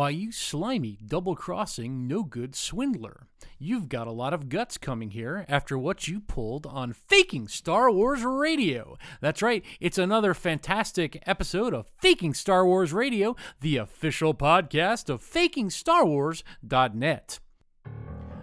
Why, 0.00 0.08
you 0.08 0.32
slimy, 0.32 0.96
double 1.06 1.36
crossing, 1.36 2.08
no 2.08 2.22
good 2.22 2.56
swindler. 2.56 3.26
You've 3.58 3.90
got 3.90 4.06
a 4.06 4.12
lot 4.12 4.32
of 4.32 4.48
guts 4.48 4.78
coming 4.78 5.10
here 5.10 5.44
after 5.46 5.76
what 5.76 6.08
you 6.08 6.20
pulled 6.20 6.64
on 6.64 6.94
Faking 6.94 7.48
Star 7.48 7.92
Wars 7.92 8.24
Radio. 8.24 8.96
That's 9.20 9.42
right, 9.42 9.62
it's 9.78 9.98
another 9.98 10.32
fantastic 10.32 11.22
episode 11.26 11.74
of 11.74 11.90
Faking 12.00 12.32
Star 12.32 12.64
Wars 12.64 12.94
Radio, 12.94 13.36
the 13.60 13.76
official 13.76 14.32
podcast 14.32 15.10
of 15.10 15.22
FakingStarWars.net. 15.22 17.40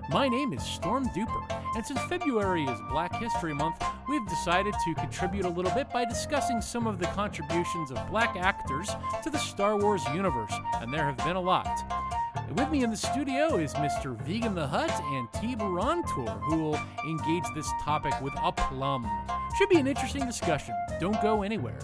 My 0.10 0.30
name 0.30 0.54
is 0.54 0.64
Storm 0.64 1.10
Duper, 1.10 1.44
and 1.76 1.86
since 1.86 2.00
February 2.04 2.64
is 2.64 2.80
Black 2.90 3.14
History 3.18 3.54
Month, 3.54 3.84
we've 4.08 4.26
decided 4.30 4.74
to 4.86 4.94
contribute 4.94 5.44
a 5.44 5.50
little 5.50 5.72
bit 5.72 5.92
by 5.92 6.06
discussing 6.06 6.62
some 6.62 6.88
of 6.88 6.98
the 6.98 7.08
contributions 7.08 7.92
of 7.92 8.08
black 8.10 8.38
actors 8.38 8.90
to 9.22 9.30
the 9.30 9.38
Star 9.38 9.78
Wars 9.78 10.06
universe, 10.14 10.54
and 10.76 10.94
there 10.94 11.04
have 11.04 11.18
been 11.18 11.36
a 11.36 11.42
lot. 11.42 11.68
With 12.56 12.70
me 12.70 12.86
in 12.86 12.90
the 12.90 12.96
studio 12.96 13.58
is 13.58 13.74
Mr. 13.74 14.18
Vegan 14.22 14.56
the 14.56 14.66
Hut 14.66 14.92
and 15.12 15.28
T. 15.34 15.58
Barantour, 15.58 16.40
who 16.44 16.56
will 16.56 16.80
engage 17.06 17.44
this 17.54 17.70
topic 17.82 18.14
with 18.22 18.34
aplomb. 18.38 19.06
Should 19.58 19.68
be 19.68 19.78
an 19.78 19.88
interesting 19.88 20.26
discussion. 20.26 20.74
Don't 21.02 21.22
go 21.22 21.42
anywhere. 21.42 21.80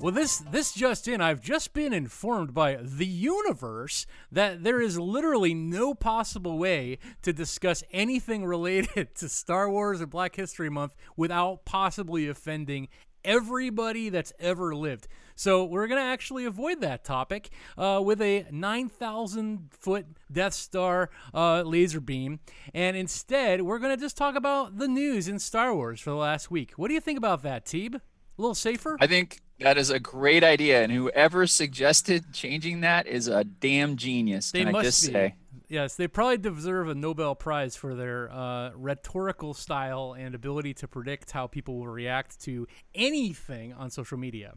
Well, 0.00 0.12
this 0.12 0.38
this 0.38 0.72
just 0.72 1.08
in, 1.08 1.20
I've 1.20 1.40
just 1.40 1.72
been 1.72 1.92
informed 1.92 2.54
by 2.54 2.76
the 2.76 3.04
universe 3.04 4.06
that 4.30 4.62
there 4.62 4.80
is 4.80 4.96
literally 4.96 5.54
no 5.54 5.92
possible 5.92 6.56
way 6.56 6.98
to 7.22 7.32
discuss 7.32 7.82
anything 7.90 8.44
related 8.44 9.14
to 9.16 9.28
Star 9.28 9.68
Wars 9.68 10.00
or 10.00 10.06
Black 10.06 10.36
History 10.36 10.70
Month 10.70 10.94
without 11.16 11.64
possibly 11.64 12.28
offending 12.28 12.86
everybody 13.24 14.08
that's 14.08 14.32
ever 14.38 14.72
lived. 14.72 15.08
So 15.34 15.64
we're 15.64 15.88
gonna 15.88 16.00
actually 16.00 16.44
avoid 16.44 16.80
that 16.80 17.02
topic 17.02 17.50
uh, 17.76 18.00
with 18.04 18.22
a 18.22 18.46
9,000 18.52 19.68
foot 19.72 20.06
Death 20.30 20.54
Star 20.54 21.10
uh, 21.34 21.62
laser 21.62 22.00
beam, 22.00 22.38
and 22.72 22.96
instead 22.96 23.62
we're 23.62 23.80
gonna 23.80 23.96
just 23.96 24.16
talk 24.16 24.36
about 24.36 24.78
the 24.78 24.86
news 24.86 25.26
in 25.26 25.40
Star 25.40 25.74
Wars 25.74 26.00
for 26.00 26.10
the 26.10 26.16
last 26.16 26.52
week. 26.52 26.74
What 26.76 26.86
do 26.86 26.94
you 26.94 27.00
think 27.00 27.18
about 27.18 27.42
that, 27.42 27.66
Teeb? 27.66 27.96
A 27.96 28.00
little 28.36 28.54
safer? 28.54 28.96
I 29.00 29.08
think 29.08 29.40
that 29.60 29.78
is 29.78 29.90
a 29.90 29.98
great 29.98 30.44
idea, 30.44 30.82
and 30.82 30.92
whoever 30.92 31.46
suggested 31.46 32.32
changing 32.32 32.80
that 32.82 33.06
is 33.06 33.28
a 33.28 33.44
damn 33.44 33.96
genius. 33.96 34.52
They 34.52 34.64
can 34.64 34.72
must 34.72 34.80
I 34.80 34.88
just 34.88 35.06
be. 35.06 35.12
say? 35.12 35.34
Yes, 35.68 35.96
they 35.96 36.08
probably 36.08 36.38
deserve 36.38 36.88
a 36.88 36.94
Nobel 36.94 37.34
Prize 37.34 37.76
for 37.76 37.94
their 37.94 38.32
uh, 38.32 38.70
rhetorical 38.74 39.52
style 39.52 40.14
and 40.18 40.34
ability 40.34 40.72
to 40.74 40.88
predict 40.88 41.30
how 41.30 41.46
people 41.46 41.78
will 41.78 41.88
react 41.88 42.40
to 42.42 42.66
anything 42.94 43.74
on 43.74 43.90
social 43.90 44.16
media. 44.16 44.54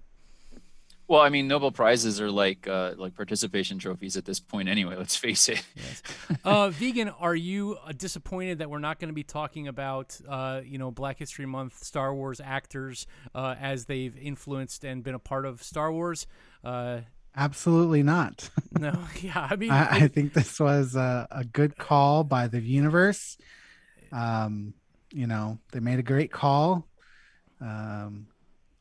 Well, 1.11 1.19
I 1.19 1.27
mean, 1.27 1.49
Nobel 1.49 1.71
prizes 1.73 2.21
are 2.21 2.31
like 2.31 2.69
uh, 2.69 2.93
like 2.95 3.15
participation 3.15 3.79
trophies 3.79 4.15
at 4.15 4.23
this 4.23 4.39
point, 4.39 4.69
anyway. 4.69 4.95
Let's 4.95 5.17
face 5.17 5.49
it. 5.49 5.61
Yes. 5.75 6.01
Uh, 6.45 6.69
Vegan, 6.69 7.09
are 7.09 7.35
you 7.35 7.77
uh, 7.85 7.91
disappointed 7.91 8.59
that 8.59 8.69
we're 8.69 8.79
not 8.79 8.99
going 8.99 9.09
to 9.09 9.13
be 9.13 9.23
talking 9.23 9.67
about, 9.67 10.17
uh, 10.27 10.61
you 10.63 10.77
know, 10.77 10.89
Black 10.89 11.19
History 11.19 11.45
Month 11.45 11.83
Star 11.83 12.15
Wars 12.15 12.39
actors 12.41 13.05
uh, 13.35 13.55
as 13.59 13.85
they've 13.85 14.17
influenced 14.17 14.85
and 14.85 15.03
been 15.03 15.13
a 15.13 15.19
part 15.19 15.45
of 15.45 15.61
Star 15.61 15.91
Wars? 15.91 16.25
Uh, 16.63 17.01
Absolutely 17.35 18.03
not. 18.03 18.49
no, 18.79 18.97
yeah, 19.21 19.49
I 19.51 19.57
mean, 19.57 19.71
I, 19.71 19.87
I 19.89 20.07
think 20.07 20.33
this 20.33 20.61
was 20.61 20.95
a, 20.95 21.27
a 21.29 21.43
good 21.43 21.77
call 21.77 22.23
by 22.23 22.47
the 22.47 22.61
universe. 22.61 23.37
Um, 24.13 24.73
you 25.11 25.27
know, 25.27 25.59
they 25.73 25.81
made 25.81 25.99
a 25.99 26.03
great 26.03 26.31
call. 26.31 26.87
Um, 27.59 28.27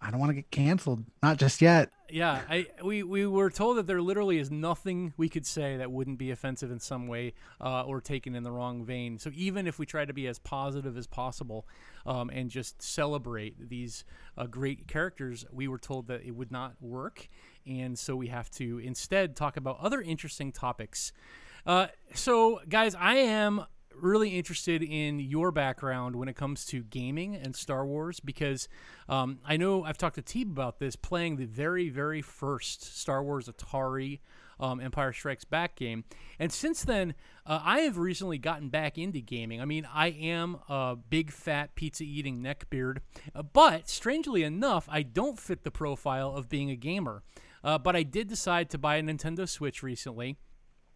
I 0.00 0.10
don't 0.10 0.20
want 0.20 0.30
to 0.30 0.34
get 0.36 0.50
canceled, 0.52 1.04
not 1.22 1.36
just 1.36 1.60
yet. 1.60 1.90
Yeah, 2.12 2.40
I 2.48 2.66
we, 2.82 3.02
we 3.02 3.26
were 3.26 3.50
told 3.50 3.76
that 3.76 3.86
there 3.86 4.00
literally 4.02 4.38
is 4.38 4.50
nothing 4.50 5.12
we 5.16 5.28
could 5.28 5.46
say 5.46 5.76
that 5.76 5.90
wouldn't 5.90 6.18
be 6.18 6.30
offensive 6.30 6.70
in 6.70 6.80
some 6.80 7.06
way 7.06 7.34
uh, 7.60 7.82
or 7.84 8.00
taken 8.00 8.34
in 8.34 8.42
the 8.42 8.50
wrong 8.50 8.84
vein. 8.84 9.18
So 9.18 9.30
even 9.34 9.66
if 9.66 9.78
we 9.78 9.86
try 9.86 10.04
to 10.04 10.12
be 10.12 10.26
as 10.26 10.38
positive 10.38 10.96
as 10.96 11.06
possible 11.06 11.66
um, 12.06 12.30
and 12.30 12.50
just 12.50 12.82
celebrate 12.82 13.68
these 13.68 14.04
uh, 14.36 14.46
great 14.46 14.86
characters, 14.88 15.44
we 15.52 15.68
were 15.68 15.78
told 15.78 16.08
that 16.08 16.22
it 16.22 16.32
would 16.32 16.50
not 16.50 16.74
work, 16.80 17.28
and 17.66 17.98
so 17.98 18.16
we 18.16 18.28
have 18.28 18.50
to 18.52 18.78
instead 18.78 19.36
talk 19.36 19.56
about 19.56 19.78
other 19.80 20.00
interesting 20.00 20.52
topics. 20.52 21.12
Uh, 21.66 21.88
so, 22.14 22.60
guys, 22.68 22.94
I 22.94 23.16
am 23.16 23.64
really 23.94 24.36
interested 24.36 24.82
in 24.82 25.20
your 25.20 25.50
background 25.50 26.16
when 26.16 26.28
it 26.28 26.36
comes 26.36 26.64
to 26.66 26.82
gaming 26.82 27.36
and 27.36 27.54
Star 27.54 27.86
Wars 27.86 28.20
because 28.20 28.68
um, 29.08 29.38
I 29.44 29.56
know 29.56 29.84
I've 29.84 29.98
talked 29.98 30.16
to 30.16 30.22
Teeb 30.22 30.50
about 30.50 30.78
this 30.78 30.96
playing 30.96 31.36
the 31.36 31.46
very, 31.46 31.88
very 31.88 32.22
first 32.22 32.98
Star 32.98 33.22
Wars 33.22 33.48
Atari 33.48 34.20
um, 34.60 34.80
Empire 34.80 35.12
Strikes 35.12 35.44
Back 35.44 35.74
game. 35.74 36.04
And 36.38 36.52
since 36.52 36.84
then, 36.84 37.14
uh, 37.46 37.60
I 37.64 37.80
have 37.80 37.96
recently 37.98 38.38
gotten 38.38 38.68
back 38.68 38.98
into 38.98 39.20
gaming. 39.20 39.60
I 39.60 39.64
mean, 39.64 39.86
I 39.92 40.08
am 40.08 40.58
a 40.68 40.96
big, 40.96 41.30
fat, 41.30 41.74
pizza 41.74 42.04
eating 42.04 42.42
neckbeard, 42.42 42.98
uh, 43.34 43.42
but 43.42 43.88
strangely 43.88 44.42
enough, 44.42 44.86
I 44.90 45.02
don't 45.02 45.38
fit 45.38 45.64
the 45.64 45.70
profile 45.70 46.34
of 46.36 46.48
being 46.48 46.70
a 46.70 46.76
gamer. 46.76 47.22
Uh, 47.62 47.78
but 47.78 47.94
I 47.94 48.02
did 48.02 48.28
decide 48.28 48.70
to 48.70 48.78
buy 48.78 48.96
a 48.96 49.02
Nintendo 49.02 49.48
Switch 49.48 49.82
recently. 49.82 50.36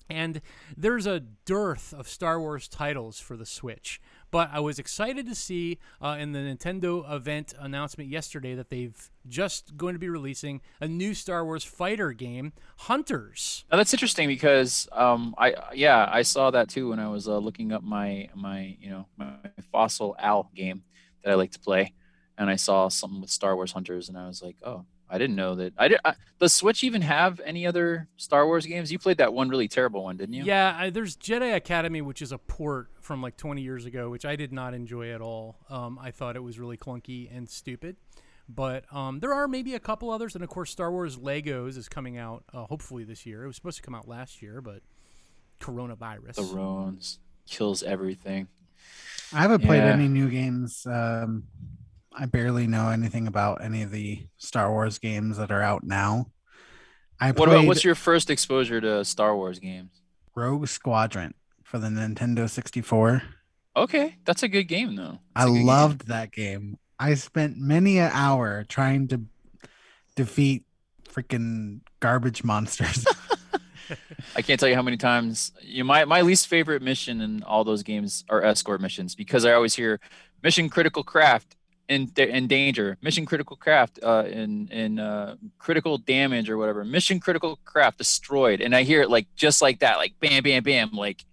And 0.08 0.40
there's 0.76 1.06
a 1.06 1.20
dearth 1.20 1.94
of 1.96 2.08
Star 2.08 2.38
Wars 2.38 2.68
titles 2.68 3.18
for 3.18 3.36
the 3.36 3.46
Switch. 3.46 4.00
But 4.30 4.50
I 4.52 4.60
was 4.60 4.78
excited 4.78 5.26
to 5.26 5.34
see 5.34 5.78
uh, 6.02 6.16
in 6.18 6.32
the 6.32 6.40
Nintendo 6.40 7.10
event 7.10 7.54
announcement 7.58 8.10
yesterday 8.10 8.54
that 8.56 8.68
they've 8.68 9.10
just 9.28 9.76
going 9.76 9.94
to 9.94 9.98
be 9.98 10.08
releasing 10.08 10.60
a 10.80 10.88
new 10.88 11.14
Star 11.14 11.44
Wars 11.44 11.62
fighter 11.62 12.12
game, 12.12 12.52
Hunters. 12.78 13.64
Now 13.70 13.78
that's 13.78 13.94
interesting 13.94 14.28
because 14.28 14.88
um, 14.92 15.34
I 15.38 15.54
yeah 15.72 16.08
I 16.10 16.22
saw 16.22 16.50
that 16.50 16.68
too 16.68 16.90
when 16.90 16.98
I 16.98 17.08
was 17.08 17.28
uh, 17.28 17.38
looking 17.38 17.72
up 17.72 17.84
my 17.84 18.28
my 18.34 18.76
you 18.80 18.90
know 18.90 19.06
my 19.16 19.34
Fossil 19.70 20.16
Al 20.18 20.50
game 20.54 20.82
that 21.22 21.30
I 21.30 21.34
like 21.34 21.52
to 21.52 21.60
play, 21.60 21.92
and 22.36 22.50
I 22.50 22.56
saw 22.56 22.88
something 22.88 23.20
with 23.20 23.30
Star 23.30 23.54
Wars 23.54 23.70
Hunters, 23.72 24.08
and 24.08 24.18
I 24.18 24.26
was 24.26 24.42
like, 24.42 24.56
oh, 24.64 24.84
I 25.08 25.18
didn't 25.18 25.36
know 25.36 25.54
that. 25.56 25.74
I 25.78 25.88
did. 25.88 25.98
I, 26.04 26.14
does 26.40 26.52
Switch 26.54 26.82
even 26.82 27.02
have 27.02 27.40
any 27.44 27.66
other 27.66 28.08
Star 28.16 28.46
Wars 28.46 28.66
games? 28.66 28.90
You 28.90 28.98
played 28.98 29.18
that 29.18 29.32
one 29.32 29.48
really 29.48 29.68
terrible 29.68 30.02
one, 30.04 30.16
didn't 30.16 30.34
you? 30.34 30.44
Yeah, 30.44 30.74
I, 30.78 30.90
there's 30.90 31.16
Jedi 31.16 31.54
Academy, 31.54 32.00
which 32.02 32.22
is 32.22 32.32
a 32.32 32.38
port 32.38 32.88
from 33.00 33.22
like 33.22 33.36
20 33.36 33.60
years 33.62 33.84
ago, 33.84 34.10
which 34.10 34.24
I 34.24 34.34
did 34.36 34.52
not 34.52 34.74
enjoy 34.74 35.10
at 35.12 35.20
all. 35.20 35.56
Um, 35.68 35.98
I 36.02 36.10
thought 36.10 36.36
it 36.36 36.42
was 36.42 36.58
really 36.58 36.76
clunky 36.76 37.28
and 37.34 37.48
stupid. 37.48 37.96
But 38.48 38.84
um, 38.94 39.20
there 39.20 39.32
are 39.32 39.48
maybe 39.48 39.74
a 39.74 39.80
couple 39.80 40.10
others, 40.10 40.34
and 40.34 40.44
of 40.44 40.50
course, 40.50 40.70
Star 40.70 40.90
Wars 40.90 41.16
Legos 41.16 41.78
is 41.78 41.88
coming 41.88 42.18
out 42.18 42.44
uh, 42.52 42.64
hopefully 42.64 43.04
this 43.04 43.24
year. 43.24 43.44
It 43.44 43.46
was 43.46 43.56
supposed 43.56 43.76
to 43.78 43.82
come 43.82 43.94
out 43.94 44.06
last 44.06 44.42
year, 44.42 44.60
but 44.60 44.82
coronavirus. 45.60 46.34
The 46.36 46.42
Rones 46.54 47.18
kills 47.46 47.82
everything. 47.82 48.48
I 49.32 49.40
haven't 49.42 49.62
played 49.62 49.78
Yeah. 49.78 49.92
any 49.92 50.08
new 50.08 50.28
games. 50.28 50.86
Um, 50.86 51.44
I 52.16 52.26
barely 52.26 52.66
know 52.66 52.90
anything 52.90 53.26
about 53.26 53.64
any 53.64 53.82
of 53.82 53.90
the 53.90 54.26
Star 54.36 54.70
Wars 54.70 54.98
games 54.98 55.36
that 55.36 55.50
are 55.50 55.62
out 55.62 55.82
now. 55.82 56.26
I 57.20 57.32
What 57.32 57.48
about 57.48 57.66
what's 57.66 57.84
your 57.84 57.94
first 57.94 58.30
exposure 58.30 58.80
to 58.80 59.04
Star 59.04 59.36
Wars 59.36 59.58
games? 59.58 59.90
Rogue 60.34 60.68
Squadron 60.68 61.34
for 61.62 61.78
the 61.78 61.88
Nintendo 61.88 62.48
64. 62.48 63.22
Okay, 63.76 64.16
that's 64.24 64.42
a 64.42 64.48
good 64.48 64.64
game 64.64 64.94
though. 64.94 65.18
I 65.34 65.40
That's 65.40 65.50
a 65.50 65.52
good 65.52 65.58
game. 65.58 65.66
loved 65.66 66.08
that 66.08 66.32
game. 66.32 66.78
I 66.98 67.14
spent 67.14 67.56
many 67.58 67.98
an 67.98 68.10
hour 68.12 68.64
trying 68.68 69.08
to 69.08 69.22
defeat 70.14 70.64
freaking 71.08 71.80
garbage 72.00 72.44
monsters. 72.44 73.04
I 74.36 74.42
can't 74.42 74.58
tell 74.58 74.68
you 74.68 74.74
how 74.74 74.82
many 74.82 74.96
times 74.96 75.52
you 75.60 75.84
my 75.84 76.04
my 76.04 76.22
least 76.22 76.46
favorite 76.48 76.82
mission 76.82 77.20
in 77.20 77.42
all 77.42 77.64
those 77.64 77.82
games 77.82 78.24
are 78.28 78.42
escort 78.42 78.80
missions 78.80 79.14
because 79.14 79.44
I 79.44 79.52
always 79.52 79.74
hear 79.74 80.00
mission 80.42 80.68
critical 80.68 81.02
craft 81.02 81.56
in 81.88 82.10
in 82.16 82.46
danger, 82.46 82.96
mission 83.02 83.26
critical 83.26 83.56
craft 83.56 83.98
uh, 84.02 84.24
in 84.26 84.68
in 84.68 84.98
uh, 84.98 85.36
critical 85.58 85.98
damage 85.98 86.48
or 86.48 86.56
whatever, 86.56 86.84
mission 86.84 87.20
critical 87.20 87.58
craft 87.64 87.98
destroyed, 87.98 88.60
and 88.60 88.74
I 88.74 88.82
hear 88.82 89.02
it 89.02 89.10
like 89.10 89.26
just 89.36 89.60
like 89.62 89.80
that, 89.80 89.96
like 89.98 90.14
bam, 90.20 90.42
bam, 90.42 90.62
bam, 90.62 90.90
like. 90.92 91.24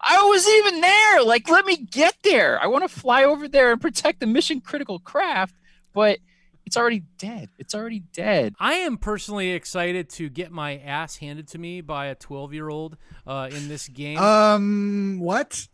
I 0.00 0.16
was 0.22 0.46
even 0.46 0.80
there. 0.80 1.24
Like, 1.24 1.48
let 1.50 1.66
me 1.66 1.76
get 1.76 2.14
there. 2.22 2.62
I 2.62 2.68
want 2.68 2.88
to 2.88 2.88
fly 2.88 3.24
over 3.24 3.48
there 3.48 3.72
and 3.72 3.80
protect 3.80 4.20
the 4.20 4.28
mission 4.28 4.60
critical 4.60 5.00
craft, 5.00 5.56
but 5.92 6.20
it's 6.68 6.76
already 6.76 7.02
dead. 7.18 7.48
It's 7.58 7.74
already 7.74 8.00
dead. 8.12 8.54
I 8.60 8.74
am 8.74 8.98
personally 8.98 9.52
excited 9.52 10.10
to 10.10 10.28
get 10.28 10.52
my 10.52 10.76
ass 10.76 11.16
handed 11.16 11.48
to 11.48 11.58
me 11.58 11.80
by 11.80 12.06
a 12.06 12.14
12 12.14 12.52
year 12.52 12.68
old 12.68 12.98
uh, 13.26 13.48
in 13.50 13.68
this 13.68 13.88
game. 13.88 14.18
um, 14.18 15.18
what? 15.18 15.66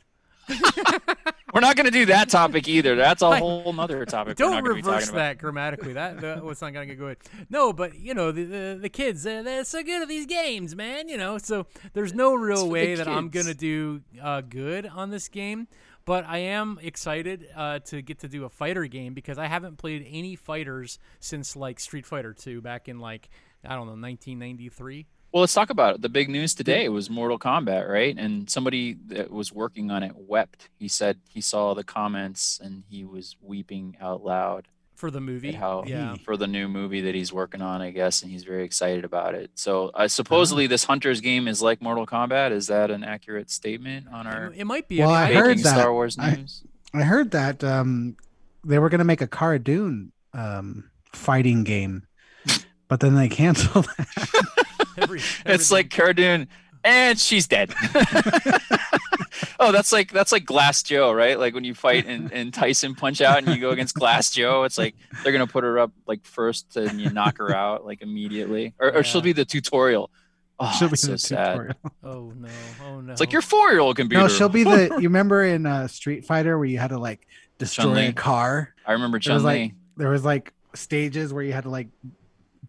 We're 1.54 1.60
not 1.60 1.76
going 1.76 1.84
to 1.84 1.92
do 1.92 2.06
that 2.06 2.28
topic 2.28 2.66
either. 2.66 2.96
That's 2.96 3.22
a 3.22 3.36
whole 3.36 3.72
nother 3.72 4.04
topic. 4.04 4.38
we're 4.38 4.50
Don't 4.50 4.64
reverse 4.64 4.84
talking 4.84 5.08
about. 5.10 5.14
that 5.14 5.38
grammatically. 5.38 5.92
That, 5.92 6.20
that 6.20 6.42
was 6.42 6.60
not 6.60 6.72
going 6.72 6.88
to 6.88 6.96
go 6.96 7.06
good. 7.06 7.18
No, 7.48 7.72
but 7.72 7.96
you 7.96 8.12
know 8.12 8.32
the 8.32 8.44
the, 8.44 8.78
the 8.82 8.88
kids, 8.88 9.22
they're, 9.22 9.42
they're 9.42 9.64
so 9.64 9.82
good 9.82 10.02
at 10.02 10.08
these 10.08 10.26
games, 10.26 10.74
man. 10.74 11.08
You 11.08 11.16
know, 11.16 11.38
so 11.38 11.66
there's 11.92 12.12
no 12.12 12.34
real 12.34 12.68
way 12.68 12.96
that 12.96 13.06
I'm 13.06 13.28
going 13.28 13.46
to 13.46 13.54
do 13.54 14.02
uh, 14.20 14.40
good 14.40 14.86
on 14.86 15.10
this 15.10 15.28
game. 15.28 15.68
But 16.06 16.26
I 16.26 16.38
am 16.38 16.78
excited 16.82 17.48
uh, 17.56 17.78
to 17.86 18.02
get 18.02 18.18
to 18.20 18.28
do 18.28 18.44
a 18.44 18.50
fighter 18.50 18.84
game 18.86 19.14
because 19.14 19.38
I 19.38 19.46
haven't 19.46 19.78
played 19.78 20.06
any 20.06 20.36
fighters 20.36 20.98
since 21.18 21.56
like 21.56 21.80
Street 21.80 22.04
Fighter 22.04 22.34
2 22.34 22.60
back 22.60 22.88
in 22.88 22.98
like 22.98 23.30
I 23.64 23.70
don't 23.70 23.86
know 23.86 23.92
1993. 23.92 25.06
Well, 25.34 25.40
let's 25.40 25.52
talk 25.52 25.70
about 25.70 25.96
it. 25.96 26.00
The 26.00 26.08
big 26.08 26.28
news 26.28 26.54
today 26.54 26.88
was 26.88 27.10
Mortal 27.10 27.40
Kombat, 27.40 27.88
right? 27.88 28.16
And 28.16 28.48
somebody 28.48 28.96
that 29.08 29.32
was 29.32 29.52
working 29.52 29.90
on 29.90 30.04
it 30.04 30.12
wept. 30.14 30.68
He 30.78 30.86
said 30.86 31.18
he 31.28 31.40
saw 31.40 31.74
the 31.74 31.82
comments 31.82 32.60
and 32.62 32.84
he 32.88 33.04
was 33.04 33.34
weeping 33.42 33.96
out 34.00 34.22
loud 34.24 34.68
for 34.94 35.10
the 35.10 35.20
movie. 35.20 35.50
how 35.50 35.82
yeah. 35.88 36.14
for 36.24 36.36
the 36.36 36.46
new 36.46 36.68
movie 36.68 37.00
that 37.00 37.16
he's 37.16 37.32
working 37.32 37.62
on, 37.62 37.82
I 37.82 37.90
guess, 37.90 38.22
and 38.22 38.30
he's 38.30 38.44
very 38.44 38.62
excited 38.62 39.04
about 39.04 39.34
it. 39.34 39.50
So, 39.56 39.88
uh, 39.88 40.06
supposedly, 40.06 40.68
this 40.68 40.84
Hunter's 40.84 41.20
game 41.20 41.48
is 41.48 41.60
like 41.60 41.82
Mortal 41.82 42.06
Kombat. 42.06 42.52
Is 42.52 42.68
that 42.68 42.92
an 42.92 43.02
accurate 43.02 43.50
statement 43.50 44.06
on 44.12 44.28
our 44.28 44.52
It, 44.52 44.58
it 44.60 44.64
might 44.66 44.86
be. 44.86 45.00
Well, 45.00 45.10
I 45.10 45.24
I 45.24 45.28
mean, 45.30 45.36
I- 45.36 45.40
heard 45.40 45.58
that. 45.58 45.74
Star 45.74 45.92
Wars 45.92 46.16
I- 46.16 46.36
news? 46.36 46.62
I 46.94 47.02
heard 47.02 47.32
that 47.32 47.64
um, 47.64 48.16
they 48.62 48.78
were 48.78 48.88
going 48.88 49.00
to 49.00 49.04
make 49.04 49.20
a 49.20 49.26
Cara 49.26 49.58
Dune 49.58 50.12
um, 50.32 50.90
fighting 51.12 51.64
game, 51.64 52.06
but 52.86 53.00
then 53.00 53.16
they 53.16 53.28
canceled. 53.28 53.88
every- 55.02 55.20
It's 55.46 55.70
like 55.70 55.90
Cara 55.90 56.14
Dune, 56.14 56.48
and 56.82 57.18
she's 57.18 57.46
dead. 57.46 57.72
oh, 59.60 59.72
that's 59.72 59.92
like 59.92 60.12
that's 60.12 60.32
like 60.32 60.44
Glass 60.44 60.82
Joe, 60.82 61.12
right? 61.12 61.38
Like 61.38 61.54
when 61.54 61.64
you 61.64 61.74
fight 61.74 62.06
and, 62.06 62.32
and 62.32 62.52
Tyson 62.52 62.94
punch 62.94 63.20
out 63.20 63.38
and 63.38 63.48
you 63.48 63.60
go 63.60 63.70
against 63.70 63.94
Glass 63.94 64.30
Joe, 64.30 64.64
it's 64.64 64.78
like 64.78 64.94
they're 65.22 65.32
gonna 65.32 65.46
put 65.46 65.64
her 65.64 65.78
up 65.78 65.92
like 66.06 66.24
first 66.24 66.76
and 66.76 67.00
you 67.00 67.10
knock 67.10 67.38
her 67.38 67.54
out 67.54 67.84
like 67.84 68.02
immediately, 68.02 68.74
or, 68.78 68.96
or 68.96 69.02
she'll 69.04 69.20
be 69.20 69.32
the 69.32 69.44
tutorial. 69.44 70.10
Oh, 70.60 70.72
she'll 70.78 70.88
be 70.88 70.96
so 70.96 71.12
the 71.12 71.18
sad. 71.18 71.52
tutorial. 71.52 71.74
Oh 72.04 72.32
no! 72.36 72.48
Oh 72.86 73.00
no! 73.00 73.12
It's 73.12 73.20
like 73.20 73.32
your 73.32 73.42
four-year-old 73.42 73.96
computer. 73.96 74.22
No, 74.22 74.28
she'll 74.28 74.48
be 74.48 74.62
the. 74.64 74.88
You 75.00 75.08
remember 75.08 75.42
in 75.42 75.66
uh, 75.66 75.88
Street 75.88 76.24
Fighter 76.24 76.56
where 76.58 76.66
you 76.66 76.78
had 76.78 76.90
to 76.90 76.98
like 76.98 77.26
destroy 77.58 77.84
Chun-Li. 77.86 78.06
a 78.06 78.12
car? 78.12 78.72
I 78.86 78.92
remember 78.92 79.18
There 79.18 79.34
was 79.34 79.42
Chun 79.42 79.52
Li. 79.52 79.60
like 79.62 79.72
there 79.96 80.10
was 80.10 80.24
like 80.24 80.52
stages 80.74 81.32
where 81.32 81.42
you 81.42 81.52
had 81.52 81.64
to 81.64 81.70
like 81.70 81.88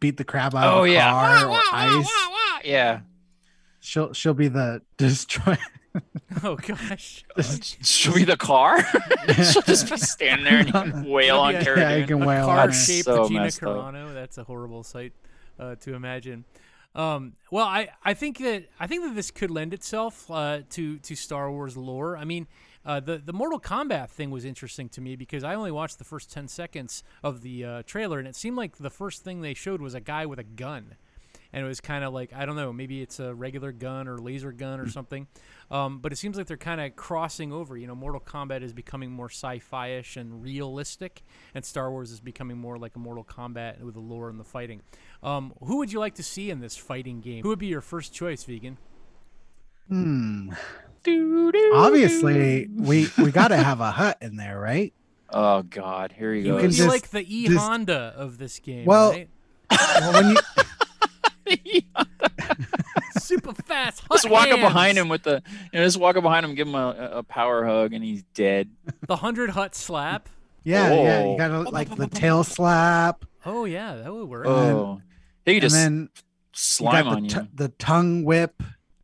beat 0.06 0.18
the 0.18 0.24
crap 0.24 0.54
out 0.54 0.74
oh 0.74 0.80
of 0.80 0.86
a 0.86 0.92
yeah, 0.92 1.10
car 1.12 1.30
Wah, 1.30 1.44
or 1.44 1.50
wah, 1.50 1.56
wah, 1.56 1.62
ice. 2.00 2.06
wah, 2.06 2.30
wah. 2.31 2.60
yeah. 2.63 3.00
She'll 3.80 4.13
she'll 4.13 4.34
be 4.34 4.48
the 4.48 4.81
destroy. 4.98 5.57
oh 6.44 6.56
gosh! 6.56 7.24
She'll 7.84 8.13
be 8.13 8.25
the 8.25 8.36
car. 8.38 8.84
she'll 9.52 9.62
just 9.62 9.90
be 9.90 9.98
standing 9.98 10.44
there 10.46 10.57
and 10.60 10.68
you 10.68 10.74
can 10.74 11.04
wail 11.06 11.40
on 11.40 11.54
Yeah, 11.54 11.63
yeah, 11.78 11.90
you 11.96 12.06
Dune. 12.06 12.19
can 12.19 12.25
wail 12.28 12.50
on 12.50 12.56
car 12.57 12.68
her. 12.68 12.74
shaped 12.74 13.06
So 13.06 13.28
Gina 13.28 13.42
messed 13.44 13.63
up. 13.63 13.69
Carano. 13.69 14.13
That's 14.13 14.38
a 14.38 14.44
horrible 14.44 14.84
sight 14.84 15.13
uh, 15.60 15.75
to 15.75 15.94
imagine. 15.94 16.44
Um, 16.96 17.34
well, 17.51 17.66
I, 17.66 17.90
I 18.04 18.13
think 18.13 18.38
that 18.40 18.66
I 18.80 18.88
think 18.88 19.04
that 19.04 19.16
this 19.16 19.30
could 19.31 19.51
lend 19.51 19.74
itself 19.74 20.30
uh, 20.31 20.62
to 20.72 20.98
to 21.00 21.16
Star 21.16 21.50
Wars 21.51 21.75
lore. 21.78 22.18
I 22.18 22.25
mean, 22.25 22.48
uh, 22.86 23.00
the 23.00 23.18
the 23.18 23.34
Mortal 23.34 23.60
Kombat 23.60 24.10
thing 24.10 24.30
was 24.32 24.46
interesting 24.46 24.90
to 24.90 25.02
me 25.02 25.16
because 25.16 25.44
I 25.44 25.56
only 25.56 25.72
watched 25.72 25.98
the 25.98 26.04
first 26.04 26.32
ten 26.32 26.48
seconds 26.48 27.04
of 27.24 27.42
the 27.42 27.66
uh, 27.66 27.84
trailer, 27.84 28.20
and 28.20 28.28
it 28.28 28.36
seemed 28.36 28.58
like 28.58 28.78
the 28.78 28.90
first 28.90 29.24
thing 29.24 29.42
they 29.42 29.54
showed 29.54 29.82
was 29.82 29.96
a 29.96 30.00
guy 30.00 30.26
with 30.26 30.40
a 30.40 30.44
gun, 30.44 30.96
and 31.52 31.66
it 31.66 31.68
was 31.68 31.82
kind 31.82 32.04
of 32.04 32.14
like 32.14 32.32
I 32.34 32.46
don't 32.46 32.56
know, 32.56 32.72
maybe 32.72 33.02
it's 33.02 33.20
a 33.20 33.34
regular 33.34 33.72
gun 33.72 34.08
or 34.08 34.18
laser 34.18 34.52
gun 34.52 34.80
or 34.80 34.90
something. 34.90 35.28
Um, 35.72 35.98
but 35.98 36.12
it 36.12 36.18
seems 36.18 36.38
like 36.38 36.46
they're 36.46 36.58
kind 36.58 36.80
of 36.80 36.96
crossing 36.96 37.52
over. 37.52 37.76
You 37.76 37.88
know, 37.88 37.96
Mortal 37.96 38.22
Kombat 38.22 38.62
is 38.62 38.72
becoming 38.72 39.10
more 39.12 39.30
sci-fi-ish 39.30 40.16
and 40.16 40.44
realistic, 40.44 41.24
and 41.56 41.66
Star 41.66 41.90
Wars 41.90 42.12
is 42.12 42.20
becoming 42.20 42.58
more 42.58 42.78
like 42.78 42.96
a 42.96 43.00
Mortal 43.00 43.24
Kombat 43.24 43.82
with 43.82 43.96
the 43.96 44.00
lore 44.00 44.30
and 44.30 44.40
the 44.40 44.44
fighting. 44.44 44.82
Um, 45.24 45.54
who 45.64 45.78
would 45.78 45.92
you 45.92 46.00
like 46.00 46.16
to 46.16 46.24
see 46.24 46.52
in 46.52 46.60
this 46.60 46.78
fighting 46.78 47.22
game? 47.22 47.42
Who 47.42 47.50
would 47.50 47.60
be 47.60 47.68
your 47.68 47.82
first 47.82 48.14
choice, 48.14 48.44
Vegan? 48.44 48.78
Hmm. 49.88 50.52
Obviously, 51.07 52.68
we 52.75 53.07
we 53.18 53.31
got 53.31 53.50
to 53.50 53.57
have 53.57 53.80
a 53.81 53.92
hut 53.92 54.18
in 54.22 54.36
there, 54.38 54.60
right? 54.60 54.94
Oh 55.38 55.63
God, 55.63 56.13
here 56.16 56.34
he 56.34 56.42
You 56.42 56.46
goes. 56.50 56.56
You 56.56 56.62
can 56.62 56.69
be 56.69 56.75
just- 56.78 56.88
like 56.90 57.10
the 57.10 57.36
E 57.36 57.48
just- 57.48 57.57
Honda 57.60 58.13
of 58.16 58.38
this 58.38 58.60
game, 58.60 58.86
Well- 58.86 59.12
right? 59.12 59.28
Well, 59.72 60.13
when 60.13 60.30
you 61.66 61.81
Super 63.19 63.54
fast. 63.54 64.04
just 64.12 64.25
hot 64.25 64.31
walk 64.31 64.48
up 64.50 64.60
behind 64.60 64.98
him 64.98 65.10
with 65.10 65.24
the, 65.24 65.42
you 65.74 65.80
know, 65.80 65.86
just 65.86 65.98
walk 65.98 66.16
up 66.16 66.24
behind 66.24 66.46
him, 66.46 66.54
give 66.56 66.68
him 66.68 66.75
a, 66.75 67.10
a 67.16 67.24
power 67.24 67.66
hug, 67.66 67.94
and 67.94 68.04
he's 68.04 68.24
dead. 68.34 68.69
The 69.08 69.16
hundred 69.18 69.50
hut 69.50 69.75
slap. 69.75 70.30
yeah 70.63 70.94
yeah 70.94 71.19
Oh. 71.24 71.31
you 71.31 71.38
got 71.38 71.48
to 71.50 71.62
like 71.72 71.94
the 71.96 72.08
tail 72.08 72.44
slap, 72.44 73.25
Oh 73.46 73.66
yeah, 73.66 73.96
that 73.96 74.13
would 74.13 74.30
work. 74.30 74.46
Oh, 74.48 75.01
he 75.46 75.54
and 75.54 75.62
just 75.62 75.75
then 75.75 76.01
you 76.13 76.22
slime 76.54 77.06
got 77.06 77.16
on 77.18 77.24
the, 77.24 77.30
you. 77.30 77.42
t- 77.42 77.50
the 77.56 77.69
tongue 77.69 78.24
whip. 78.24 78.62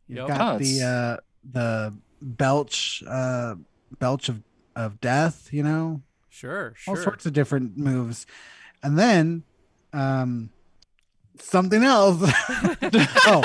You 0.08 0.16
Yep. 0.16 0.28
have 0.28 0.36
Oh, 0.36 0.38
got 0.52 0.58
the 0.60 0.82
uh, 0.82 1.16
the 1.50 1.94
belch 2.20 3.02
uh, 3.06 3.56
belch 3.98 4.28
of 4.28 4.42
of 4.76 5.00
death. 5.00 5.48
You 5.52 5.62
know, 5.62 6.02
sure, 6.28 6.74
sure. 6.76 6.96
all 6.96 7.02
sorts 7.02 7.26
of 7.26 7.32
different 7.32 7.76
moves, 7.76 8.26
and 8.82 8.98
then 8.98 9.44
um, 9.92 10.50
something 11.38 11.82
else. 11.82 12.22
oh, 13.26 13.42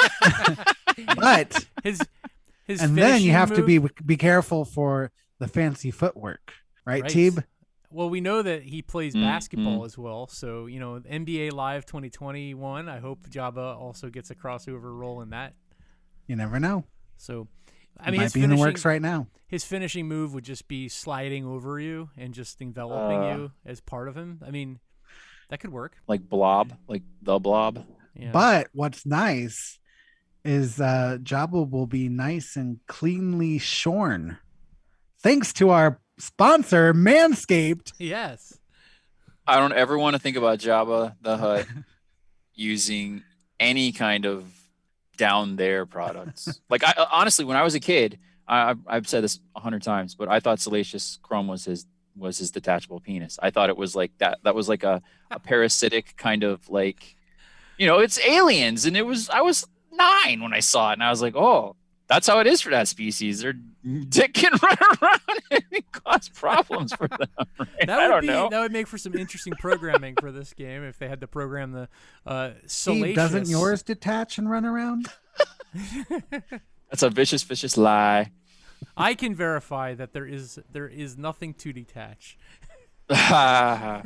but 1.15 1.65
His 1.83 2.01
his 2.65 2.81
and 2.81 2.97
then 2.97 3.21
you 3.21 3.31
have 3.31 3.53
to 3.53 3.63
be 3.63 3.79
be 4.05 4.17
careful 4.17 4.65
for 4.65 5.11
the 5.39 5.47
fancy 5.47 5.91
footwork, 5.91 6.53
right, 6.85 7.03
Right. 7.03 7.11
Teeb? 7.11 7.43
Well, 7.89 8.09
we 8.09 8.19
know 8.19 8.41
that 8.41 8.63
he 8.63 8.81
plays 8.81 9.15
Mm, 9.15 9.21
basketball 9.21 9.85
as 9.85 9.97
well. 9.97 10.27
So, 10.27 10.65
you 10.65 10.79
know, 10.79 10.99
NBA 10.99 11.53
Live 11.53 11.85
2021, 11.85 12.89
I 12.89 12.99
hope 12.99 13.29
Jabba 13.29 13.77
also 13.77 14.09
gets 14.09 14.29
a 14.29 14.35
crossover 14.35 14.93
role 14.93 15.21
in 15.21 15.29
that. 15.29 15.53
You 16.27 16.35
never 16.35 16.59
know. 16.59 16.83
So, 17.15 17.47
I 17.99 18.07
It 18.07 18.11
mean, 18.11 18.17
might 18.19 18.23
his 18.25 18.33
be 18.33 18.43
in 18.43 18.49
the 18.49 18.55
finishing, 18.55 18.67
works 18.73 18.85
right 18.85 19.01
now. 19.01 19.27
his 19.47 19.63
finishing 19.63 20.07
move 20.07 20.33
would 20.33 20.43
just 20.43 20.67
be 20.67 20.87
sliding 20.89 21.45
over 21.45 21.79
you 21.79 22.09
and 22.17 22.33
just 22.33 22.61
enveloping 22.61 23.19
Uh. 23.23 23.35
you 23.37 23.51
as 23.65 23.79
part 23.81 24.07
of 24.07 24.15
him. 24.15 24.41
I 24.45 24.51
mean, 24.51 24.79
that 25.49 25.59
could 25.59 25.71
work. 25.71 25.97
like 26.07 26.27
blob, 26.29 26.73
like 26.87 27.03
the 27.21 27.39
blob. 27.39 27.85
Yeah. 28.15 28.31
But 28.31 28.67
what's 28.73 29.05
nice 29.05 29.79
is 30.43 30.79
uh 30.79 31.17
Jabba 31.21 31.69
will 31.69 31.87
be 31.87 32.07
nice 32.09 32.55
and 32.55 32.79
cleanly 32.87 33.57
shorn. 33.57 34.37
Thanks 35.19 35.51
to 35.53 35.69
our 35.71 35.99
sponsor, 36.19 36.93
Manscaped. 36.93 37.93
yes. 37.99 38.57
I 39.45 39.57
don't 39.59 39.73
ever 39.73 39.97
want 39.97 40.15
to 40.15 40.19
think 40.21 40.35
about 40.37 40.59
Jabba 40.59 41.15
the 41.21 41.37
Hutt 41.37 41.67
using 42.53 43.23
any 43.59 43.91
kind 43.91 44.25
of 44.25 44.45
down 45.17 45.55
their 45.55 45.85
products. 45.85 46.61
like 46.69 46.83
I 46.83 46.93
uh, 46.97 47.05
honestly, 47.11 47.45
when 47.45 47.57
I 47.57 47.63
was 47.63 47.75
a 47.75 47.79
kid, 47.79 48.19
I, 48.47 48.69
I've- 48.71 48.81
I've 48.87 49.07
said 49.07 49.23
this 49.23 49.39
a 49.55 49.59
hundred 49.59 49.83
times, 49.83 50.15
but 50.15 50.27
I 50.29 50.39
thought 50.39 50.59
Salacious 50.59 51.19
Crumb 51.21 51.47
was 51.47 51.65
his 51.65 51.85
was 52.15 52.37
his 52.39 52.49
detachable 52.51 52.99
penis. 52.99 53.37
I 53.43 53.51
thought 53.51 53.69
it 53.69 53.77
was 53.77 53.95
like 53.95 54.11
that. 54.19 54.39
That 54.43 54.55
was 54.55 54.67
like 54.69 54.83
a, 54.83 55.01
a 55.29 55.39
parasitic 55.39 56.15
kind 56.17 56.43
of 56.43 56.67
like, 56.69 57.15
you 57.77 57.85
know, 57.85 57.99
it's 57.99 58.19
aliens, 58.25 58.85
and 58.85 58.95
it 58.97 59.05
was. 59.05 59.29
I 59.29 59.41
was 59.41 59.67
nine 59.91 60.41
when 60.41 60.53
I 60.53 60.59
saw 60.61 60.89
it, 60.91 60.93
and 60.93 61.03
I 61.03 61.09
was 61.09 61.21
like, 61.21 61.35
oh. 61.35 61.75
That's 62.07 62.25
how 62.27 62.39
it 62.39 62.47
is 62.47 62.61
for 62.61 62.69
that 62.69 62.87
species. 62.87 63.41
Their 63.41 63.53
dick 63.53 64.33
can 64.33 64.53
run 64.63 64.77
around 65.01 65.19
and 65.51 65.91
cause 65.91 66.29
problems 66.29 66.93
for 66.93 67.07
them. 67.07 67.19
Right? 67.59 67.87
That 67.87 67.99
I 67.99 68.07
would 68.07 68.11
don't 68.13 68.21
be 68.21 68.27
know. 68.27 68.49
that 68.49 68.59
would 68.61 68.71
make 68.71 68.87
for 68.87 68.97
some 68.97 69.13
interesting 69.15 69.53
programming 69.59 70.15
for 70.19 70.31
this 70.31 70.53
game 70.53 70.83
if 70.83 70.97
they 70.99 71.07
had 71.07 71.21
to 71.21 71.27
program 71.27 71.71
the 71.73 71.89
uh 72.25 72.51
Steve, 72.65 72.97
salacious. 72.97 73.15
doesn't 73.15 73.49
yours 73.49 73.83
detach 73.83 74.37
and 74.37 74.49
run 74.49 74.65
around? 74.65 75.07
That's 76.89 77.03
a 77.03 77.09
vicious, 77.09 77.43
vicious 77.43 77.77
lie. 77.77 78.31
I 78.95 79.15
can 79.15 79.35
verify 79.35 79.95
that 79.95 80.13
there 80.13 80.25
is 80.25 80.59
there 80.71 80.87
is 80.87 81.17
nothing 81.17 81.53
to 81.55 81.73
detach. 81.73 82.37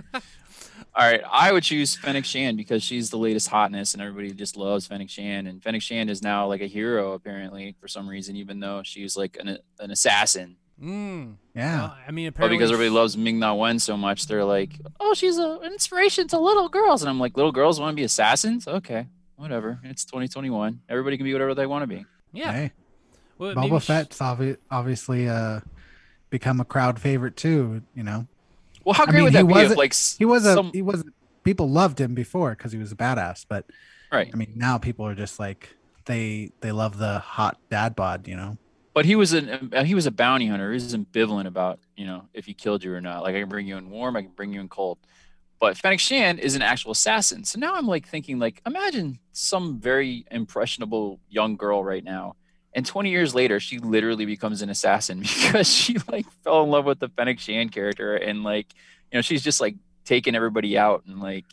All 0.93 1.10
right, 1.10 1.22
I 1.31 1.53
would 1.53 1.63
choose 1.63 1.96
Fennec 1.96 2.25
Shand 2.25 2.58
because 2.58 2.84
she's 2.84 3.10
the 3.10 3.17
latest 3.17 3.48
hotness, 3.48 3.93
and 3.93 4.01
everybody 4.01 4.34
just 4.34 4.58
loves 4.58 4.86
Fennec 4.88 5.10
Shand. 5.10 5.48
And 5.48 5.63
Fennec 5.63 5.81
Shand 5.81 6.10
is 6.10 6.22
now 6.22 6.48
like 6.48 6.60
a 6.62 6.67
hero, 6.67 7.13
apparently, 7.13 7.75
for 7.79 7.88
some 7.88 8.10
reason, 8.10 8.36
even 8.36 8.60
though 8.60 8.81
she's 8.84 9.15
like 9.15 9.38
an, 9.39 9.58
an 9.79 9.91
assassin. 9.91 10.58
Mm. 10.84 11.36
Yeah. 11.55 11.81
Well, 11.81 11.98
I 12.08 12.12
mean, 12.12 12.34
But 12.38 12.50
because 12.50 12.72
everybody 12.72 12.89
loves 12.89 13.15
Ming 13.15 13.39
Na 13.39 13.53
Wen 13.53 13.79
so 13.79 13.96
much, 13.96 14.27
they're 14.27 14.43
like, 14.43 14.74
"Oh, 15.00 15.13
she's 15.13 15.38
a, 15.38 15.60
an 15.63 15.72
inspiration 15.72 16.27
to 16.29 16.39
little 16.39 16.67
girls." 16.67 17.01
And 17.03 17.10
I'm 17.10 17.20
like, 17.20 17.38
"Little 17.38 17.51
girls 17.53 17.79
want 17.79 17.93
to 17.93 17.96
be 17.96 18.03
assassins? 18.03 18.67
Okay, 18.67 19.08
whatever. 19.38 19.79
It's 19.84 20.03
2021. 20.05 20.81
Everybody 20.89 21.17
can 21.17 21.24
be 21.24 21.31
whatever 21.34 21.55
they 21.55 21.67
want 21.67 21.84
to 21.84 21.88
be." 21.88 22.05
yeah. 22.34 22.51
Hey, 22.51 22.72
Well, 23.38 23.55
Boba 23.55 23.81
sh- 23.81 23.86
Fett's 23.86 24.20
obvi- 24.20 24.58
obviously 24.70 25.29
uh 25.29 25.62
become 26.29 26.60
a 26.60 26.65
crowd 26.65 27.00
favorite 27.00 27.38
too, 27.38 27.81
you 27.96 28.03
know. 28.03 28.27
Well, 28.85 28.93
how 28.93 29.03
I 29.03 29.05
great 29.07 29.15
mean, 29.15 29.23
would 29.25 29.33
he 29.33 29.38
that 29.39 29.47
be 29.47 29.71
if 29.71 29.77
like 29.77 29.93
He 30.17 30.25
was 30.25 30.45
a 30.45 30.53
some- 30.55 30.71
he 30.73 30.81
was 30.81 31.03
people 31.43 31.69
loved 31.69 32.00
him 32.00 32.13
before 32.13 32.51
because 32.51 32.71
he 32.71 32.77
was 32.77 32.91
a 32.91 32.95
badass, 32.95 33.45
but 33.47 33.65
right? 34.11 34.29
I 34.33 34.35
mean 34.35 34.53
now 34.55 34.77
people 34.77 35.05
are 35.05 35.15
just 35.15 35.39
like 35.39 35.75
they 36.05 36.51
they 36.61 36.71
love 36.71 36.97
the 36.97 37.19
hot 37.19 37.57
dad 37.69 37.95
bod, 37.95 38.27
you 38.27 38.35
know. 38.35 38.57
but 38.93 39.05
he 39.05 39.15
was 39.15 39.33
an 39.33 39.71
uh, 39.73 39.83
he 39.83 39.95
was 39.95 40.05
a 40.05 40.11
bounty 40.11 40.47
hunter. 40.47 40.69
He 40.71 40.75
was 40.75 40.95
ambivalent 40.95 41.47
about 41.47 41.79
you 41.95 42.05
know 42.05 42.27
if 42.33 42.45
he 42.45 42.53
killed 42.53 42.83
you 42.83 42.93
or 42.93 43.01
not. 43.01 43.23
Like 43.23 43.35
I 43.35 43.39
can 43.39 43.50
bring 43.50 43.67
you 43.67 43.77
in 43.77 43.89
warm, 43.89 44.15
I 44.15 44.21
can 44.23 44.31
bring 44.31 44.53
you 44.53 44.59
in 44.61 44.67
cold. 44.69 44.97
But 45.59 45.77
Fennec 45.77 46.00
Shand 46.00 46.39
is 46.39 46.55
an 46.55 46.63
actual 46.63 46.91
assassin. 46.91 47.43
So 47.45 47.59
now 47.59 47.75
I'm 47.75 47.85
like 47.88 48.07
thinking 48.07 48.39
like 48.39 48.61
imagine 48.65 49.19
some 49.31 49.79
very 49.79 50.25
impressionable 50.31 51.19
young 51.29 51.55
girl 51.55 51.83
right 51.83 52.03
now, 52.03 52.35
and 52.73 52.85
20 52.85 53.09
years 53.09 53.35
later 53.35 53.59
she 53.59 53.79
literally 53.79 54.25
becomes 54.25 54.61
an 54.61 54.69
assassin 54.69 55.19
because 55.21 55.67
she 55.67 55.97
like 56.11 56.25
fell 56.43 56.63
in 56.63 56.69
love 56.69 56.85
with 56.85 56.99
the 56.99 57.09
Fennec 57.09 57.39
Shand 57.39 57.71
character 57.71 58.15
and 58.15 58.43
like 58.43 58.67
you 59.11 59.17
know 59.17 59.21
she's 59.21 59.43
just 59.43 59.61
like 59.61 59.75
taking 60.05 60.35
everybody 60.35 60.77
out 60.77 61.03
and 61.05 61.19
like 61.19 61.45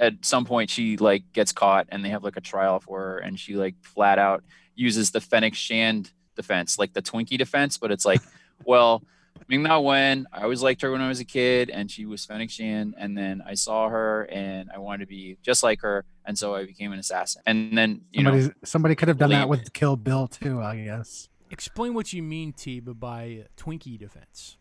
at 0.00 0.14
some 0.22 0.44
point 0.44 0.70
she 0.70 0.96
like 0.96 1.22
gets 1.32 1.52
caught 1.52 1.86
and 1.90 2.04
they 2.04 2.08
have 2.08 2.24
like 2.24 2.36
a 2.36 2.40
trial 2.40 2.80
for 2.80 3.00
her 3.00 3.18
and 3.18 3.38
she 3.38 3.54
like 3.54 3.74
flat 3.82 4.18
out 4.18 4.42
uses 4.74 5.10
the 5.10 5.20
Fennec 5.20 5.54
Shand 5.54 6.10
defense, 6.36 6.78
like 6.78 6.92
the 6.92 7.02
Twinkie 7.02 7.38
defense, 7.38 7.78
but 7.78 7.90
it's 7.90 8.04
like, 8.04 8.20
well, 8.64 9.02
Ming 9.48 9.62
Na 9.62 9.78
Wen, 9.80 10.26
I 10.32 10.42
always 10.42 10.62
liked 10.62 10.80
her 10.82 10.90
when 10.90 11.00
I 11.00 11.08
was 11.08 11.20
a 11.20 11.24
kid, 11.24 11.68
and 11.68 11.90
she 11.90 12.06
was 12.06 12.24
Fennec 12.24 12.50
Shand, 12.50 12.94
and 12.96 13.16
then 13.18 13.42
I 13.46 13.54
saw 13.54 13.88
her 13.88 14.22
and 14.24 14.70
I 14.74 14.78
wanted 14.78 15.00
to 15.00 15.06
be 15.06 15.36
just 15.42 15.62
like 15.62 15.82
her, 15.82 16.04
and 16.24 16.38
so 16.38 16.54
I 16.54 16.64
became 16.64 16.92
an 16.92 16.98
assassin. 16.98 17.42
And 17.46 17.76
then 17.76 18.02
you 18.12 18.22
somebody 18.24 18.42
know, 18.44 18.52
somebody 18.64 18.94
could 18.94 19.08
have 19.08 19.18
done 19.18 19.30
that 19.30 19.40
leave. 19.42 19.48
with 19.48 19.72
Kill 19.72 19.96
Bill 19.96 20.26
too, 20.28 20.60
I 20.62 20.84
guess. 20.84 21.28
Explain 21.50 21.92
what 21.92 22.12
you 22.14 22.22
mean, 22.22 22.52
T, 22.54 22.80
but 22.80 22.98
by 22.98 23.44
Twinkie 23.58 23.98
defense. 23.98 24.56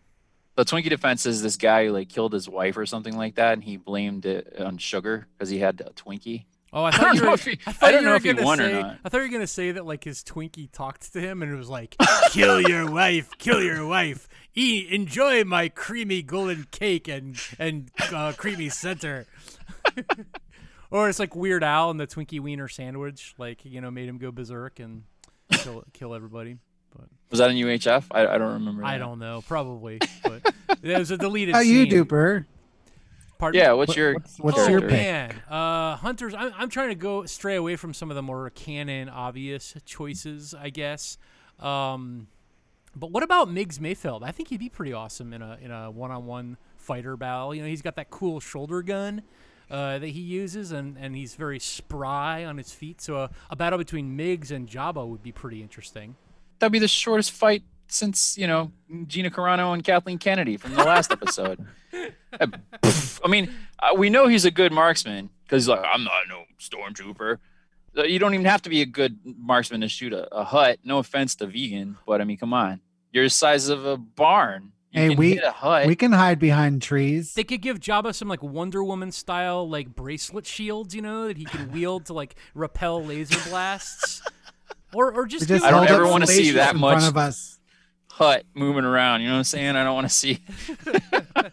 the 0.55 0.65
Twinkie 0.65 0.89
defense 0.89 1.25
is 1.25 1.41
this 1.41 1.55
guy 1.55 1.85
who 1.85 1.91
like 1.93 2.09
killed 2.09 2.33
his 2.33 2.49
wife 2.49 2.75
or 2.75 2.85
something 2.85 3.15
like 3.15 3.35
that, 3.35 3.53
and 3.53 3.63
he 3.63 3.77
blamed 3.77 4.25
it 4.25 4.59
on 4.59 4.77
sugar 4.77 5.27
because 5.37 5.49
he 5.49 5.59
had 5.59 5.81
a 5.81 5.91
Twinkie. 5.91 6.45
Oh, 6.73 6.83
I 6.85 6.87
I 6.87 6.91
thought 6.91 7.01
don't 7.01 7.15
you 7.15 7.29
were. 7.29 7.37
he- 7.37 7.59
I 7.67 7.71
thought 7.73 7.89
I 7.89 7.91
don't 7.91 8.01
you 8.01 8.05
know 8.05 8.11
were 8.11 8.17
if 8.17 8.23
he 8.23 8.33
gonna 8.33 8.45
won 8.45 8.61
or 8.61 8.63
say. 8.69 8.81
not. 8.81 8.97
I 9.03 9.09
thought 9.09 9.17
you 9.17 9.23
were 9.23 9.29
gonna 9.29 9.47
say 9.47 9.71
that 9.73 9.85
like 9.85 10.03
his 10.03 10.23
Twinkie 10.23 10.71
talked 10.71 11.11
to 11.13 11.19
him, 11.19 11.41
and 11.43 11.51
it 11.51 11.55
was 11.55 11.69
like, 11.69 11.95
"Kill 12.29 12.61
your 12.61 12.89
wife, 12.89 13.29
kill 13.37 13.61
your 13.61 13.85
wife, 13.85 14.27
eat, 14.55 14.89
enjoy 14.89 15.43
my 15.43 15.67
creamy 15.69 16.21
golden 16.21 16.67
cake 16.71 17.07
and 17.07 17.37
and 17.59 17.91
uh, 18.13 18.33
creamy 18.37 18.69
center." 18.69 19.25
or 20.91 21.09
it's 21.09 21.19
like 21.19 21.35
Weird 21.35 21.63
Al 21.63 21.89
and 21.91 21.99
the 21.99 22.07
Twinkie 22.07 22.39
Wiener 22.39 22.67
sandwich, 22.67 23.33
like 23.37 23.65
you 23.65 23.81
know, 23.81 23.91
made 23.91 24.07
him 24.07 24.17
go 24.17 24.31
berserk 24.31 24.79
and 24.79 25.03
kill 25.51 25.83
kill 25.93 26.13
everybody. 26.13 26.57
But 26.95 27.05
Was 27.29 27.39
that 27.39 27.51
in 27.51 27.57
UHF? 27.57 28.05
I, 28.11 28.27
I 28.27 28.37
don't 28.37 28.53
remember. 28.53 28.83
I 28.83 28.93
that. 28.93 28.97
don't 28.99 29.19
know, 29.19 29.41
probably, 29.47 29.99
but 30.23 30.53
it 30.83 30.97
was 30.97 31.11
a 31.11 31.17
deleted. 31.17 31.55
How 31.55 31.61
you 31.61 31.83
scene. 31.83 31.89
do, 31.89 32.05
Burr? 32.05 32.45
Pardon? 33.41 33.59
Yeah, 33.59 33.73
what's 33.73 33.95
your 33.95 34.13
what's- 34.13 34.39
what's 34.39 34.59
oh, 34.59 34.67
your 34.69 34.81
character? 34.81 34.89
pick? 34.89 34.99
man, 34.99 35.41
uh, 35.49 35.95
hunters. 35.95 36.35
I'm, 36.35 36.53
I'm 36.55 36.69
trying 36.69 36.89
to 36.89 36.95
go 36.95 37.25
stray 37.25 37.55
away 37.55 37.75
from 37.75 37.91
some 37.91 38.11
of 38.11 38.15
the 38.15 38.21
more 38.21 38.51
canon, 38.51 39.09
obvious 39.09 39.75
choices, 39.83 40.53
I 40.53 40.69
guess. 40.69 41.17
Um, 41.59 42.27
but 42.95 43.09
what 43.09 43.23
about 43.23 43.49
Miggs 43.49 43.79
Mayfeld? 43.79 44.21
I 44.21 44.29
think 44.29 44.49
he'd 44.49 44.59
be 44.59 44.69
pretty 44.69 44.93
awesome 44.93 45.33
in 45.33 45.41
a 45.41 45.57
in 45.59 45.71
a 45.71 45.89
one-on-one 45.89 46.57
fighter 46.77 47.17
battle. 47.17 47.55
You 47.55 47.63
know, 47.63 47.67
he's 47.67 47.81
got 47.81 47.95
that 47.95 48.11
cool 48.11 48.39
shoulder 48.39 48.83
gun 48.83 49.23
uh, 49.71 49.97
that 49.97 50.09
he 50.09 50.21
uses, 50.21 50.71
and, 50.71 50.95
and 50.99 51.15
he's 51.15 51.33
very 51.33 51.57
spry 51.57 52.45
on 52.45 52.59
his 52.59 52.71
feet. 52.71 53.01
So 53.01 53.17
a, 53.17 53.31
a 53.49 53.55
battle 53.55 53.79
between 53.79 54.15
Miggs 54.15 54.51
and 54.51 54.69
Jabba 54.69 55.07
would 55.07 55.23
be 55.23 55.31
pretty 55.31 55.63
interesting. 55.63 56.15
That'd 56.59 56.73
be 56.73 56.77
the 56.77 56.87
shortest 56.87 57.31
fight 57.31 57.63
since 57.91 58.37
you 58.37 58.47
know 58.47 58.71
Gina 59.07 59.29
Carano 59.29 59.73
and 59.73 59.83
Kathleen 59.83 60.17
Kennedy 60.17 60.57
from 60.57 60.73
the 60.73 60.83
last 60.83 61.11
episode. 61.11 61.65
Uh, 62.39 62.47
I 63.25 63.27
mean, 63.27 63.53
uh, 63.79 63.89
we 63.97 64.09
know 64.09 64.27
he's 64.27 64.45
a 64.45 64.51
good 64.51 64.71
marksman 64.71 65.29
because 65.43 65.63
he's 65.63 65.67
like 65.67 65.83
I'm 65.83 66.05
not 66.05 66.13
no 66.29 66.43
stormtrooper. 66.61 67.39
Uh, 67.97 68.03
You 68.03 68.17
don't 68.19 68.33
even 68.33 68.45
have 68.45 68.61
to 68.61 68.69
be 68.69 68.81
a 68.81 68.85
good 68.85 69.19
marksman 69.25 69.81
to 69.81 69.89
shoot 69.89 70.13
a, 70.13 70.33
a 70.33 70.45
hut. 70.45 70.79
No 70.85 70.99
offense 70.99 71.35
to 71.35 71.47
vegan, 71.47 71.97
but 72.07 72.21
I 72.21 72.23
mean, 72.23 72.37
come 72.37 72.53
on, 72.53 72.79
you're 73.11 73.25
the 73.25 73.29
size 73.29 73.67
of 73.67 73.85
a 73.85 73.97
barn. 73.97 74.71
You 74.91 75.01
Hey, 75.01 75.09
can 75.09 75.17
we- 75.17 75.33
hit 75.33 75.43
a 75.43 75.51
hut. 75.51 75.85
We 75.87 75.97
can 75.97 76.13
hide 76.13 76.39
behind 76.39 76.81
trees. 76.81 77.33
They 77.33 77.43
could 77.43 77.61
give 77.61 77.81
Jabba 77.81 78.15
some 78.15 78.29
like 78.29 78.41
Wonder 78.41 78.81
Woman 78.85 79.11
style 79.11 79.69
like 79.69 79.93
bracelet 79.93 80.45
shields, 80.45 80.95
you 80.95 81.01
know, 81.01 81.27
that 81.27 81.35
he 81.37 81.43
can 81.43 81.73
wield 81.73 82.05
to 82.05 82.13
like 82.13 82.35
repel 82.55 83.03
laser 83.03 83.37
blasts. 83.49 84.21
Or, 84.93 85.09
or 85.13 85.25
just, 85.25 85.41
We 85.49 85.55
just 85.55 85.63
I 85.65 85.71
don't 85.71 85.89
ever 85.89 86.05
wanna 86.05 86.27
see 86.27 86.33
spaceships 86.51 86.55
that 86.57 86.73
in 86.75 86.81
much- 86.81 86.93
front 86.99 87.07
of 87.07 87.15
us. 87.17 87.59
Hut 88.11 88.43
moving 88.53 88.85
around. 88.85 89.21
You 89.21 89.27
know 89.27 89.33
what 89.33 89.39
I'm 89.39 89.43
saying? 89.45 89.75
I 89.75 89.83
don't 89.83 89.95
want 89.95 90.07
to 90.09 90.13
see. 90.13 90.39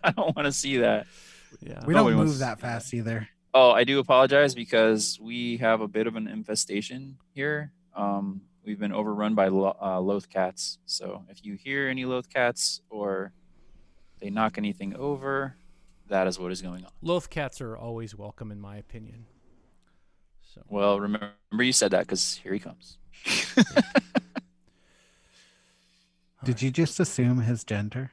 I 0.03 0.13
don't 0.13 0.35
want 0.37 0.47
to 0.47 0.53
see 0.53 0.79
that. 0.79 1.07
Yeah. 1.61 1.81
We 1.87 1.95
Nobody 1.95 2.13
don't 2.15 2.19
wants 2.19 2.33
move 2.33 2.39
that 2.41 2.59
see 2.59 2.63
fast 2.63 2.95
either. 2.95 3.29
Oh, 3.55 3.71
I 3.71 3.85
do 3.85 3.99
apologize 3.99 4.55
because 4.55 5.19
we 5.21 5.57
have 5.59 5.81
a 5.81 5.89
bit 5.89 6.07
of 6.07 6.17
an 6.17 6.29
infestation 6.29 7.17
here. 7.35 7.73
Um, 7.97 8.43
we've 8.65 8.79
been 8.79 8.93
overrun 8.93 9.35
by 9.35 9.49
lo- 9.49 9.77
uh, 9.81 10.01
loth 10.01 10.29
cats. 10.29 10.79
So 10.87 11.25
if 11.29 11.45
you 11.45 11.55
hear 11.55 11.89
any 11.89 12.05
loth 12.05 12.29
cats 12.29 12.83
or 12.91 13.33
they 14.21 14.31
knock 14.31 14.59
anything 14.59 14.95
over, 14.95 15.57
that 16.09 16.27
is 16.27 16.39
what 16.39 16.53
is 16.53 16.61
going 16.63 16.85
on. 16.85 16.91
Loth 17.03 17.31
cats 17.31 17.61
are 17.61 17.77
always 17.77 18.15
welcome, 18.15 18.53
in 18.53 18.61
my 18.61 18.77
opinion. 18.77 19.27
So 20.55 20.63
Well, 20.69 21.01
remember 21.01 21.33
you 21.59 21.73
said 21.73 21.91
that 21.93 22.01
because 22.01 22.35
here 22.43 22.53
he 22.53 22.59
comes. 22.59 22.99
Did 26.45 26.63
you 26.63 26.71
just 26.71 27.01
assume 27.01 27.41
his 27.43 27.65
gender? 27.65 28.13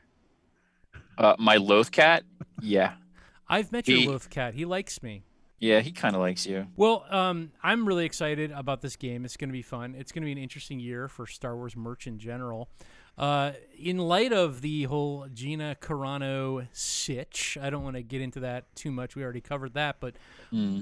Uh, 1.18 1.36
my 1.40 1.56
loth 1.58 1.92
cat? 1.92 2.24
Yeah. 2.62 2.94
I've 3.48 3.72
met 3.72 3.86
He- 3.86 4.04
your 4.04 4.14
Loth 4.14 4.30
cat. 4.30 4.54
He 4.56 4.66
likes 4.66 5.04
me. 5.04 5.24
Yeah, 5.60 5.80
he 5.80 5.92
kind 5.92 6.16
of 6.16 6.22
likes 6.22 6.46
you. 6.46 6.68
Well, 6.76 7.06
um, 7.10 7.52
I'm 7.64 7.88
really 7.88 8.06
excited 8.06 8.52
about 8.52 8.82
this 8.82 8.98
game. 8.98 9.24
It's 9.24 9.38
going 9.38 9.50
to 9.50 9.54
be 9.54 9.62
fun. 9.62 9.96
It's 9.98 10.12
going 10.12 10.22
to 10.24 10.26
be 10.26 10.32
an 10.34 10.38
interesting 10.38 10.80
year 10.80 11.08
for 11.08 11.26
Star 11.26 11.56
Wars 11.56 11.78
merch 11.78 12.08
in 12.08 12.20
general. 12.20 12.70
Uh, 13.18 13.54
in 13.80 13.98
light 13.98 14.34
of 14.34 14.60
the 14.62 14.84
whole 14.84 15.28
Gina 15.34 15.78
Carano 15.80 16.68
sitch, 16.74 17.58
I 17.62 17.70
don't 17.70 17.84
want 17.84 17.96
to 17.96 18.04
get 18.04 18.20
into 18.22 18.42
that 18.42 18.76
too 18.76 18.92
much. 18.92 19.16
We 19.16 19.24
already 19.24 19.40
covered 19.42 19.74
that, 19.76 20.02
but 20.02 20.16
Hmm. 20.50 20.82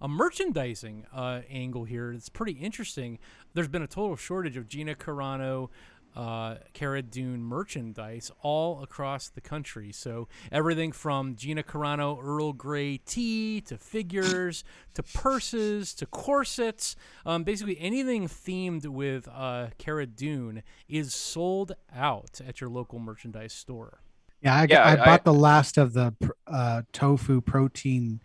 a 0.00 0.08
merchandising 0.08 1.06
uh, 1.14 1.42
angle 1.48 1.84
here. 1.84 2.10
It's 2.12 2.28
pretty 2.28 2.52
interesting. 2.58 3.18
There's 3.54 3.68
been 3.68 3.82
a 3.82 3.86
total 3.86 4.16
shortage 4.16 4.56
of 4.56 4.66
Gina 4.66 4.96
Carano, 4.96 5.68
uh, 6.16 6.56
Cara 6.72 7.02
Dune 7.02 7.42
merchandise 7.42 8.30
all 8.42 8.82
across 8.82 9.28
the 9.28 9.40
country. 9.40 9.92
So 9.92 10.28
everything 10.50 10.92
from 10.92 11.36
Gina 11.36 11.62
Carano 11.62 12.18
Earl 12.22 12.52
Grey 12.52 12.98
tea 12.98 13.60
to 13.62 13.76
figures 13.78 14.64
to 14.94 15.02
purses 15.02 15.94
to 15.94 16.06
corsets, 16.06 16.96
um, 17.24 17.44
basically 17.44 17.78
anything 17.80 18.26
themed 18.28 18.86
with 18.86 19.28
uh, 19.28 19.68
Cara 19.78 20.06
Dune 20.06 20.62
is 20.88 21.14
sold 21.14 21.72
out 21.94 22.40
at 22.46 22.60
your 22.60 22.70
local 22.70 22.98
merchandise 22.98 23.52
store. 23.52 24.00
Yeah, 24.42 24.54
I, 24.54 24.66
Yeah, 24.68 24.82
I, 24.82 24.92
I- 24.92 25.04
bought 25.04 25.24
the 25.24 25.32
last 25.34 25.78
of 25.78 25.92
the 25.92 26.14
uh, 26.46 26.82
tofu 26.92 27.40
protein, 27.40 28.20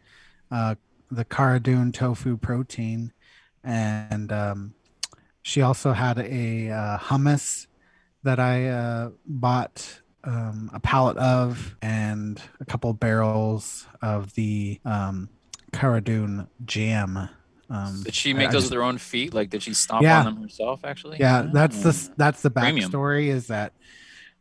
uh, 0.50 0.75
the 1.12 1.25
Cara 1.25 1.60
Dune 1.60 1.92
tofu 1.92 2.38
protein, 2.38 3.12
and 3.63 4.32
um, 4.32 4.74
she 5.42 5.62
also 5.62 5.94
had 5.94 6.18
a 6.18 6.70
uh, 6.72 6.98
hummus 6.98 7.68
that 8.25 8.39
I 8.39 8.67
uh, 8.67 9.10
bought 9.25 10.01
um, 10.24 10.70
a 10.74 10.79
pallet 10.79 11.15
of, 11.17 11.75
and 11.82 12.41
a 12.60 12.65
couple 12.65 12.91
barrels 12.94 13.88
of 14.01 14.34
the 14.34 14.79
um, 14.84 15.29
Cara 15.72 16.01
Dune 16.01 16.48
jam. 16.65 17.29
Um, 17.70 18.01
Did 18.03 18.13
she 18.13 18.34
make 18.34 18.50
I 18.50 18.51
those 18.51 18.63
just- 18.63 18.72
with 18.72 18.77
her 18.77 18.84
own 18.84 18.98
feet? 18.98 19.34
Like, 19.34 19.50
did 19.50 19.63
she 19.63 19.74
stomp 19.74 20.03
Yeah. 20.03 20.20
on 20.20 20.25
them 20.25 20.41
herself? 20.44 20.82
Actually, 20.84 21.17
yeah 21.20 21.48
that's 21.51 21.82
the 21.82 21.89
Oh. 22.10 22.13
that's 22.17 22.41
the 22.41 22.51
Premium. 22.51 22.91
backstory 22.91 23.27
is 23.27 23.48
that 23.48 23.74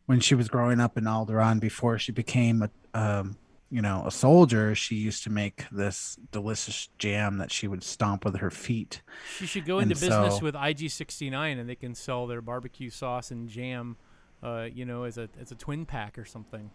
when 0.05 0.19
she 0.19 0.35
was 0.35 0.47
growing 0.49 0.79
up 0.79 0.97
in 0.97 1.05
Alderaan 1.05 1.59
before 1.59 1.97
she 1.97 2.11
became 2.11 2.61
a 2.63 2.69
um, 2.99 3.37
you 3.71 3.81
know 3.81 4.03
a 4.05 4.11
soldier 4.11 4.75
she 4.75 4.95
used 4.95 5.23
to 5.23 5.29
make 5.31 5.65
this 5.71 6.17
delicious 6.31 6.87
jam 6.99 7.37
that 7.37 7.51
she 7.51 7.67
would 7.67 7.83
stomp 7.83 8.23
with 8.23 8.37
her 8.37 8.51
feet 8.51 9.01
She 9.37 9.45
should 9.47 9.65
go 9.65 9.79
And 9.79 9.91
into 9.91 9.99
business 9.99 10.37
so- 10.37 10.43
with 10.43 10.55
IG69 10.55 11.59
and 11.59 11.67
they 11.69 11.75
can 11.75 11.95
sell 11.95 12.27
their 12.27 12.41
barbecue 12.41 12.89
sauce 12.89 13.31
and 13.31 13.49
jam, 13.49 13.97
uh, 14.43 14.67
you 14.71 14.85
know, 14.85 15.03
as 15.03 15.17
a 15.17 15.29
as 15.41 15.51
a 15.51 15.55
twin 15.55 15.85
pack 15.85 16.17
or 16.19 16.25
something. 16.25 16.69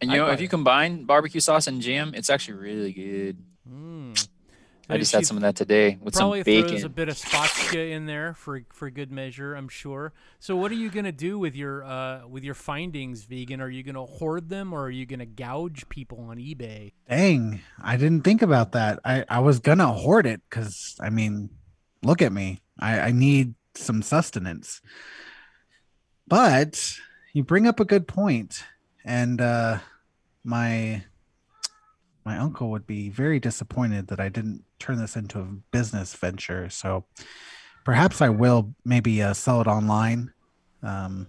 And 0.00 0.10
I'd 0.10 0.14
you 0.14 0.20
know, 0.20 0.26
buy 0.28 0.34
if 0.34 0.40
you 0.40 0.48
combine 0.48 1.04
barbecue 1.04 1.40
sauce 1.40 1.66
and 1.66 1.80
jam, 1.82 2.12
it's 2.14 2.30
actually 2.30 2.58
really 2.58 2.92
good. 2.92 3.36
Mm. 3.70 4.28
I 4.88 4.98
just 4.98 5.12
had 5.12 5.26
some 5.26 5.36
of 5.36 5.42
that 5.42 5.56
today 5.56 5.98
with 6.00 6.14
some 6.14 6.22
Probably 6.22 6.42
bacon. 6.44 6.68
throws 6.68 6.84
a 6.84 6.88
bit 6.88 7.08
of 7.08 7.16
spotchka 7.16 7.90
in 7.90 8.06
there 8.06 8.34
for 8.34 8.62
for 8.72 8.88
good 8.88 9.10
measure, 9.10 9.54
I'm 9.54 9.68
sure. 9.68 10.12
So 10.38 10.56
what 10.56 10.70
are 10.70 10.76
you 10.76 10.90
gonna 10.90 11.10
do 11.10 11.38
with 11.38 11.56
your 11.56 11.82
uh, 11.84 12.26
with 12.28 12.44
your 12.44 12.54
findings, 12.54 13.24
vegan? 13.24 13.60
Are 13.60 13.68
you 13.68 13.82
gonna 13.82 14.04
hoard 14.04 14.48
them 14.48 14.72
or 14.72 14.82
are 14.84 14.90
you 14.90 15.04
gonna 15.04 15.26
gouge 15.26 15.88
people 15.88 16.20
on 16.20 16.36
eBay? 16.36 16.92
dang 17.08 17.60
i 17.82 17.96
didn't 17.96 18.22
think 18.22 18.42
about 18.42 18.72
that 18.72 18.98
i 19.04 19.24
i 19.28 19.38
was 19.38 19.58
gonna 19.60 19.92
hoard 19.92 20.26
it 20.26 20.40
because 20.48 20.96
i 21.00 21.08
mean 21.08 21.48
look 22.02 22.20
at 22.20 22.32
me 22.32 22.60
i 22.80 22.98
i 23.00 23.10
need 23.12 23.54
some 23.74 24.02
sustenance 24.02 24.80
but 26.26 26.96
you 27.32 27.44
bring 27.44 27.66
up 27.66 27.78
a 27.80 27.84
good 27.84 28.08
point 28.08 28.64
and 29.04 29.40
uh 29.40 29.78
my 30.44 31.04
my 32.26 32.36
uncle 32.36 32.70
would 32.70 32.86
be 32.86 33.08
very 33.08 33.38
disappointed 33.40 34.08
that 34.08 34.20
i 34.20 34.28
didn't 34.28 34.64
turn 34.78 34.98
this 34.98 35.16
into 35.16 35.38
a 35.38 35.44
business 35.70 36.14
venture. 36.14 36.68
So 36.68 37.06
perhaps 37.84 38.20
i 38.20 38.28
will 38.28 38.74
maybe 38.84 39.22
uh, 39.22 39.32
sell 39.32 39.60
it 39.62 39.66
online. 39.66 40.32
Um 40.82 41.28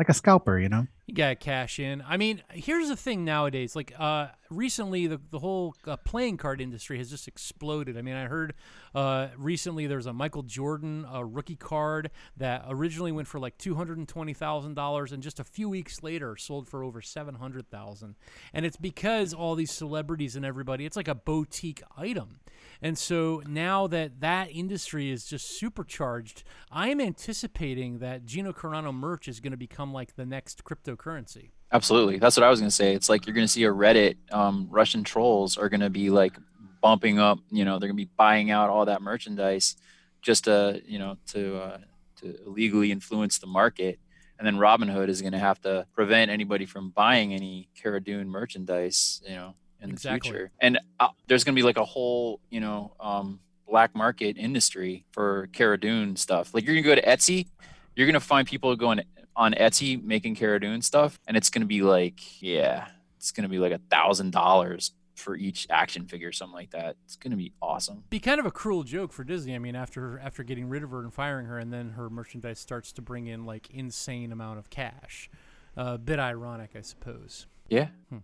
like 0.00 0.08
a 0.08 0.14
scalper, 0.14 0.58
you 0.58 0.70
know. 0.70 0.86
You 1.06 1.14
gotta 1.14 1.34
cash 1.34 1.78
in. 1.78 2.02
I 2.08 2.16
mean, 2.16 2.42
here's 2.52 2.88
the 2.88 2.96
thing 2.96 3.22
nowadays. 3.22 3.76
Like, 3.76 3.92
uh, 3.98 4.28
recently 4.48 5.06
the 5.06 5.20
the 5.30 5.40
whole 5.40 5.74
uh, 5.86 5.98
playing 5.98 6.38
card 6.38 6.60
industry 6.60 6.96
has 6.96 7.10
just 7.10 7.28
exploded. 7.28 7.98
I 7.98 8.02
mean, 8.02 8.14
I 8.14 8.24
heard 8.24 8.54
uh, 8.94 9.28
recently 9.36 9.86
there's 9.86 10.06
a 10.06 10.12
Michael 10.14 10.42
Jordan 10.42 11.04
uh, 11.04 11.22
rookie 11.22 11.56
card 11.56 12.10
that 12.38 12.64
originally 12.68 13.12
went 13.12 13.28
for 13.28 13.38
like 13.38 13.58
two 13.58 13.74
hundred 13.74 13.98
and 13.98 14.08
twenty 14.08 14.32
thousand 14.32 14.72
dollars, 14.74 15.12
and 15.12 15.22
just 15.22 15.38
a 15.38 15.44
few 15.44 15.68
weeks 15.68 16.02
later 16.02 16.34
sold 16.36 16.66
for 16.66 16.82
over 16.82 17.02
seven 17.02 17.34
hundred 17.34 17.70
thousand. 17.70 18.14
And 18.54 18.64
it's 18.64 18.78
because 18.78 19.34
all 19.34 19.54
these 19.54 19.70
celebrities 19.70 20.34
and 20.34 20.46
everybody, 20.46 20.86
it's 20.86 20.96
like 20.96 21.08
a 21.08 21.14
boutique 21.14 21.82
item. 21.98 22.40
And 22.82 22.96
so 22.96 23.42
now 23.46 23.86
that 23.88 24.20
that 24.20 24.48
industry 24.50 25.10
is 25.10 25.24
just 25.24 25.58
supercharged, 25.58 26.44
I'm 26.70 27.00
anticipating 27.00 27.98
that 27.98 28.24
Gina 28.24 28.52
Carano 28.52 28.94
merch 28.94 29.28
is 29.28 29.40
going 29.40 29.50
to 29.50 29.56
become 29.56 29.92
like 29.92 30.16
the 30.16 30.26
next 30.26 30.64
cryptocurrency. 30.64 31.50
Absolutely. 31.72 32.18
That's 32.18 32.36
what 32.36 32.44
I 32.44 32.50
was 32.50 32.58
going 32.58 32.70
to 32.70 32.74
say. 32.74 32.94
It's 32.94 33.08
like 33.08 33.26
you're 33.26 33.34
going 33.34 33.46
to 33.46 33.52
see 33.52 33.64
a 33.64 33.72
Reddit, 33.72 34.16
um, 34.32 34.66
Russian 34.70 35.04
trolls 35.04 35.56
are 35.56 35.68
going 35.68 35.80
to 35.80 35.90
be 35.90 36.10
like 36.10 36.36
bumping 36.80 37.18
up, 37.18 37.38
you 37.50 37.64
know, 37.64 37.78
they're 37.78 37.88
going 37.88 37.98
to 37.98 38.04
be 38.04 38.10
buying 38.16 38.50
out 38.50 38.70
all 38.70 38.86
that 38.86 39.02
merchandise 39.02 39.76
just 40.22 40.44
to, 40.44 40.82
you 40.86 40.98
know, 40.98 41.16
to, 41.28 41.58
uh, 41.58 41.78
to 42.20 42.36
illegally 42.46 42.90
influence 42.90 43.38
the 43.38 43.46
market. 43.46 43.98
And 44.38 44.46
then 44.46 44.56
Robinhood 44.56 45.08
is 45.08 45.20
going 45.20 45.32
to 45.32 45.38
have 45.38 45.60
to 45.62 45.86
prevent 45.94 46.30
anybody 46.30 46.64
from 46.64 46.90
buying 46.90 47.34
any 47.34 47.68
Cara 47.74 48.02
Dune 48.02 48.28
merchandise, 48.28 49.20
you 49.26 49.34
know, 49.34 49.54
in 49.82 49.90
Exactly. 49.90 50.30
the 50.30 50.36
future. 50.36 50.50
And 50.60 50.78
uh, 50.98 51.08
there's 51.26 51.44
going 51.44 51.54
to 51.54 51.58
be 51.58 51.64
like 51.64 51.76
a 51.76 51.84
whole, 51.84 52.40
you 52.50 52.60
know, 52.60 52.92
um, 53.00 53.40
black 53.68 53.94
market 53.94 54.36
industry 54.36 55.04
for 55.12 55.48
Cara 55.52 55.78
Dune 55.78 56.16
stuff. 56.16 56.52
Like 56.52 56.64
you're 56.64 56.74
going 56.74 56.84
to 56.84 56.88
go 56.88 56.94
to 56.94 57.06
Etsy, 57.06 57.46
you're 57.94 58.06
going 58.06 58.14
to 58.14 58.20
find 58.20 58.46
people 58.46 58.74
going 58.76 59.00
on 59.36 59.54
Etsy 59.54 60.02
making 60.02 60.34
Cara 60.34 60.60
Dune 60.60 60.82
stuff, 60.82 61.18
and 61.26 61.36
it's 61.36 61.50
going 61.50 61.62
to 61.62 61.66
be 61.66 61.82
like, 61.82 62.42
yeah, 62.42 62.88
it's 63.16 63.30
going 63.30 63.42
to 63.44 63.48
be 63.48 63.58
like 63.58 63.72
a 63.72 63.80
thousand 63.90 64.32
dollars 64.32 64.92
for 65.14 65.36
each 65.36 65.66
action 65.70 66.06
figure, 66.06 66.32
something 66.32 66.54
like 66.54 66.70
that. 66.70 66.96
It's 67.04 67.16
going 67.16 67.30
to 67.30 67.36
be 67.36 67.52
awesome. 67.60 68.04
Be 68.10 68.18
kind 68.18 68.40
of 68.40 68.46
a 68.46 68.50
cruel 68.50 68.82
joke 68.82 69.12
for 69.12 69.22
Disney. 69.22 69.54
I 69.54 69.58
mean, 69.58 69.76
after 69.76 70.18
after 70.18 70.42
getting 70.42 70.68
rid 70.68 70.82
of 70.82 70.90
her 70.90 71.00
and 71.00 71.12
firing 71.12 71.46
her, 71.46 71.58
and 71.58 71.72
then 71.72 71.90
her 71.90 72.10
merchandise 72.10 72.58
starts 72.58 72.92
to 72.92 73.02
bring 73.02 73.26
in 73.26 73.44
like 73.44 73.70
insane 73.70 74.32
amount 74.32 74.58
of 74.58 74.70
cash. 74.70 75.30
A 75.76 75.80
uh, 75.80 75.96
bit 75.98 76.18
ironic, 76.18 76.70
I 76.74 76.80
suppose. 76.80 77.46
Yeah. 77.68 77.88
Hmm. 78.08 78.18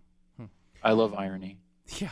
I 0.87 0.93
love 0.93 1.15
irony. 1.15 1.59
Yeah. 2.01 2.11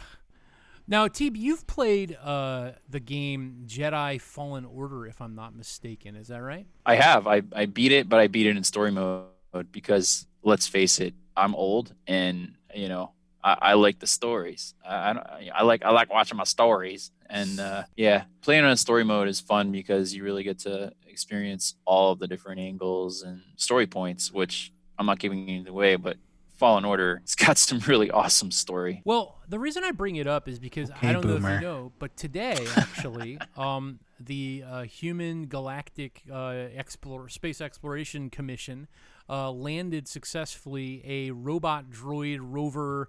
Now, 0.87 1.09
Teeb, 1.09 1.35
you've 1.37 1.67
played 1.67 2.17
uh, 2.23 2.73
the 2.89 3.01
game 3.01 3.65
Jedi 3.67 4.21
Fallen 4.21 4.65
Order, 4.67 5.07
if 5.07 5.21
I'm 5.23 5.35
not 5.35 5.55
mistaken. 5.57 6.15
Is 6.15 6.29
that 6.29 6.43
right? 6.43 6.67
I 6.85 6.97
have. 6.97 7.27
I, 7.27 7.41
I 7.55 7.65
beat 7.67 7.91
it, 7.91 8.09
but 8.09 8.21
I 8.21 8.27
beat 8.29 8.47
it 8.47 8.57
in 8.57 8.63
story 8.65 8.91
mode 8.93 9.25
because 9.73 10.27
let's 10.43 10.67
face 10.69 11.01
it, 11.01 11.15
I'm 11.37 11.55
old 11.55 11.95
and 12.07 12.55
you 12.75 12.89
know 12.89 13.13
I, 13.43 13.57
I 13.61 13.73
like 13.75 13.99
the 13.99 14.07
stories. 14.07 14.75
I, 14.87 15.11
I, 15.11 15.13
don't- 15.15 15.27
I 15.55 15.63
like 15.63 15.85
I 15.85 15.91
like 15.91 16.13
watching 16.13 16.37
my 16.37 16.45
stories, 16.45 17.11
and 17.31 17.59
uh, 17.59 17.85
yeah, 17.97 18.25
playing 18.43 18.65
on 18.65 18.77
story 18.77 19.05
mode 19.05 19.29
is 19.29 19.41
fun 19.41 19.73
because 19.73 20.15
you 20.15 20.23
really 20.23 20.43
get 20.45 20.59
to 20.61 20.93
experience 21.07 21.75
all 21.87 22.13
of 22.13 22.19
the 22.19 22.29
different 22.29 22.61
angles 22.61 23.23
and 23.23 23.41
story 23.57 23.87
points. 23.87 24.31
Which 24.33 24.73
I'm 24.99 25.07
not 25.07 25.19
giving 25.19 25.49
anything 25.49 25.69
away, 25.69 25.97
but 25.97 26.17
Fallen 26.57 26.85
Order, 26.85 27.21
it's 27.23 27.35
got 27.47 27.59
some 27.59 27.79
really 27.81 28.11
awesome 28.11 28.51
story. 28.51 29.03
Well, 29.05 29.41
the 29.49 29.59
reason 29.59 29.85
I 29.85 29.91
bring 29.91 30.17
it 30.17 30.27
up 30.27 30.49
is 30.49 30.59
because 30.59 30.91
I 31.03 31.13
don't 31.13 31.25
know 31.25 31.37
if 31.37 31.43
you 31.43 31.61
know, 31.61 31.93
but 31.99 32.17
today 32.17 32.67
actually, 32.77 33.39
um, 33.57 33.99
the 34.21 34.65
uh, 34.67 34.83
Human 34.83 35.47
Galactic 35.47 36.23
uh, 36.33 36.67
Explore 36.75 37.29
Space 37.29 37.61
Exploration 37.61 38.31
Commission 38.31 38.89
uh, 39.29 39.51
landed 39.51 40.09
successfully 40.09 41.03
a 41.05 41.31
robot 41.31 41.91
droid 41.91 42.39
rover 42.41 43.09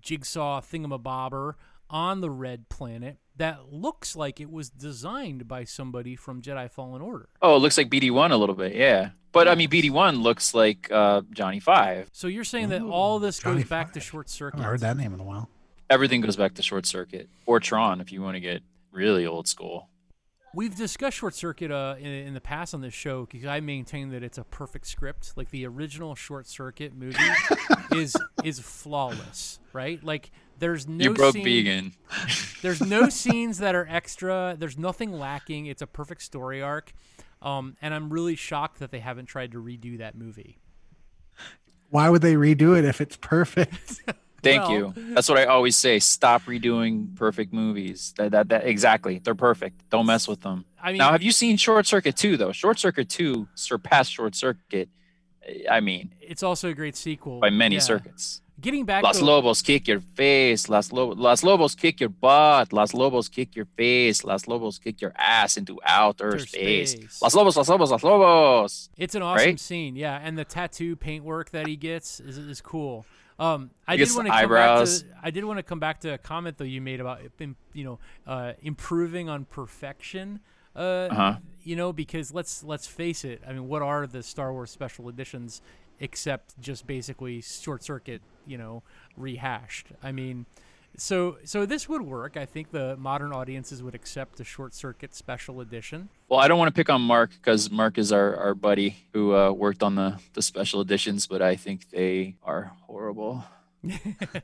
jigsaw 0.00 0.60
thingamabobber 0.60 1.54
on 1.88 2.20
the 2.20 2.30
red 2.30 2.68
planet 2.68 3.18
that 3.36 3.72
looks 3.72 4.16
like 4.16 4.40
it 4.40 4.50
was 4.50 4.70
designed 4.70 5.46
by 5.46 5.64
somebody 5.64 6.16
from 6.16 6.40
Jedi 6.40 6.70
Fallen 6.70 7.02
Order. 7.02 7.28
Oh, 7.42 7.56
it 7.56 7.58
looks 7.58 7.76
like 7.76 7.90
BD1 7.90 8.30
a 8.30 8.36
little 8.36 8.54
bit, 8.54 8.74
yeah. 8.74 9.10
But 9.32 9.48
I 9.48 9.54
mean, 9.54 9.68
BD1 9.68 10.22
looks 10.22 10.54
like 10.54 10.90
uh, 10.90 11.22
Johnny 11.30 11.60
Five. 11.60 12.08
So 12.12 12.26
you're 12.26 12.44
saying 12.44 12.70
that 12.70 12.80
Ooh, 12.80 12.90
all 12.90 13.18
this 13.18 13.38
Johnny 13.38 13.60
goes 13.62 13.68
back 13.68 13.92
to 13.92 14.00
short 14.00 14.30
circuit? 14.30 14.58
haven't 14.58 14.70
heard 14.70 14.80
that 14.80 14.96
name 14.96 15.12
in 15.12 15.20
a 15.20 15.24
while. 15.24 15.50
Everything 15.90 16.20
goes 16.20 16.36
back 16.36 16.54
to 16.54 16.62
Short 16.62 16.84
Circuit 16.84 17.28
or 17.44 17.60
Tron 17.60 18.00
if 18.00 18.10
you 18.10 18.20
want 18.20 18.34
to 18.34 18.40
get 18.40 18.62
really 18.90 19.24
old 19.26 19.46
school. 19.46 19.88
We've 20.52 20.74
discussed 20.74 21.18
Short 21.18 21.34
Circuit 21.34 21.70
uh, 21.70 21.96
in, 21.98 22.06
in 22.06 22.34
the 22.34 22.40
past 22.40 22.72
on 22.72 22.80
this 22.80 22.94
show 22.94 23.26
because 23.30 23.46
I 23.46 23.60
maintain 23.60 24.10
that 24.10 24.22
it's 24.22 24.38
a 24.38 24.44
perfect 24.44 24.86
script. 24.86 25.34
Like 25.36 25.50
the 25.50 25.66
original 25.66 26.14
Short 26.14 26.46
Circuit 26.46 26.94
movie 26.94 27.18
is 27.94 28.16
is 28.42 28.58
flawless, 28.58 29.60
right? 29.74 30.02
Like 30.02 30.32
there's 30.58 30.86
no 30.88 31.02
you 31.04 31.14
broke 31.14 31.34
scene, 31.34 31.44
vegan. 31.44 31.92
There's 32.62 32.80
no 32.80 33.08
scenes 33.08 33.58
that 33.58 33.74
are 33.74 33.86
extra. 33.88 34.56
There's 34.58 34.78
nothing 34.78 35.12
lacking. 35.12 35.66
It's 35.66 35.82
a 35.82 35.86
perfect 35.86 36.22
story 36.22 36.62
arc, 36.62 36.92
um, 37.42 37.76
and 37.82 37.92
I'm 37.94 38.10
really 38.10 38.36
shocked 38.36 38.78
that 38.78 38.90
they 38.90 39.00
haven't 39.00 39.26
tried 39.26 39.52
to 39.52 39.62
redo 39.62 39.98
that 39.98 40.14
movie. 40.16 40.58
Why 41.90 42.08
would 42.10 42.22
they 42.22 42.34
redo 42.34 42.76
it 42.76 42.84
if 42.84 43.00
it's 43.00 43.16
perfect? 43.16 43.74
Thank 44.42 44.62
Well- 44.62 44.72
you. 44.72 45.14
That's 45.14 45.28
what 45.28 45.38
I 45.38 45.44
always 45.46 45.76
say. 45.76 45.98
Stop 45.98 46.42
redoing 46.42 47.14
perfect 47.16 47.52
movies. 47.52 48.12
That, 48.16 48.32
that 48.32 48.48
that 48.50 48.66
exactly. 48.66 49.18
They're 49.18 49.34
perfect. 49.34 49.88
Don't 49.90 50.06
mess 50.06 50.26
with 50.28 50.40
them. 50.42 50.64
I 50.82 50.88
mean, 50.92 50.98
now, 50.98 51.12
have 51.12 51.22
you 51.22 51.32
seen 51.32 51.56
Short 51.56 51.86
Circuit 51.86 52.16
2 52.16 52.36
though? 52.36 52.52
Short 52.52 52.78
Circuit 52.78 53.08
2 53.08 53.48
surpassed 53.54 54.12
Short 54.12 54.34
Circuit. 54.34 54.88
I 55.70 55.80
mean, 55.80 56.12
it's 56.20 56.42
also 56.42 56.68
a 56.70 56.74
great 56.74 56.96
sequel 56.96 57.40
by 57.40 57.50
many 57.50 57.76
Yeah. 57.76 57.80
circuits. 57.80 58.40
Getting 58.58 58.86
back 58.86 59.02
Las 59.02 59.18
to 59.18 59.24
Lobos 59.24 59.60
kick 59.60 59.86
your 59.86 60.00
face. 60.14 60.68
Las, 60.70 60.90
Lo- 60.90 61.08
Las 61.08 61.42
Lobos 61.44 61.74
kick 61.74 62.00
your 62.00 62.08
butt. 62.08 62.72
Las 62.72 62.94
Lobos 62.94 63.28
kick 63.28 63.54
your 63.54 63.66
face. 63.76 64.24
Las 64.24 64.48
Lobos 64.48 64.78
kick 64.78 65.00
your 65.02 65.12
ass 65.16 65.56
into 65.58 65.78
outer 65.84 66.38
space. 66.38 66.92
space. 66.92 67.20
Las 67.22 67.34
Lobos, 67.34 67.56
Las 67.56 67.68
Lobos, 67.68 67.90
Las 67.90 68.02
Lobos. 68.02 68.88
It's 68.96 69.14
an 69.14 69.22
awesome 69.22 69.46
Right? 69.46 69.60
scene, 69.60 69.94
yeah, 69.94 70.18
and 70.22 70.38
the 70.38 70.44
tattoo 70.44 70.96
paintwork 70.96 71.50
that 71.50 71.66
he 71.66 71.76
gets 71.76 72.18
is, 72.18 72.38
is 72.38 72.60
cool. 72.62 73.04
Um, 73.38 73.70
I 73.86 73.98
did 73.98 74.08
want 74.14 74.26
to 74.28 74.32
come 74.32 74.48
back 74.48 74.86
to 74.86 75.04
I 75.22 75.30
did 75.30 75.44
want 75.44 75.58
to 75.58 75.62
come 75.62 75.78
back 75.78 76.00
to 76.00 76.14
a 76.14 76.18
comment 76.18 76.56
though 76.56 76.64
you 76.64 76.80
made 76.80 77.00
about 77.00 77.20
you 77.74 77.84
know 77.84 77.98
uh, 78.26 78.54
improving 78.62 79.28
on 79.28 79.44
perfection. 79.44 80.40
Uh, 80.74 81.08
Uh-huh. 81.10 81.34
You 81.62 81.76
know, 81.76 81.92
because 81.92 82.32
let's 82.32 82.62
let's 82.64 82.86
face 82.86 83.24
it. 83.24 83.42
I 83.46 83.52
mean, 83.52 83.68
what 83.68 83.82
are 83.82 84.06
the 84.06 84.22
Star 84.22 84.52
Wars 84.52 84.70
special 84.70 85.08
editions 85.10 85.60
except 86.00 86.60
just 86.60 86.86
basically 86.86 87.40
short 87.40 87.82
circuit? 87.82 88.22
You 88.46 88.58
know, 88.58 88.82
rehashed. 89.16 89.88
I 90.02 90.12
mean. 90.12 90.46
So, 90.98 91.36
so 91.44 91.66
this 91.66 91.90
would 91.90 92.00
work. 92.00 92.38
I 92.38 92.46
think 92.46 92.70
the 92.70 92.96
modern 92.96 93.30
audiences 93.30 93.82
would 93.82 93.94
accept 93.94 94.38
the 94.38 94.44
short 94.44 94.72
circuit 94.72 95.14
special 95.14 95.60
edition. 95.60 96.08
Well, 96.30 96.40
I 96.40 96.48
don't 96.48 96.58
want 96.58 96.74
to 96.74 96.78
pick 96.78 96.88
on 96.88 97.02
Mark 97.02 97.32
because 97.32 97.70
Mark 97.70 97.98
is 97.98 98.12
our, 98.12 98.34
our 98.36 98.54
buddy 98.54 98.96
who 99.12 99.36
uh, 99.36 99.50
worked 99.52 99.82
on 99.82 99.94
the, 99.94 100.18
the 100.32 100.40
special 100.40 100.80
editions, 100.80 101.26
but 101.26 101.42
I 101.42 101.54
think 101.54 101.90
they 101.90 102.36
are 102.42 102.72
horrible. 102.86 103.44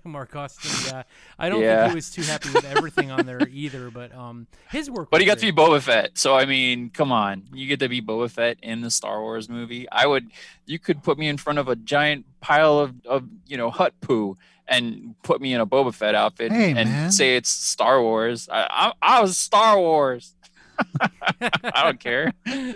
Mark 0.05 0.35
Austin, 0.37 0.71
yeah. 0.87 1.03
I 1.39 1.49
don't 1.49 1.61
think 1.63 1.91
he 1.91 1.95
was 1.95 2.11
too 2.11 2.23
happy 2.23 2.51
with 2.51 2.65
everything 2.65 3.11
on 3.11 3.27
there 3.27 3.47
either, 3.51 3.91
but 3.91 4.15
um, 4.15 4.47
his 4.71 4.91
work. 4.91 5.11
But 5.11 5.19
was 5.19 5.23
he 5.23 5.27
got 5.27 5.39
to 5.39 5.47
be. 5.47 5.53
Boba 5.53 5.81
Fett. 5.81 6.17
So, 6.19 6.35
I 6.37 6.45
mean, 6.47 6.91
come 6.91 7.13
on. 7.13 7.45
You 7.53 7.67
get 7.67 7.81
to 7.81 7.89
be 7.89 8.01
Boba 8.03 8.31
Fett 8.31 8.59
in 8.63 8.81
the 8.81 8.91
Star 8.91 9.21
Wars 9.21 9.49
movie. 9.49 9.89
I 9.91 10.07
would, 10.07 10.31
you 10.67 10.79
could 10.79 11.03
put 11.03 11.19
me 11.19 11.29
in 11.29 11.37
front 11.37 11.59
of 11.59 11.69
a 11.69 11.77
giant 11.77 12.27
pile 12.41 12.79
of, 12.79 12.95
of 13.07 13.25
you 13.47 13.57
know, 13.57 13.71
hut 13.71 13.95
poo 14.01 14.37
and 14.69 15.15
put 15.23 15.41
me 15.41 15.53
in 15.53 15.61
a 15.61 15.67
Boba 15.67 15.93
Fett 15.93 16.15
outfit 16.15 16.53
Hey, 16.53 16.71
and 16.71 16.89
man. 16.89 17.13
say 17.13 17.37
it's 17.37 17.49
Star 17.51 18.01
Wars. 18.03 18.49
I, 18.51 18.93
I, 19.03 19.17
I 19.19 19.21
was 19.23 19.37
Star 19.39 19.79
Wars. 19.79 20.35
I 21.01 21.83
don't 21.85 22.01
care. 22.01 22.33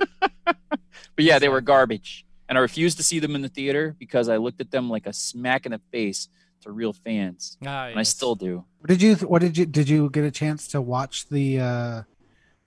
But 1.17 1.25
yeah, 1.25 1.39
they 1.39 1.49
were 1.49 1.63
garbage. 1.63 2.27
And 2.49 2.57
I 2.59 2.61
refused 2.61 2.99
to 2.99 3.03
see 3.03 3.19
them 3.19 3.35
in 3.35 3.41
the 3.43 3.49
theater 3.49 3.97
because 3.99 4.29
I 4.29 4.37
looked 4.37 4.61
at 4.61 4.71
them 4.71 4.91
like 4.91 5.07
a 5.07 5.13
smack 5.13 5.65
in 5.67 5.73
the 5.73 5.81
face 5.91 6.29
to 6.67 6.73
real 6.73 6.93
fans. 6.93 7.57
Ah, 7.67 7.87
And 7.87 7.99
I 7.99 8.03
still 8.03 8.35
do. 8.35 8.65
What 8.81 8.89
did 8.89 9.01
you? 9.03 9.15
What 9.17 9.41
did 9.41 9.57
you? 9.57 9.67
Did 9.67 9.89
you 9.89 10.11
get 10.11 10.25
a 10.25 10.31
chance 10.31 10.69
to 10.69 10.81
watch 10.83 11.29
the 11.29 11.61
uh 11.61 12.03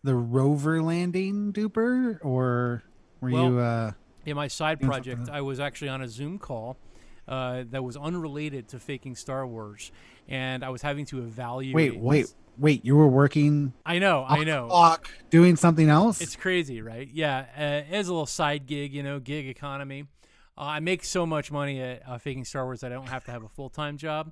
the 0.04 0.16
rover 0.16 0.82
landing, 0.82 1.54
Duper, 1.54 2.18
or 2.24 2.84
were 3.22 3.30
Well, 3.30 3.46
you? 3.52 3.60
uh 3.60 3.92
in 4.26 4.36
my 4.36 4.48
side 4.48 4.80
project. 4.82 5.30
I 5.30 5.42
was 5.42 5.60
actually 5.60 5.90
on 5.90 6.02
a 6.02 6.08
Zoom 6.08 6.40
call 6.40 6.78
uh, 7.28 7.64
that 7.72 7.84
was 7.84 7.96
unrelated 7.98 8.68
to 8.70 8.80
faking 8.80 9.16
Star 9.16 9.46
Wars, 9.48 9.92
and 10.28 10.64
I 10.64 10.70
was 10.70 10.82
having 10.82 11.06
to 11.08 11.20
evaluate. 11.20 11.76
Wait, 11.76 12.00
wait, 12.00 12.34
wait! 12.58 12.86
You 12.86 12.96
were 12.96 13.08
working. 13.08 13.74
I 13.86 14.00
know, 14.00 14.26
I 14.28 14.44
know. 14.44 14.68
clock 14.68 15.10
doing 15.30 15.56
something 15.56 15.90
else. 15.90 16.22
It's 16.22 16.36
crazy, 16.36 16.82
right? 16.82 17.10
Yeah, 17.12 17.46
uh, 17.58 17.62
as 17.94 18.08
a 18.08 18.12
little 18.14 18.26
side 18.26 18.66
gig, 18.68 18.94
you 18.94 19.04
know, 19.04 19.20
gig 19.20 19.48
economy. 19.48 20.06
I 20.60 20.80
make 20.80 21.04
so 21.06 21.26
much 21.26 21.52
money 21.52 21.82
at 21.82 22.04
uh, 22.08 22.18
faking 22.18 22.46
Star 22.46 22.66
Wars 22.66 22.84
I 22.84 22.90
don't 22.90 23.08
have 23.08 23.24
to 23.26 23.32
have 23.32 23.44
a 23.44 23.50
full 23.50 23.70
time 23.70 23.98
job. 23.98 24.32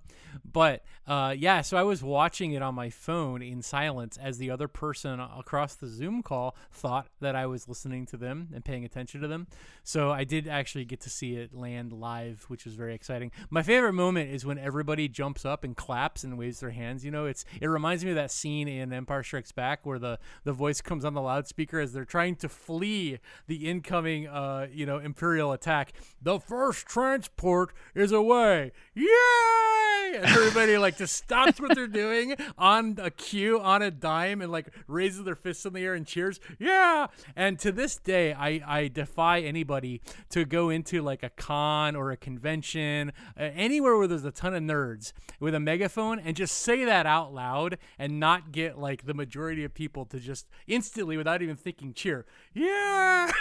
But 0.51 0.83
uh, 1.07 1.33
yeah, 1.37 1.61
so 1.61 1.77
I 1.77 1.83
was 1.83 2.03
watching 2.03 2.51
it 2.51 2.61
on 2.61 2.75
my 2.75 2.89
phone 2.89 3.41
in 3.41 3.61
silence 3.61 4.17
as 4.17 4.37
the 4.37 4.51
other 4.51 4.67
person 4.67 5.19
across 5.19 5.75
the 5.75 5.87
Zoom 5.87 6.21
call 6.21 6.55
thought 6.71 7.07
that 7.21 7.35
I 7.35 7.45
was 7.45 7.67
listening 7.67 8.05
to 8.07 8.17
them 8.17 8.49
and 8.53 8.65
paying 8.65 8.83
attention 8.83 9.21
to 9.21 9.27
them. 9.27 9.47
So 9.83 10.11
I 10.11 10.25
did 10.25 10.47
actually 10.47 10.85
get 10.85 10.99
to 11.01 11.09
see 11.09 11.35
it 11.35 11.53
land 11.53 11.93
live, 11.93 12.45
which 12.49 12.65
was 12.65 12.73
very 12.73 12.93
exciting. 12.93 13.31
My 13.49 13.63
favorite 13.63 13.93
moment 13.93 14.29
is 14.31 14.45
when 14.45 14.57
everybody 14.57 15.07
jumps 15.07 15.45
up 15.45 15.63
and 15.63 15.77
claps 15.77 16.23
and 16.23 16.37
waves 16.37 16.59
their 16.59 16.71
hands. 16.71 17.05
You 17.05 17.11
know, 17.11 17.25
it's 17.25 17.45
it 17.61 17.67
reminds 17.67 18.03
me 18.03 18.11
of 18.11 18.15
that 18.15 18.31
scene 18.31 18.67
in 18.67 18.91
Empire 18.91 19.23
Strikes 19.23 19.53
Back 19.53 19.85
where 19.85 19.99
the 19.99 20.19
the 20.43 20.53
voice 20.53 20.81
comes 20.81 21.05
on 21.05 21.13
the 21.13 21.21
loudspeaker 21.21 21.79
as 21.79 21.93
they're 21.93 22.05
trying 22.05 22.35
to 22.37 22.49
flee 22.49 23.19
the 23.47 23.69
incoming, 23.69 24.27
uh, 24.27 24.67
you 24.71 24.85
know, 24.85 24.97
Imperial 24.97 25.53
attack. 25.53 25.93
The 26.21 26.39
first 26.39 26.87
transport 26.87 27.73
is 27.93 28.11
away. 28.11 28.71
Yay! 28.95 30.13
And 30.15 30.25
everybody 30.25 30.77
like 30.77 30.97
just 30.97 31.15
stops 31.15 31.59
what 31.59 31.75
they're 31.75 31.87
doing 31.87 32.35
on 32.57 32.97
a 33.01 33.11
cue, 33.11 33.59
on 33.59 33.81
a 33.81 33.91
dime, 33.91 34.41
and 34.41 34.51
like 34.51 34.73
raises 34.87 35.23
their 35.23 35.35
fists 35.35 35.65
in 35.65 35.73
the 35.73 35.81
air 35.81 35.93
and 35.93 36.07
cheers. 36.07 36.39
Yeah! 36.59 37.07
And 37.35 37.59
to 37.59 37.71
this 37.71 37.97
day, 37.97 38.33
I, 38.33 38.61
I 38.65 38.87
defy 38.87 39.41
anybody 39.41 40.01
to 40.29 40.45
go 40.45 40.69
into 40.69 41.01
like 41.01 41.23
a 41.23 41.29
con 41.29 41.95
or 41.95 42.11
a 42.11 42.17
convention, 42.17 43.11
uh, 43.39 43.43
anywhere 43.55 43.97
where 43.97 44.07
there's 44.07 44.25
a 44.25 44.31
ton 44.31 44.55
of 44.55 44.63
nerds 44.63 45.13
with 45.39 45.53
a 45.53 45.59
megaphone 45.59 46.19
and 46.19 46.35
just 46.35 46.57
say 46.57 46.83
that 46.85 47.05
out 47.05 47.33
loud 47.33 47.77
and 47.99 48.19
not 48.19 48.51
get 48.51 48.79
like 48.79 49.05
the 49.05 49.13
majority 49.13 49.63
of 49.63 49.73
people 49.73 50.05
to 50.05 50.19
just 50.19 50.47
instantly, 50.67 51.17
without 51.17 51.41
even 51.41 51.55
thinking, 51.55 51.93
cheer. 51.93 52.25
Yeah! 52.53 53.31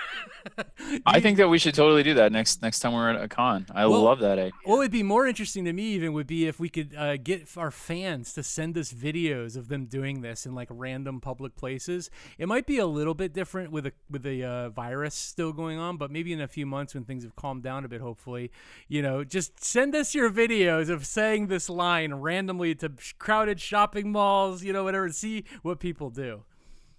I 1.07 1.21
think 1.21 1.39
that 1.39 1.49
we 1.49 1.59
should 1.59 1.75
totally 1.75 2.03
do 2.03 2.15
that 2.15 2.33
next 2.33 2.61
next 2.67 2.81
time 2.81 2.93
we're 2.93 3.09
at 3.09 3.23
a 3.23 3.29
con. 3.29 3.65
I 3.73 3.87
Well, 3.87 4.03
love 4.03 4.19
that. 4.19 4.39
idea. 4.41 4.51
What 4.65 4.79
would 4.79 4.91
be 4.91 5.05
more 5.05 5.25
interesting 5.25 5.65
to 5.67 5.73
me 5.73 5.85
even 5.95 6.13
would 6.15 6.27
be 6.27 6.49
if 6.49 6.59
we 6.59 6.69
could 6.69 6.97
uh, 6.97 7.17
get 7.17 7.49
our 7.57 7.71
fans 7.71 8.33
to 8.33 8.43
send 8.43 8.77
us 8.77 8.93
videos 8.93 9.57
of 9.57 9.69
them 9.69 9.87
doing 9.87 10.21
this 10.23 10.47
in 10.47 10.55
like 10.55 10.67
random 10.69 11.21
public 11.21 11.55
places. 11.55 12.11
It 12.39 12.49
might 12.49 12.67
be 12.67 12.79
a 12.79 12.87
little 12.87 13.15
bit 13.15 13.33
different 13.33 13.71
with 13.71 13.87
a 13.87 13.93
with 14.11 14.25
the 14.25 14.45
uh, 14.45 14.71
virus 14.71 15.15
still 15.15 15.53
going 15.53 15.79
on, 15.79 15.97
but 15.97 16.11
maybe 16.11 16.33
in 16.33 16.41
a 16.41 16.49
few 16.49 16.67
months 16.67 16.93
when 16.95 17.05
things 17.05 17.23
have 17.23 17.37
calmed 17.37 17.63
down 17.63 17.85
a 17.85 17.89
bit, 17.89 18.01
hopefully, 18.01 18.51
you 18.89 19.01
know, 19.01 19.23
just 19.23 19.63
send 19.63 19.95
us 19.95 20.13
your 20.13 20.29
videos 20.29 20.89
of 20.89 21.07
saying 21.07 21.47
this 21.47 21.69
line 21.69 22.15
randomly 22.15 22.75
to 22.75 22.91
crowded 23.19 23.61
shopping 23.61 24.11
malls, 24.11 24.65
you 24.65 24.73
know, 24.73 24.83
whatever, 24.83 25.09
see 25.11 25.45
what 25.63 25.79
people 25.79 26.11
do. 26.11 26.43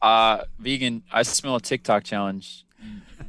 Uh, 0.01 0.43
vegan. 0.59 1.03
I 1.11 1.23
smell 1.23 1.55
a 1.57 1.61
TikTok 1.61 2.03
challenge 2.05 2.63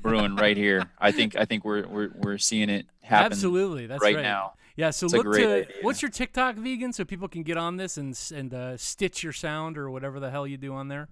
brewing 0.03 0.37
right 0.37 0.57
here. 0.57 0.85
I 0.99 1.13
think 1.13 1.37
I 1.37 1.45
think 1.45 1.65
we're 1.65 1.87
we're 1.87 2.11
we're 2.15 2.39
seeing 2.39 2.69
it 2.71 2.87
happen 3.03 3.33
Absolutely, 3.33 3.87
that's 3.87 4.03
right, 4.03 4.17
right 4.17 4.23
now. 4.23 4.55
Yeah, 4.77 4.91
so 4.91 5.07
It's 5.07 5.15
look 5.15 5.25
to 5.35 5.63
idea. 5.63 5.67
what's 5.83 6.03
your 6.03 6.11
TikTok 6.11 6.55
vegan 6.57 6.93
so 6.93 7.05
people 7.05 7.27
can 7.29 7.43
get 7.43 7.57
on 7.57 7.77
this 7.77 7.97
and 7.97 8.19
and 8.35 8.55
uh, 8.55 8.77
stitch 8.77 9.23
your 9.25 9.33
sound 9.33 9.77
or 9.77 9.91
whatever 9.91 10.21
the 10.21 10.31
hell 10.31 10.47
you 10.47 10.57
do 10.57 10.73
on 10.75 10.89
there. 10.89 11.09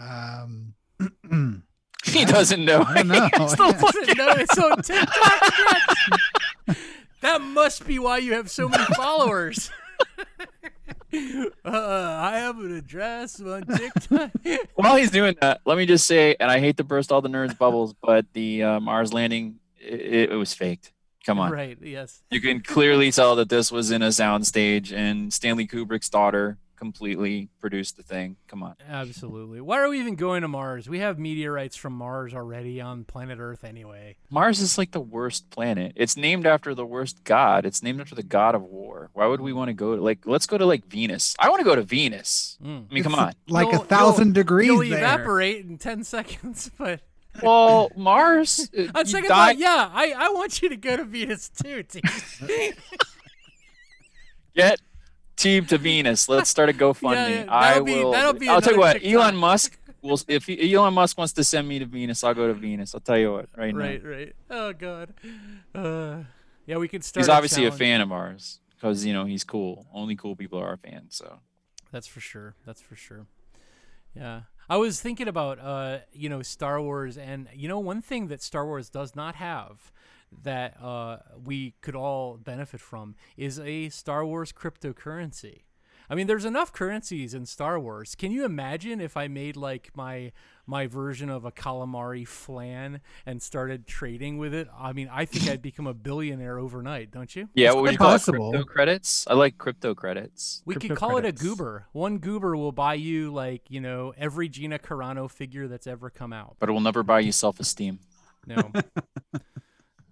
Um, 0.00 0.74
He 2.04 2.24
doesn't 2.26 2.62
know. 2.64 2.82
I 2.86 2.96
don't 2.96 3.08
know. 3.08 3.28
He's 3.38 3.54
the 3.56 3.64
one- 3.64 3.80
Doesn't 3.80 4.18
know 4.18 4.28
it's 4.36 4.58
on 4.58 4.82
TikTok 4.82 6.76
that 7.22 7.40
must 7.40 7.86
be 7.86 7.98
why 7.98 8.18
you 8.18 8.34
have 8.34 8.50
so 8.50 8.68
many 8.68 8.84
followers. 8.94 9.70
uh, 11.64 11.70
I 11.70 12.38
have 12.38 12.58
an 12.58 12.76
address 12.76 13.40
on 13.40 13.64
TikTok. 13.66 14.30
While 14.74 14.96
he's 14.96 15.10
doing 15.10 15.36
that, 15.40 15.60
let 15.64 15.78
me 15.78 15.86
just 15.86 16.06
say, 16.06 16.36
and 16.38 16.50
I 16.50 16.60
hate 16.60 16.76
to 16.78 16.84
burst 16.84 17.12
all 17.12 17.20
the 17.20 17.28
nerds' 17.28 17.56
bubbles, 17.56 17.94
but 18.02 18.26
the 18.32 18.62
uh, 18.62 18.80
Mars 18.80 19.12
landing, 19.12 19.60
it, 19.78 20.30
it 20.32 20.36
was 20.36 20.52
faked. 20.52 20.92
Come 21.24 21.38
on. 21.38 21.50
right? 21.50 21.78
Yes. 21.80 22.22
You 22.30 22.40
can 22.40 22.60
clearly 22.60 23.10
tell 23.10 23.36
that 23.36 23.48
this 23.48 23.72
was 23.72 23.90
in 23.90 24.02
a 24.02 24.08
soundstage, 24.08 24.92
and 24.92 25.32
Stanley 25.32 25.66
Kubrick's 25.66 26.10
daughter 26.10 26.58
completely 26.76 27.48
produced 27.60 27.96
the 27.96 28.02
thing. 28.02 28.36
Come 28.48 28.62
on. 28.62 28.74
Absolutely. 28.88 29.60
Why 29.60 29.78
are 29.78 29.88
we 29.88 30.00
even 30.00 30.14
going 30.16 30.42
to 30.42 30.48
Mars? 30.48 30.88
We 30.88 30.98
have 31.00 31.18
meteorites 31.18 31.76
from 31.76 31.92
Mars 31.94 32.34
already 32.34 32.80
on 32.80 33.04
planet 33.04 33.38
Earth 33.40 33.64
anyway. 33.64 34.16
Mars 34.30 34.60
is 34.60 34.76
like 34.78 34.90
the 34.92 35.00
worst 35.00 35.50
planet. 35.50 35.92
It's 35.96 36.16
named 36.16 36.46
after 36.46 36.74
the 36.74 36.84
worst 36.86 37.24
god. 37.24 37.64
It's 37.66 37.82
named 37.82 38.00
after 38.00 38.14
the 38.14 38.22
god 38.22 38.54
of 38.54 38.62
war. 38.62 39.10
Why 39.12 39.26
would 39.26 39.40
we 39.40 39.52
want 39.52 39.68
to 39.68 39.74
go 39.74 39.96
to 39.96 40.02
like 40.02 40.20
let's 40.26 40.46
go 40.46 40.58
to 40.58 40.66
like 40.66 40.86
Venus. 40.86 41.34
I 41.38 41.48
want 41.48 41.60
to 41.60 41.64
go 41.64 41.74
to 41.74 41.82
Venus. 41.82 42.58
Mm. 42.62 42.86
I 42.90 42.94
mean, 42.94 43.02
come 43.02 43.12
It's 43.14 43.20
on. 43.22 43.32
like 43.48 43.72
You'll- 43.72 43.82
a 43.82 43.84
thousand 43.86 44.28
you'll- 44.28 44.34
degrees 44.34 44.66
You'll 44.66 44.78
there. 44.80 44.98
evaporate 44.98 45.64
in 45.64 45.78
ten 45.78 46.04
seconds, 46.14 46.70
but 46.78 47.00
Well, 47.42 47.90
Mars. 47.96 48.70
uh, 48.78 48.82
on 48.94 49.04
you 49.06 49.10
second 49.10 49.28
die- 49.28 49.34
thought, 49.54 49.58
yeah, 49.58 49.90
I, 49.92 50.12
I 50.16 50.28
want 50.30 50.62
you 50.62 50.68
to 50.68 50.76
go 50.76 50.96
to 50.96 51.04
Venus 51.04 51.48
too, 51.48 51.82
dude. 51.82 52.04
Get 54.54 54.80
team 55.36 55.66
to 55.66 55.78
Venus. 55.78 56.28
Let's 56.28 56.50
start 56.50 56.68
a 56.68 56.72
GoFundMe. 56.72 57.14
Yeah, 57.14 57.28
yeah, 57.28 57.46
I 57.48 57.80
that'll 57.80 58.32
be- 58.32 58.40
be 58.40 58.48
I'll 58.48 58.60
tell 58.60 58.74
you 58.74 58.78
what. 58.80 58.94
TikTok. 58.94 59.12
Elon 59.12 59.36
Musk 59.36 59.78
will. 60.02 60.20
If 60.28 60.46
he, 60.46 60.74
Elon 60.74 60.94
Musk 60.94 61.16
wants 61.18 61.32
to 61.34 61.44
send 61.44 61.68
me 61.68 61.78
to 61.78 61.86
Venus, 61.86 62.22
I'll 62.24 62.34
go 62.34 62.46
to 62.48 62.54
Venus. 62.54 62.94
I'll 62.94 63.00
tell 63.00 63.18
you 63.18 63.32
what. 63.32 63.48
Right, 63.56 63.74
right, 63.74 64.02
now. 64.02 64.10
right. 64.10 64.36
Oh 64.50 64.72
god. 64.72 65.14
Uh, 65.74 66.24
yeah, 66.66 66.76
we 66.76 66.88
can 66.88 67.02
start. 67.02 67.24
He's 67.24 67.28
obviously 67.28 67.66
a 67.66 67.72
fan 67.72 68.00
of 68.00 68.12
ours 68.12 68.60
because 68.70 69.04
you 69.04 69.12
know 69.12 69.24
he's 69.24 69.44
cool. 69.44 69.86
Only 69.92 70.16
cool 70.16 70.36
people 70.36 70.58
are 70.58 70.66
our 70.66 70.76
fans. 70.76 71.16
So. 71.16 71.40
That's 71.90 72.06
for 72.08 72.20
sure. 72.20 72.56
That's 72.66 72.80
for 72.80 72.96
sure. 72.96 73.26
Yeah. 74.16 74.42
I 74.68 74.78
was 74.78 75.00
thinking 75.00 75.28
about 75.28 75.58
uh, 75.60 75.98
you 76.12 76.28
know, 76.28 76.42
Star 76.42 76.80
Wars 76.80 77.16
and 77.18 77.48
you 77.54 77.68
know 77.68 77.78
one 77.78 78.00
thing 78.02 78.28
that 78.28 78.42
Star 78.42 78.64
Wars 78.66 78.88
does 78.88 79.14
not 79.14 79.36
have 79.36 79.92
that 80.42 80.80
uh, 80.82 81.18
we 81.44 81.74
could 81.80 81.94
all 81.94 82.36
benefit 82.36 82.80
from 82.80 83.14
is 83.36 83.58
a 83.58 83.88
Star 83.88 84.24
Wars 84.24 84.52
cryptocurrency. 84.52 85.62
I 86.08 86.14
mean, 86.14 86.26
there's 86.26 86.44
enough 86.44 86.72
currencies 86.72 87.32
in 87.32 87.46
Star 87.46 87.80
Wars. 87.80 88.14
Can 88.14 88.30
you 88.30 88.44
imagine 88.44 89.00
if 89.00 89.16
I 89.16 89.28
made 89.28 89.56
like 89.56 89.90
my 89.94 90.32
my 90.66 90.86
version 90.86 91.28
of 91.28 91.44
a 91.44 91.52
calamari 91.52 92.26
flan 92.26 93.00
and 93.24 93.40
started 93.40 93.86
trading 93.86 94.36
with 94.38 94.52
it? 94.52 94.68
I 94.78 94.92
mean, 94.92 95.08
I 95.10 95.24
think 95.24 95.48
I'd 95.48 95.62
become 95.62 95.86
a 95.86 95.94
billionaire 95.94 96.58
overnight, 96.58 97.10
don't 97.10 97.34
you? 97.34 97.48
Yeah, 97.54 97.68
It's 97.68 97.74
what 97.74 97.82
would 97.82 97.96
quite 97.96 98.28
you 98.28 98.28
call 98.28 98.50
it? 98.50 98.52
Crypto 98.52 98.64
credits? 98.64 99.26
I 99.28 99.34
like 99.34 99.56
crypto 99.58 99.94
credits. 99.94 100.62
We 100.66 100.74
could 100.74 100.90
Crypto 100.90 100.94
call 100.94 101.16
it 101.16 101.24
a 101.24 101.32
goober. 101.32 101.86
One 101.92 102.18
goober 102.18 102.56
will 102.56 102.72
buy 102.72 102.94
you 102.94 103.32
like, 103.32 103.70
you 103.70 103.80
know, 103.80 104.12
every 104.16 104.48
Gina 104.48 104.78
Carano 104.78 105.30
figure 105.30 105.68
that's 105.68 105.86
ever 105.86 106.10
come 106.10 106.32
out. 106.32 106.56
But 106.58 106.68
it 106.68 106.72
will 106.72 106.80
never 106.80 107.02
buy 107.02 107.20
you 107.20 107.32
self-esteem. 107.32 107.98
No. 108.46 108.70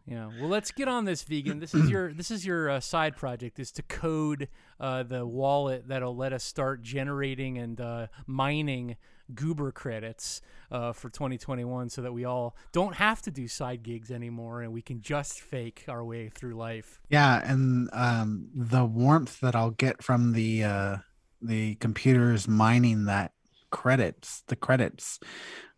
yeah. 0.06 0.30
Well, 0.40 0.48
let's 0.48 0.70
get 0.70 0.88
on 0.88 1.04
this 1.04 1.22
vegan. 1.22 1.60
This 1.60 1.74
is 1.74 1.88
your 1.90 2.12
this 2.12 2.30
is 2.30 2.44
your 2.44 2.68
uh, 2.70 2.80
side 2.80 3.16
project 3.16 3.58
is 3.58 3.70
to 3.72 3.82
code 3.82 4.48
uh, 4.80 5.02
the 5.02 5.26
wallet 5.26 5.88
that'll 5.88 6.16
let 6.16 6.32
us 6.32 6.42
start 6.44 6.82
generating 6.82 7.58
and 7.58 7.80
uh, 7.80 8.06
mining 8.26 8.96
goober 9.34 9.72
credits 9.72 10.42
uh, 10.70 10.92
for 10.92 11.08
2021 11.08 11.88
so 11.88 12.02
that 12.02 12.12
we 12.12 12.24
all 12.24 12.54
don't 12.72 12.96
have 12.96 13.22
to 13.22 13.30
do 13.30 13.48
side 13.48 13.82
gigs 13.82 14.10
anymore 14.10 14.60
and 14.60 14.72
we 14.72 14.82
can 14.82 15.00
just 15.00 15.40
fake 15.40 15.84
our 15.88 16.04
way 16.04 16.28
through 16.28 16.54
life. 16.54 17.00
Yeah, 17.08 17.40
and 17.44 17.88
um, 17.92 18.48
the 18.54 18.84
warmth 18.84 19.40
that 19.40 19.54
I'll 19.54 19.70
get 19.70 20.02
from 20.02 20.32
the 20.32 20.64
uh, 20.64 20.96
the 21.40 21.76
computers 21.76 22.46
mining 22.48 23.04
that 23.06 23.32
credits, 23.70 24.42
the 24.48 24.56
credits, 24.56 25.18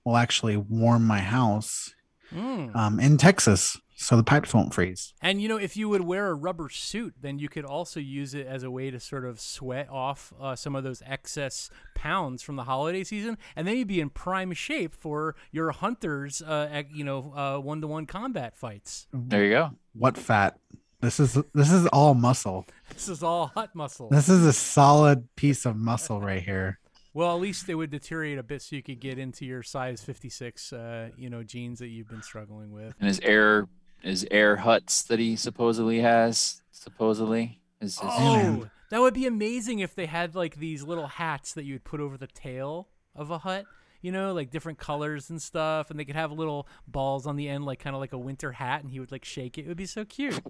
will 0.05 0.17
actually 0.17 0.57
warm 0.57 1.07
my 1.07 1.21
house 1.21 1.95
Mm. 2.33 2.75
um, 2.75 2.99
in 2.99 3.17
Texas, 3.17 3.79
so 3.95 4.17
the 4.17 4.25
pipes 4.25 4.53
won't 4.53 4.75
freeze. 4.75 5.15
And 5.21 5.41
you 5.41 5.49
know, 5.49 5.57
if 5.57 5.77
you 5.77 5.89
would 5.89 6.03
wear 6.03 6.29
a 6.29 6.35
rubber 6.35 6.69
suit, 6.69 7.15
then 7.21 7.39
you 7.39 7.49
could 7.49 7.65
also 7.65 8.01
use 8.01 8.35
it 8.35 8.47
as 8.47 8.63
a 8.63 8.71
way 8.71 8.91
to 8.91 9.01
sort 9.01 9.25
of 9.25 9.41
sweat 9.41 9.89
off 9.91 10.33
uh, 10.41 10.57
some 10.57 10.75
of 10.75 10.85
those 10.85 11.03
excess 11.07 11.71
pounds 11.95 12.43
from 12.43 12.57
the 12.57 12.65
holiday 12.65 13.05
season, 13.05 13.39
and 13.57 13.67
then 13.67 13.77
you'd 13.77 13.89
be 13.89 14.01
in 14.01 14.11
prime 14.11 14.53
shape 14.53 14.95
for 14.95 15.37
your 15.51 15.71
hunters, 15.71 16.43
uh, 16.43 16.69
ec- 16.73 16.89
you 16.93 17.05
know, 17.05 17.61
one 17.63 17.81
to 17.81 17.87
one 17.87 18.07
combat 18.07 18.57
fights. 18.57 19.07
There 19.13 19.45
you 19.45 19.51
go. 19.51 19.71
What 19.95 20.17
fat? 20.17 20.59
This 21.01 21.21
is 21.21 21.39
this 21.53 21.71
is 21.71 21.87
all 21.89 22.15
muscle. 22.15 22.67
This 22.93 23.09
is 23.09 23.23
all 23.23 23.49
hot 23.49 23.75
muscle. 23.75 24.09
This 24.09 24.31
is 24.31 24.47
a 24.47 24.55
solid 24.55 25.29
piece 25.37 25.67
of 25.67 25.77
muscle 25.77 26.21
right 26.21 26.43
here. 26.43 26.79
Well, 27.13 27.35
at 27.37 27.41
least 27.41 27.69
it 27.69 27.75
would 27.75 27.91
deteriorate 27.91 28.39
a 28.39 28.43
bit, 28.43 28.63
so 28.63 28.75
you 28.75 28.83
could 28.83 29.01
get 29.01 29.19
into 29.19 29.45
your 29.45 29.63
size 29.63 30.03
56, 30.03 30.73
uh, 30.73 31.11
you 31.17 31.31
know, 31.31 31.45
jeans 31.45 31.79
that 31.79 31.89
you've 31.89 32.09
been 32.09 32.23
struggling 32.23 32.73
with. 32.73 32.95
And 32.99 33.07
his 33.07 33.21
air, 33.21 33.69
his 34.05 34.27
air 34.31 34.57
huts 34.57 35.03
that 35.03 35.19
he 35.19 35.35
supposedly 35.37 36.01
has, 36.01 36.63
supposedly 36.71 37.61
is. 37.81 37.95
is 37.95 38.01
Oh, 38.03 38.69
that 38.91 39.01
would 39.01 39.15
be 39.15 39.27
amazing 39.27 39.81
if 39.81 39.95
they 39.95 40.07
had 40.07 40.35
like 40.35 40.57
these 40.57 40.83
little 40.85 41.07
hats 41.09 41.55
that 41.55 41.65
you 41.65 41.75
would 41.75 41.85
put 41.85 42.01
over 42.01 42.17
the 42.17 42.27
tail 42.29 42.89
of 43.17 43.31
a 43.31 43.39
hut. 43.39 43.65
You 44.03 44.13
know, 44.13 44.35
like 44.35 44.51
different 44.51 44.79
colors 44.79 45.31
and 45.31 45.41
stuff, 45.41 45.91
and 45.91 45.99
they 45.99 46.05
could 46.05 46.15
have 46.15 46.31
little 46.31 46.69
balls 46.87 47.27
on 47.27 47.37
the 47.37 47.49
end, 47.49 47.65
like 47.65 47.79
kind 47.79 47.97
of 47.97 48.01
like 48.01 48.13
a 48.13 48.19
winter 48.19 48.53
hat, 48.53 48.83
and 48.83 48.91
he 48.91 49.01
would 49.01 49.11
like 49.11 49.25
shake 49.25 49.57
it. 49.57 49.63
It 49.63 49.69
would 49.69 49.79
be 49.79 49.87
so 49.87 50.05
cute. 50.05 50.41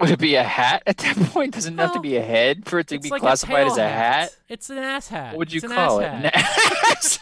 Would 0.00 0.10
it 0.10 0.18
be 0.18 0.34
a 0.36 0.42
hat 0.42 0.82
at 0.86 0.96
that 0.98 1.16
point? 1.32 1.52
Doesn't 1.54 1.78
it 1.78 1.82
have 1.82 1.92
to 1.92 2.00
be 2.00 2.16
a 2.16 2.22
head 2.22 2.64
for 2.66 2.78
it 2.78 2.88
to 2.88 2.98
be 2.98 3.10
like 3.10 3.20
classified 3.20 3.64
tail 3.64 3.72
as 3.72 3.76
a 3.76 3.88
hat? 3.88 4.36
It's 4.48 4.70
an 4.70 4.78
ass 4.78 5.08
hat. 5.08 5.32
What 5.34 5.38
would 5.38 5.52
you 5.52 5.58
It's 5.58 5.64
an 5.64 5.70
call 5.72 6.00
it? 6.00 6.04
ass 6.06 6.14
An 6.14 6.24
hat. 6.24 6.96
ass, 6.96 7.18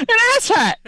an 0.00 0.06
ass 0.36 0.48
hat. 0.48 0.78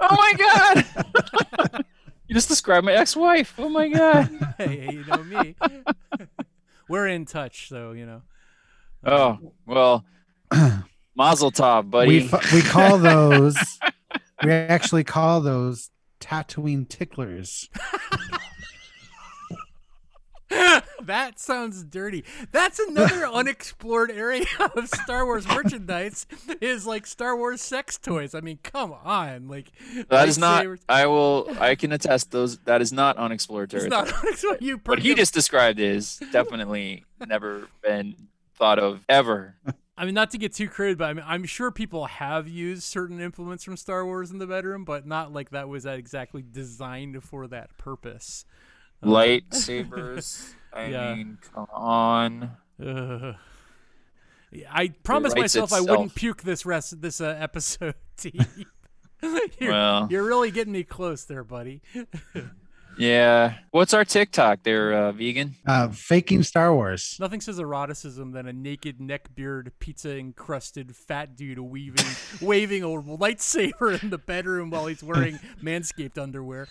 Oh 0.00 0.16
my 0.16 0.32
god! 1.68 1.84
You 2.26 2.34
just 2.34 2.48
described 2.48 2.86
my 2.86 2.92
ex-wife. 2.92 3.54
Oh 3.58 3.68
my 3.68 3.88
god. 3.88 4.54
hey, 4.58 4.88
you 4.90 5.04
know 5.04 5.22
me. 5.24 5.56
We're 6.88 7.06
in 7.08 7.26
touch, 7.26 7.68
so 7.68 7.92
you 7.92 8.06
know. 8.06 8.22
Oh 9.04 9.52
well, 9.66 10.04
Mazel 11.16 11.52
Tov, 11.52 11.90
buddy. 11.90 12.20
We 12.20 12.28
f- 12.30 12.52
we 12.52 12.62
call 12.62 12.98
those. 12.98 13.56
we 14.44 14.50
actually 14.52 15.04
call 15.04 15.40
those 15.40 15.90
Tatooine 16.20 16.88
ticklers. 16.88 17.68
that 21.02 21.38
sounds 21.38 21.82
dirty. 21.84 22.24
That's 22.52 22.78
another 22.78 23.26
unexplored 23.32 24.10
area 24.10 24.44
of 24.76 24.88
Star 24.88 25.24
Wars 25.24 25.46
merchandise 25.48 26.26
is 26.60 26.86
like 26.86 27.06
Star 27.06 27.36
Wars 27.36 27.60
sex 27.60 27.98
toys. 27.98 28.34
I 28.34 28.40
mean, 28.40 28.58
come 28.62 28.92
on, 29.04 29.48
like 29.48 29.72
that 30.08 30.28
is 30.28 30.38
not. 30.38 30.66
I 30.88 31.06
will. 31.06 31.48
I 31.58 31.74
can 31.74 31.92
attest 31.92 32.30
those. 32.30 32.58
That 32.60 32.82
is 32.82 32.92
not 32.92 33.16
unexplored 33.16 33.72
It's 33.72 33.84
territory. 33.84 34.10
not 34.10 34.24
unexplored. 34.24 34.62
You 34.62 34.80
what 34.84 34.98
he 35.00 35.14
just 35.14 35.34
described 35.34 35.80
is 35.80 36.20
definitely 36.32 37.04
never 37.26 37.68
been 37.82 38.28
thought 38.56 38.78
of 38.78 39.04
ever. 39.08 39.56
I 39.96 40.04
mean, 40.04 40.14
not 40.14 40.32
to 40.32 40.38
get 40.38 40.52
too 40.52 40.68
crude, 40.68 40.98
but 40.98 41.04
I 41.04 41.12
mean, 41.14 41.24
I'm 41.26 41.44
sure 41.44 41.70
people 41.70 42.06
have 42.06 42.48
used 42.48 42.82
certain 42.82 43.20
implements 43.20 43.62
from 43.62 43.76
Star 43.76 44.04
Wars 44.04 44.30
in 44.32 44.38
the 44.38 44.46
bedroom, 44.46 44.84
but 44.84 45.06
not 45.06 45.32
like 45.32 45.50
that 45.50 45.68
was 45.68 45.86
exactly 45.86 46.42
designed 46.42 47.22
for 47.22 47.46
that 47.46 47.76
purpose. 47.78 48.44
Lightsabers. 49.04 50.54
I 50.72 50.86
Yeah. 50.86 51.14
mean, 51.14 51.38
come 51.54 51.66
on. 51.72 52.50
Ugh. 52.84 53.34
Yeah, 54.50 54.68
I 54.72 54.88
promised 55.02 55.36
writes 55.36 55.54
myself 55.56 55.72
I 55.72 55.80
wouldn't 55.80 56.14
puke 56.14 56.42
this 56.42 56.64
rest 56.64 57.00
this 57.00 57.20
uh, 57.20 57.36
episode. 57.38 57.94
You're, 59.58 59.70
Well. 59.72 60.06
you're 60.10 60.22
really 60.24 60.50
getting 60.50 60.72
me 60.72 60.84
close 60.84 61.24
there, 61.24 61.44
buddy. 61.44 61.80
Yeah. 62.98 63.54
What's 63.70 63.94
our 63.94 64.04
TikTok 64.04 64.62
there, 64.62 64.92
uh, 64.92 65.12
vegan? 65.12 65.54
Uh, 65.66 65.88
faking 65.88 66.42
Star 66.42 66.72
Wars. 66.74 67.16
Nothing 67.18 67.40
says 67.40 67.58
eroticism 67.58 68.32
than 68.32 68.46
a 68.46 68.52
naked 68.52 68.98
neckbeard, 68.98 69.70
pizza 69.80 70.16
encrusted 70.16 70.94
fat 70.94 71.34
dude 71.36 71.58
weaving, 71.58 72.06
waving 72.40 72.82
a 72.84 72.86
lightsaber 72.88 74.00
in 74.02 74.10
the 74.10 74.18
bedroom 74.18 74.70
while 74.70 74.86
he's 74.86 75.02
wearing 75.02 75.38
manscaped 75.62 76.18
underwear. 76.18 76.68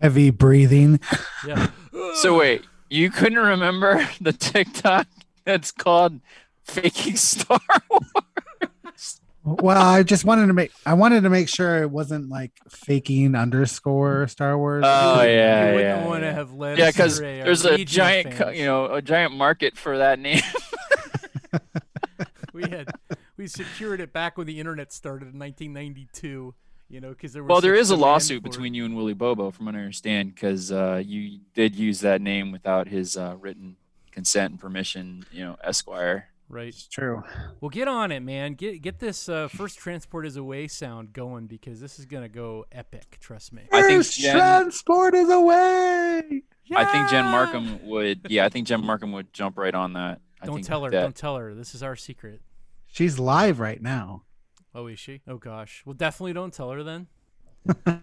Heavy 0.00 0.30
breathing. 0.30 1.00
Yeah. 1.46 1.68
So 2.16 2.38
wait, 2.38 2.64
you 2.90 3.10
couldn't 3.10 3.38
remember 3.38 4.08
the 4.20 4.32
TikTok 4.32 5.06
that's 5.44 5.70
called 5.70 6.20
faking 6.64 7.16
Star 7.16 7.60
Wars? 7.90 9.20
Well, 9.46 9.82
I 9.82 10.02
just 10.02 10.24
wanted 10.24 10.46
to 10.46 10.54
make. 10.54 10.72
I 10.86 10.94
wanted 10.94 11.22
to 11.24 11.30
make 11.30 11.50
sure 11.50 11.82
it 11.82 11.90
wasn't 11.90 12.30
like 12.30 12.52
faking 12.70 13.34
underscore 13.34 14.26
Star 14.28 14.56
Wars. 14.56 14.84
Oh, 14.86 15.22
yeah, 15.22 15.68
you 15.68 15.74
wouldn't 15.74 15.98
yeah, 16.00 16.06
want 16.06 16.22
to 16.22 16.26
yeah. 16.28 16.32
have 16.32 16.52
led 16.54 16.78
Yeah, 16.78 16.90
because 16.90 17.20
there's 17.20 17.64
a 17.66 17.72
Legion 17.72 17.86
giant, 17.86 18.30
co- 18.32 18.44
fans. 18.46 18.58
you 18.58 18.64
know, 18.64 18.86
a 18.86 19.02
giant 19.02 19.34
market 19.34 19.76
for 19.76 19.98
that 19.98 20.18
name. 20.18 20.40
we 22.54 22.62
had 22.62 22.88
we 23.36 23.46
secured 23.46 24.00
it 24.00 24.14
back 24.14 24.38
when 24.38 24.46
the 24.46 24.58
internet 24.58 24.94
started 24.94 25.34
in 25.34 25.38
1992. 25.38 26.54
You 26.88 27.00
know, 27.00 27.08
because 27.10 27.32
there 27.32 27.42
was 27.42 27.48
well, 27.48 27.60
there 27.60 27.74
such 27.76 27.80
is 27.82 27.90
a 27.90 27.96
lawsuit 27.96 28.42
between 28.42 28.74
you 28.74 28.84
and 28.84 28.94
Willie 28.94 29.14
Bobo, 29.14 29.50
from 29.50 29.66
what 29.66 29.74
I 29.74 29.78
understand, 29.78 30.34
because 30.34 30.70
uh, 30.70 31.02
you 31.04 31.40
did 31.54 31.74
use 31.74 32.00
that 32.00 32.20
name 32.20 32.52
without 32.52 32.86
his 32.88 33.16
uh, 33.16 33.36
written 33.40 33.76
consent 34.12 34.52
and 34.52 34.60
permission. 34.60 35.24
You 35.32 35.44
know, 35.44 35.56
Esquire. 35.64 36.28
right. 36.48 36.68
It's 36.68 36.86
true. 36.86 37.24
Well, 37.60 37.70
get 37.70 37.88
on 37.88 38.12
it, 38.12 38.20
man. 38.20 38.54
Get 38.54 38.82
get 38.82 38.98
this 39.00 39.28
uh, 39.28 39.48
first 39.48 39.78
transport 39.78 40.26
is 40.26 40.36
away 40.36 40.68
sound 40.68 41.12
going 41.14 41.46
because 41.46 41.80
this 41.80 41.98
is 41.98 42.04
gonna 42.04 42.28
go 42.28 42.66
epic. 42.70 43.16
Trust 43.18 43.52
me. 43.52 43.62
I 43.72 43.82
think 43.82 43.98
First 44.00 44.20
Jen- 44.20 44.36
transport 44.36 45.14
is 45.14 45.30
away. 45.30 46.42
I 46.76 46.84
think 46.84 47.08
Jen 47.08 47.24
Markham 47.24 47.86
would. 47.88 48.26
Yeah, 48.28 48.44
I 48.44 48.50
think 48.50 48.66
Jen 48.66 48.84
Markham 48.84 49.10
would 49.12 49.32
jump 49.32 49.58
right 49.58 49.74
on 49.74 49.94
that. 49.94 50.20
I 50.40 50.46
Don't 50.46 50.56
think 50.56 50.66
tell 50.66 50.84
her. 50.84 50.90
that- 50.90 51.02
Don't 51.02 51.16
tell 51.16 51.36
her. 51.36 51.54
This 51.54 51.74
is 51.74 51.82
our 51.82 51.96
secret. 51.96 52.40
She's 52.86 53.18
live 53.18 53.58
right 53.58 53.82
now. 53.82 54.22
Oh, 54.74 54.86
is 54.88 54.98
she? 54.98 55.20
Oh 55.28 55.36
gosh. 55.38 55.82
Well, 55.86 55.94
definitely 55.94 56.32
don't 56.32 56.52
tell 56.52 56.70
her 56.70 56.82
then. 56.82 57.06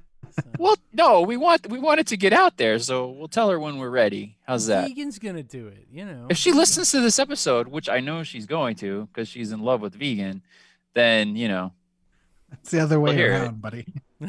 Well, 0.57 0.75
no, 0.93 1.21
we 1.21 1.35
want 1.35 1.67
we 1.69 1.77
want 1.77 1.99
it 1.99 2.07
to 2.07 2.15
get 2.15 2.31
out 2.31 2.55
there, 2.55 2.79
so 2.79 3.09
we'll 3.09 3.27
tell 3.27 3.49
her 3.49 3.59
when 3.59 3.77
we're 3.77 3.89
ready. 3.89 4.37
How's 4.47 4.67
that? 4.67 4.87
Vegan's 4.87 5.19
gonna 5.19 5.43
do 5.43 5.67
it. 5.67 5.87
You 5.91 6.05
know. 6.05 6.27
If 6.29 6.37
she 6.37 6.53
listens 6.53 6.91
to 6.91 7.01
this 7.01 7.19
episode, 7.19 7.67
which 7.67 7.89
I 7.89 7.99
know 7.99 8.23
she's 8.23 8.45
going 8.45 8.75
to, 8.77 9.07
because 9.11 9.27
she's 9.27 9.51
in 9.51 9.59
love 9.59 9.81
with 9.81 9.93
vegan, 9.95 10.41
then 10.93 11.35
you 11.35 11.49
know, 11.49 11.73
It's 12.53 12.71
the 12.71 12.79
other 12.79 12.99
way 12.99 13.13
hear 13.15 13.33
it. 13.33 13.41
around, 13.41 13.61
buddy. 13.61 13.85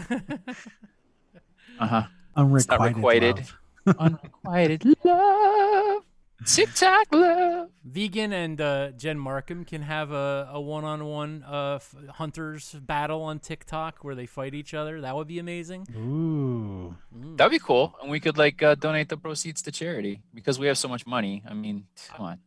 uh 1.79 1.87
huh. 1.87 2.03
Unrequited. 2.35 2.97
requited. 2.97 3.37
love. 3.87 3.97
Unrequited 3.99 4.85
love, 5.05 6.03
TikTok 6.47 7.07
love. 7.13 7.69
Vegan 7.85 8.33
and 8.33 8.61
uh, 8.61 8.91
Jen 8.93 9.19
Markham 9.19 9.65
can 9.65 9.83
have 9.83 10.11
a, 10.13 10.49
a 10.53 10.61
one-on-one 10.61 11.45
uh, 11.47 11.75
f- 11.77 11.95
hunters 12.15 12.73
battle 12.81 13.23
on 13.23 13.39
TikTok 13.39 14.03
where 14.05 14.15
they 14.15 14.27
fight 14.27 14.55
each 14.55 14.75
other. 14.75 15.01
That 15.01 15.15
would 15.17 15.29
be 15.29 15.39
amazing. 15.39 15.87
Ooh. 15.97 16.97
Mm. 17.17 17.37
That'd 17.37 17.51
be 17.53 17.59
cool, 17.59 17.95
and 18.03 18.11
we 18.11 18.21
could 18.21 18.39
like 18.39 18.63
uh, 18.63 18.75
donate 18.75 19.09
the 19.09 19.17
proceeds 19.17 19.63
to 19.63 19.73
charity 19.73 20.23
because 20.35 20.59
we 20.59 20.67
have 20.67 20.79
so 20.79 20.89
much 20.89 21.07
money. 21.07 21.43
I 21.49 21.55
mean, 21.55 21.87
come 22.15 22.27
on. 22.27 22.39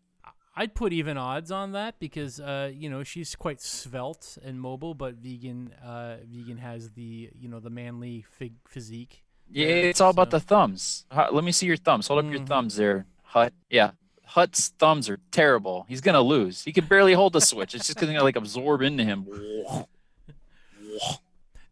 I'd 0.58 0.74
put 0.74 0.94
even 0.94 1.18
odds 1.18 1.52
on 1.52 1.74
that 1.74 2.00
because 2.00 2.40
uh, 2.40 2.72
you 2.74 2.90
know 2.90 3.04
she's 3.04 3.36
quite 3.36 3.62
svelte 3.62 4.38
and 4.44 4.60
mobile, 4.60 4.94
but 4.94 5.16
vegan 5.16 5.72
uh, 5.84 6.18
vegan 6.26 6.58
has 6.58 6.92
the 6.92 7.30
you 7.34 7.50
know 7.50 7.60
the 7.60 7.70
manly 7.70 8.24
fig- 8.38 8.56
physique. 8.68 9.24
Yeah, 9.52 9.68
Yeah, 9.68 9.74
it's 9.76 10.02
all 10.02 10.10
about 10.12 10.32
the 10.32 10.40
thumbs. 10.40 11.06
Hu- 11.12 11.36
Let 11.36 11.44
me 11.44 11.52
see 11.52 11.66
your 11.68 11.78
thumbs. 11.78 12.08
Hold 12.08 12.24
up 12.26 12.32
your 12.32 12.40
Mhm. 12.42 12.48
thumbs 12.48 12.78
there, 12.78 13.06
Hut. 13.36 13.54
Yeah. 13.69 13.91
Hut's 14.24 14.69
thumbs 14.80 15.10
are 15.10 15.19
terrible. 15.32 15.86
He's 15.89 16.00
gonna 16.02 16.21
lose. 16.21 16.63
He 16.63 16.71
can 16.74 16.86
barely 16.86 17.13
hold 17.13 17.34
the 17.34 17.41
switch. 17.41 17.76
It's 17.76 17.86
just 17.88 18.00
gonna 18.00 18.24
like 18.24 18.36
absorb 18.38 18.82
into 18.82 19.04
him. 19.04 19.28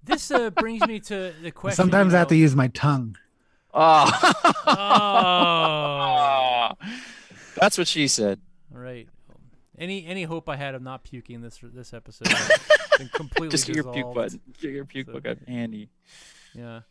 This 0.05 0.29
uh, 0.31 0.49
brings 0.49 0.85
me 0.85 0.99
to 0.99 1.31
the 1.41 1.49
question. 1.51 1.77
Sometimes 1.77 2.11
you 2.11 2.17
I 2.17 2.19
have 2.19 2.27
to 2.27 2.35
use 2.35 2.57
my 2.57 2.67
tongue. 2.67 3.15
Oh. 3.73 4.03
That's 7.55 7.77
what 7.77 7.87
she 7.87 8.09
said. 8.09 8.41
All 8.75 8.81
right. 8.81 9.07
Any 9.77 10.05
any 10.05 10.23
hope 10.23 10.49
I 10.49 10.57
had 10.57 10.75
of 10.75 10.81
not 10.81 11.05
puking 11.05 11.39
this 11.39 11.57
this 11.63 11.93
episode 11.93 12.27
has 12.27 12.59
been 12.97 13.07
completely 13.13 13.47
Just 13.47 13.65
get 13.65 13.77
your 13.77 13.85
puke 13.85 13.95
dissolved. 13.95 14.15
button. 14.15 14.41
Get 14.61 14.71
your 14.71 14.83
puke 14.83 15.07
So- 15.07 15.13
button 15.21 15.45
handy. 15.47 15.87
Yeah. 16.53 16.81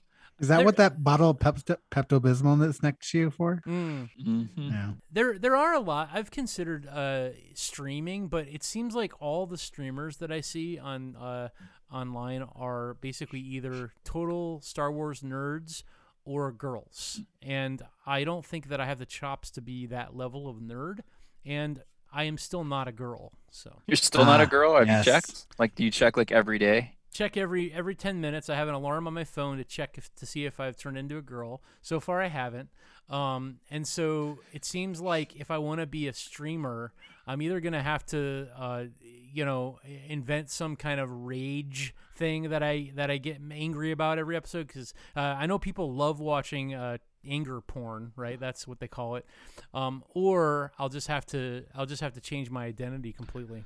Is 0.42 0.48
that 0.48 0.56
There- 0.56 0.64
what 0.66 0.76
that 0.76 1.02
bottle 1.04 1.30
of 1.30 1.38
Pepto 1.38 1.76
Bismol 2.20 2.58
that's 2.60 2.82
next 2.82 3.10
to 3.12 3.18
you 3.18 3.30
for? 3.30 3.62
Mm. 3.66 4.10
hmm 4.22 4.42
Yeah. 4.56 4.92
There 5.10 5.38
there 5.38 5.56
are 5.56 5.72
a 5.74 5.80
lot. 5.80 6.10
I've 6.12 6.30
considered 6.32 6.86
uh, 6.86 7.28
streaming, 7.54 8.26
but 8.28 8.48
it 8.48 8.62
seems 8.64 8.94
like 8.94 9.12
all 9.20 9.46
the 9.46 9.56
streamers 9.56 10.16
that 10.18 10.32
I 10.32 10.40
see 10.40 10.78
on 10.78 11.14
uh, 11.16 11.48
online 11.92 12.42
are 12.56 12.94
basically 12.94 13.38
either 13.40 13.92
total 14.04 14.60
Star 14.62 14.90
Wars 14.90 15.20
nerds 15.20 15.84
or 16.24 16.50
girls, 16.52 17.20
and 17.40 17.82
I 18.04 18.24
don't 18.24 18.44
think 18.44 18.68
that 18.68 18.80
I 18.80 18.86
have 18.86 18.98
the 18.98 19.06
chops 19.06 19.50
to 19.52 19.60
be 19.60 19.86
that 19.86 20.16
level 20.16 20.48
of 20.48 20.56
nerd, 20.56 21.00
and 21.44 21.82
I 22.12 22.24
am 22.24 22.36
still 22.36 22.64
not 22.64 22.86
a 22.88 22.92
girl. 22.92 23.32
So 23.50 23.80
You're 23.86 23.96
still 23.96 24.24
not 24.24 24.40
a 24.40 24.44
Ah, 24.44 24.46
girl. 24.46 24.76
Have 24.76 24.86
yes. 24.88 25.06
you 25.06 25.12
checked? 25.12 25.46
Like, 25.58 25.74
do 25.76 25.84
you 25.84 25.90
check 25.90 26.16
like 26.16 26.30
every 26.32 26.58
day? 26.58 26.96
Check 27.12 27.36
every 27.36 27.72
every 27.72 27.94
10 27.94 28.20
minutes. 28.20 28.48
I 28.48 28.56
have 28.56 28.68
an 28.68 28.74
alarm 28.74 29.06
on 29.06 29.14
my 29.14 29.24
phone 29.24 29.58
to 29.58 29.64
check 29.64 29.96
if, 29.98 30.12
to 30.16 30.26
see 30.26 30.44
if 30.44 30.58
i've 30.58 30.76
turned 30.76 30.98
into 30.98 31.18
a 31.18 31.22
girl. 31.22 31.62
So 31.82 32.00
far 32.00 32.20
i 32.20 32.28
haven't. 32.28 32.70
Um, 33.10 33.58
and 33.70 33.86
so 33.86 34.38
it 34.52 34.64
seems 34.64 35.00
like 35.00 35.36
if 35.36 35.50
i 35.50 35.58
want 35.58 35.80
to 35.80 35.86
be 35.86 36.08
a 36.08 36.12
streamer 36.12 36.92
i'm 37.26 37.42
either 37.42 37.60
going 37.60 37.74
to 37.74 37.82
have 37.82 38.06
to 38.06 38.48
uh, 38.56 38.84
you 39.00 39.44
know 39.44 39.78
invent 40.08 40.50
some 40.50 40.76
kind 40.76 40.98
of 40.98 41.10
rage 41.10 41.94
thing 42.16 42.50
that 42.50 42.62
i 42.62 42.90
that 42.94 43.10
i 43.10 43.18
get 43.18 43.38
angry 43.50 43.92
about 43.92 44.18
every 44.18 44.36
episode. 44.36 44.66
Because 44.66 44.94
uh, 45.14 45.20
i 45.20 45.46
know 45.46 45.58
people 45.58 45.92
love 45.92 46.18
watching 46.18 46.74
uh, 46.74 46.98
anger 47.28 47.60
porn 47.60 48.12
right? 48.16 48.40
That's 48.40 48.66
what 48.66 48.80
they 48.80 48.88
call 48.88 49.16
it. 49.16 49.26
Um, 49.74 50.02
or 50.14 50.72
i'll 50.78 50.88
just 50.88 51.08
have 51.08 51.26
to 51.26 51.64
i'll 51.74 51.86
just 51.86 52.02
have 52.02 52.14
to 52.14 52.20
change 52.20 52.50
my 52.50 52.64
identity 52.64 53.12
completely. 53.12 53.64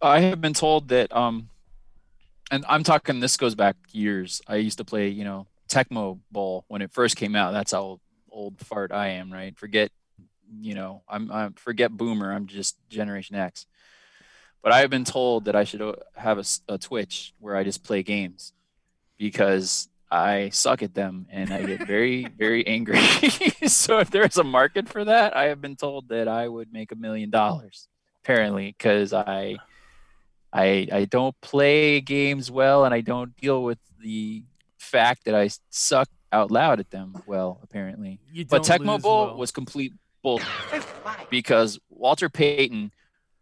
I 0.00 0.18
have 0.20 0.40
been 0.40 0.54
told 0.54 0.88
that 0.88 1.14
um 1.14 1.48
and 2.52 2.66
I'm 2.68 2.84
talking 2.84 3.18
this 3.18 3.38
goes 3.38 3.54
back 3.54 3.76
years. 3.92 4.42
I 4.46 4.56
used 4.56 4.78
to 4.78 4.84
play, 4.84 5.08
you 5.08 5.24
know, 5.24 5.46
Tecmo 5.68 6.20
Bowl 6.30 6.66
when 6.68 6.82
it 6.82 6.92
first 6.92 7.16
came 7.16 7.34
out. 7.34 7.52
That's 7.52 7.72
how 7.72 7.98
old 8.30 8.60
fart 8.60 8.92
I 8.92 9.08
am, 9.08 9.32
right? 9.32 9.58
Forget, 9.58 9.90
you 10.60 10.74
know, 10.74 11.02
I'm 11.08 11.32
I'm 11.32 11.54
forget 11.54 11.90
boomer. 11.90 12.30
I'm 12.30 12.46
just 12.46 12.76
generation 12.90 13.36
X. 13.36 13.66
But 14.62 14.72
I 14.72 14.80
have 14.80 14.90
been 14.90 15.04
told 15.04 15.46
that 15.46 15.56
I 15.56 15.64
should 15.64 15.80
uh, 15.80 15.94
have 16.14 16.46
a 16.68 16.78
Twitch 16.78 17.34
where 17.40 17.56
I 17.56 17.64
just 17.64 17.82
play 17.82 18.02
games 18.02 18.52
because 19.16 19.88
I 20.10 20.50
suck 20.50 20.82
at 20.82 20.94
them 20.94 21.26
and 21.30 21.52
I 21.52 21.64
get 21.64 21.86
very 21.86 22.26
very 22.38 22.66
angry. 22.66 23.00
so 23.66 23.98
if 23.98 24.10
there's 24.10 24.36
a 24.36 24.44
market 24.44 24.90
for 24.90 25.06
that, 25.06 25.34
I 25.34 25.44
have 25.44 25.62
been 25.62 25.76
told 25.76 26.10
that 26.10 26.28
I 26.28 26.48
would 26.48 26.70
make 26.70 26.92
a 26.92 26.96
million 26.96 27.30
dollars 27.30 27.88
apparently 28.22 28.74
because 28.76 29.14
I 29.14 29.56
I 30.52 30.88
I 30.92 31.04
don't 31.06 31.38
play 31.40 32.00
games 32.00 32.50
well 32.50 32.84
and 32.84 32.94
I 32.94 33.00
don't 33.00 33.36
deal 33.36 33.62
with 33.62 33.78
the 34.00 34.44
fact 34.78 35.24
that 35.24 35.34
I 35.34 35.50
suck 35.70 36.08
out 36.32 36.50
loud 36.50 36.80
at 36.80 36.90
them 36.90 37.22
well, 37.26 37.60
apparently. 37.62 38.20
But 38.48 38.62
Tecmo 38.62 39.00
Bowl 39.00 39.26
well. 39.26 39.36
was 39.36 39.50
complete 39.50 39.92
bull 40.22 40.40
because 41.30 41.78
Walter 41.90 42.28
Payton 42.28 42.92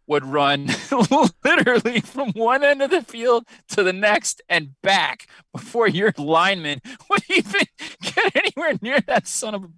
would 0.07 0.25
run 0.25 0.67
literally 1.45 2.01
from 2.01 2.31
one 2.31 2.63
end 2.63 2.81
of 2.81 2.89
the 2.89 3.01
field 3.01 3.45
to 3.69 3.83
the 3.83 3.93
next 3.93 4.41
and 4.49 4.81
back 4.81 5.27
before 5.53 5.87
your 5.87 6.13
lineman 6.17 6.81
would 7.09 7.23
even 7.29 7.61
get 8.01 8.35
anywhere 8.35 8.77
near 8.81 8.99
that 9.01 9.27
son 9.27 9.55
of 9.55 9.63
a 9.63 9.69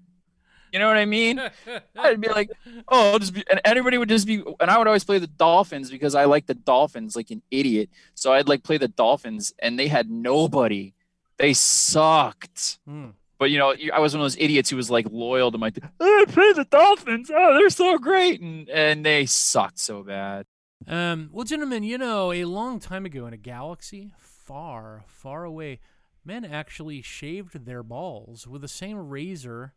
you 0.73 0.79
know 0.79 0.87
what 0.87 0.97
I 0.97 1.05
mean? 1.05 1.39
I'd 1.97 2.19
be 2.19 2.29
like, 2.29 2.49
oh, 2.87 3.11
I'll 3.11 3.19
just 3.19 3.33
be, 3.33 3.43
and 3.49 3.61
everybody 3.63 3.99
would 3.99 4.09
just 4.09 4.25
be, 4.25 4.43
and 4.59 4.71
I 4.71 4.77
would 4.79 4.87
always 4.87 5.03
play 5.03 5.19
the 5.19 5.27
Dolphins 5.27 5.91
because 5.91 6.15
I 6.15 6.25
like 6.25 6.47
the 6.47 6.55
Dolphins 6.55 7.15
like 7.15 7.29
an 7.29 7.43
idiot. 7.51 7.91
So 8.15 8.33
I'd 8.33 8.47
like 8.47 8.63
play 8.63 8.77
the 8.77 8.87
Dolphins, 8.87 9.53
and 9.59 9.79
they 9.79 9.87
had 9.87 10.09
nobody. 10.09 10.93
They 11.37 11.53
sucked. 11.53 12.79
Hmm. 12.87 13.09
But 13.37 13.51
you 13.51 13.59
know, 13.59 13.75
I 13.93 13.99
was 13.99 14.13
one 14.13 14.21
of 14.21 14.25
those 14.25 14.37
idiots 14.37 14.69
who 14.69 14.77
was 14.77 14.89
like 14.89 15.05
loyal 15.11 15.51
to 15.51 15.57
my. 15.57 15.71
Oh, 15.99 16.25
I 16.27 16.31
play 16.31 16.53
the 16.53 16.65
Dolphins. 16.65 17.29
Oh, 17.33 17.53
they're 17.53 17.69
so 17.69 17.97
great, 17.99 18.41
and 18.41 18.67
and 18.69 19.05
they 19.05 19.25
sucked 19.25 19.79
so 19.79 20.01
bad. 20.01 20.45
Um, 20.87 21.29
well, 21.31 21.45
gentlemen, 21.45 21.83
you 21.83 21.97
know, 21.97 22.31
a 22.31 22.45
long 22.45 22.79
time 22.79 23.05
ago 23.05 23.25
in 23.27 23.33
a 23.33 23.37
galaxy 23.37 24.11
far, 24.17 25.03
far 25.07 25.43
away, 25.43 25.79
men 26.25 26.43
actually 26.43 27.01
shaved 27.01 27.65
their 27.65 27.83
balls 27.83 28.47
with 28.47 28.61
the 28.61 28.67
same 28.67 28.97
razor 28.97 29.73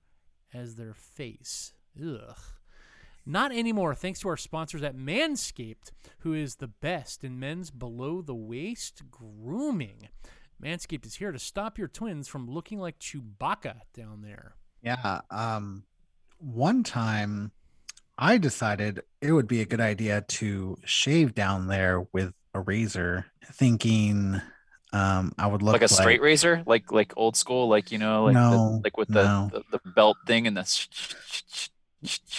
as 0.57 0.75
their 0.75 0.95
face. 0.95 1.73
Ugh. 2.01 2.37
Not 3.29 3.53
anymore, 3.53 3.95
thanks 3.95 4.21
to 4.21 4.29
our 4.29 4.37
sponsors 4.37 4.83
at 4.83 4.97
Manscaped, 4.97 5.91
who 6.21 6.33
is 6.33 6.57
the 6.57 6.69
best 6.69 7.25
in 7.25 7.41
men's 7.41 7.71
below 7.71 8.23
the 8.23 8.35
waist 8.35 9.03
grooming. 9.11 10.09
Manscaped 10.63 11.05
is 11.05 11.17
here 11.17 11.33
to 11.33 11.39
stop 11.39 11.77
your 11.77 11.89
twins 11.89 12.29
from 12.29 12.49
looking 12.49 12.79
like 12.79 13.01
Chewbacca 13.01 13.81
down 13.93 14.23
there. 14.23 14.55
Yeah. 14.81 15.21
Um, 15.31 15.83
one 16.39 16.85
time 16.85 17.51
I 18.17 18.39
decided 18.39 19.03
it 19.21 19.33
would 19.33 19.49
be 19.49 19.61
a 19.61 19.67
good 19.67 19.81
idea 19.81 20.23
to 20.23 20.79
shave 20.85 21.35
down 21.35 21.67
there 21.67 22.07
with 22.13 22.33
a 22.55 22.61
razor, 22.61 23.27
thinking 23.53 24.41
um, 24.93 25.33
I 25.39 25.47
would 25.47 25.63
look 25.63 25.73
Like 25.75 25.83
a 25.83 25.89
straight 25.89 26.21
razor, 26.23 26.63
like 26.67 26.91
like 26.93 27.13
old 27.17 27.37
school, 27.37 27.69
like 27.69 27.91
you 27.93 27.99
know, 27.99 28.25
like 28.25 28.35
No, 28.35 28.51
the, 28.51 28.81
like 28.85 28.97
with 28.97 29.09
the, 29.09 29.23
no. 29.25 29.51
the 29.53 29.63
the 29.79 29.91
belt 29.91 30.17
thing 30.27 30.47
and 30.47 30.57
the. 30.57 30.87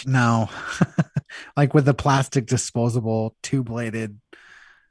No, 0.06 0.48
like 1.56 1.74
with 1.74 1.84
the 1.84 1.94
plastic 1.94 2.46
disposable 2.46 3.36
two 3.42 3.62
bladed 3.62 4.18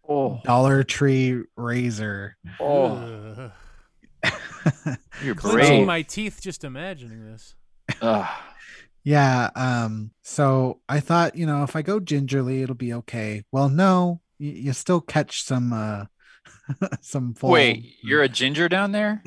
Oh, 0.07 0.39
Dollar 0.45 0.83
Tree 0.83 1.41
razor. 1.55 2.37
oh, 2.59 3.51
you're 5.23 5.35
Clenching 5.35 5.67
brave. 5.67 5.87
my 5.87 6.01
teeth 6.03 6.39
just 6.41 6.63
imagining 6.63 7.25
this. 7.31 7.55
Ugh. 8.01 8.27
Yeah. 9.03 9.49
Um. 9.55 10.11
So 10.21 10.81
I 10.89 10.99
thought, 10.99 11.35
you 11.35 11.45
know, 11.45 11.63
if 11.63 11.75
I 11.75 11.81
go 11.81 11.99
gingerly, 11.99 12.61
it'll 12.61 12.75
be 12.75 12.93
okay. 12.93 13.43
Well, 13.51 13.69
no, 13.69 14.21
you, 14.37 14.51
you 14.51 14.73
still 14.73 15.01
catch 15.01 15.43
some 15.43 15.71
uh 15.73 16.05
some 17.01 17.33
fold. 17.33 17.53
Wait, 17.53 17.95
you're 18.01 18.23
a 18.23 18.29
ginger 18.29 18.67
down 18.69 18.91
there? 18.91 19.23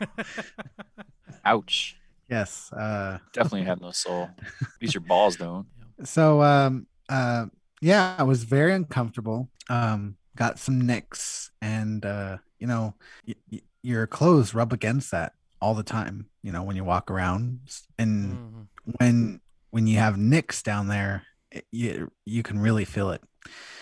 Ouch. 1.44 1.96
yes. 2.28 2.72
Uh. 2.72 3.18
Definitely 3.32 3.64
have 3.64 3.80
no 3.80 3.90
soul. 3.92 4.28
At 4.40 4.68
least 4.80 4.94
your 4.94 5.02
balls 5.02 5.36
don't. 5.36 5.66
So 6.04 6.42
um. 6.42 6.86
Uh. 7.08 7.46
Yeah, 7.80 8.16
I 8.18 8.22
was 8.24 8.44
very 8.44 8.74
uncomfortable. 8.74 9.48
Um. 9.70 10.16
Got 10.36 10.58
some 10.58 10.80
nicks, 10.86 11.50
and 11.62 12.04
uh. 12.04 12.38
You 12.58 12.66
know, 12.66 12.94
y- 13.26 13.34
y- 13.52 13.60
your 13.82 14.06
clothes 14.06 14.54
rub 14.54 14.72
against 14.74 15.10
that 15.12 15.32
all 15.60 15.74
the 15.74 15.82
time. 15.82 16.26
You 16.42 16.52
know, 16.52 16.62
when 16.62 16.76
you 16.76 16.84
walk 16.84 17.10
around, 17.10 17.60
and 17.98 18.32
Mhm. 18.34 18.66
when 18.98 19.40
when 19.70 19.86
you 19.86 19.98
have 19.98 20.18
nicks 20.18 20.62
down 20.62 20.88
there, 20.88 21.22
it, 21.50 21.66
you 21.72 22.10
you 22.26 22.42
can 22.42 22.58
really 22.58 22.84
feel 22.84 23.10
it. 23.10 23.22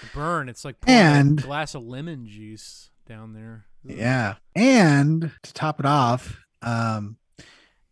The 0.00 0.06
burn. 0.14 0.48
It's 0.48 0.64
like 0.64 0.80
pouring 0.80 0.98
And- 0.98 1.40
a 1.40 1.42
glass 1.42 1.74
of 1.74 1.82
lemon 1.82 2.26
juice 2.26 2.90
down 3.06 3.32
there. 3.34 3.66
Ugh. 3.88 3.96
Yeah. 3.96 4.34
And 4.54 5.30
to 5.42 5.52
top 5.52 5.80
it 5.80 5.86
off, 5.86 6.36
um, 6.62 7.16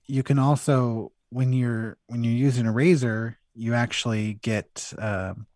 you 0.06 0.22
can 0.22 0.38
also 0.38 1.12
when 1.30 1.52
you're 1.52 1.96
when 2.06 2.22
you're 2.24 2.32
using 2.34 2.66
a 2.66 2.72
razor, 2.72 3.38
you 3.54 3.74
actually 3.74 4.34
get 4.34 4.92
um 4.98 5.46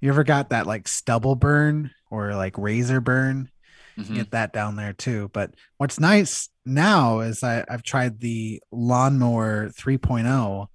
you 0.00 0.08
ever 0.10 0.24
got 0.24 0.50
that 0.50 0.66
like 0.66 0.86
stubble 0.88 1.34
burn 1.34 1.90
or 2.10 2.34
like 2.34 2.56
razor 2.58 3.00
burn? 3.00 3.50
You 3.96 4.04
Mhm. 4.04 4.14
Get 4.14 4.30
that 4.32 4.52
down 4.52 4.76
there 4.76 4.92
too. 4.92 5.30
But 5.32 5.54
what's 5.78 5.98
nice 5.98 6.50
now 6.66 7.20
is 7.20 7.42
I, 7.42 7.64
I've 7.68 7.82
tried 7.82 8.20
the 8.20 8.62
lawnmower 8.70 9.70
3.0, 9.70 10.66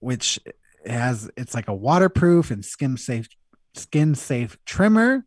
which 0.00 0.38
has 0.84 1.30
it's 1.36 1.54
like 1.54 1.68
a 1.68 1.74
waterproof 1.74 2.50
and 2.50 2.62
skin 2.64 2.96
safe 2.98 3.26
skin 3.74 4.14
safe 4.14 4.56
trimmer. 4.64 5.24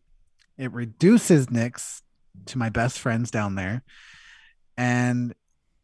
It 0.57 0.71
reduces 0.71 1.49
nicks 1.49 2.01
to 2.47 2.57
my 2.57 2.69
best 2.69 2.99
friends 2.99 3.31
down 3.31 3.55
there 3.55 3.83
and 4.77 5.33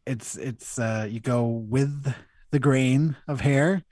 it's 0.06 0.36
it's 0.36 0.78
uh 0.78 1.06
you 1.08 1.20
go 1.20 1.44
with 1.46 2.14
the 2.50 2.58
grain 2.58 3.16
of 3.26 3.40
hair 3.40 3.82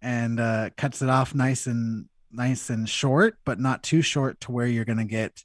and 0.00 0.40
uh 0.40 0.70
cuts 0.76 1.02
it 1.02 1.08
off 1.10 1.34
nice 1.34 1.66
and 1.66 2.06
nice 2.30 2.70
and 2.70 2.88
short 2.88 3.36
but 3.44 3.58
not 3.60 3.82
too 3.82 4.02
short 4.02 4.40
to 4.40 4.52
where 4.52 4.66
you're 4.66 4.84
gonna 4.84 5.04
get 5.04 5.42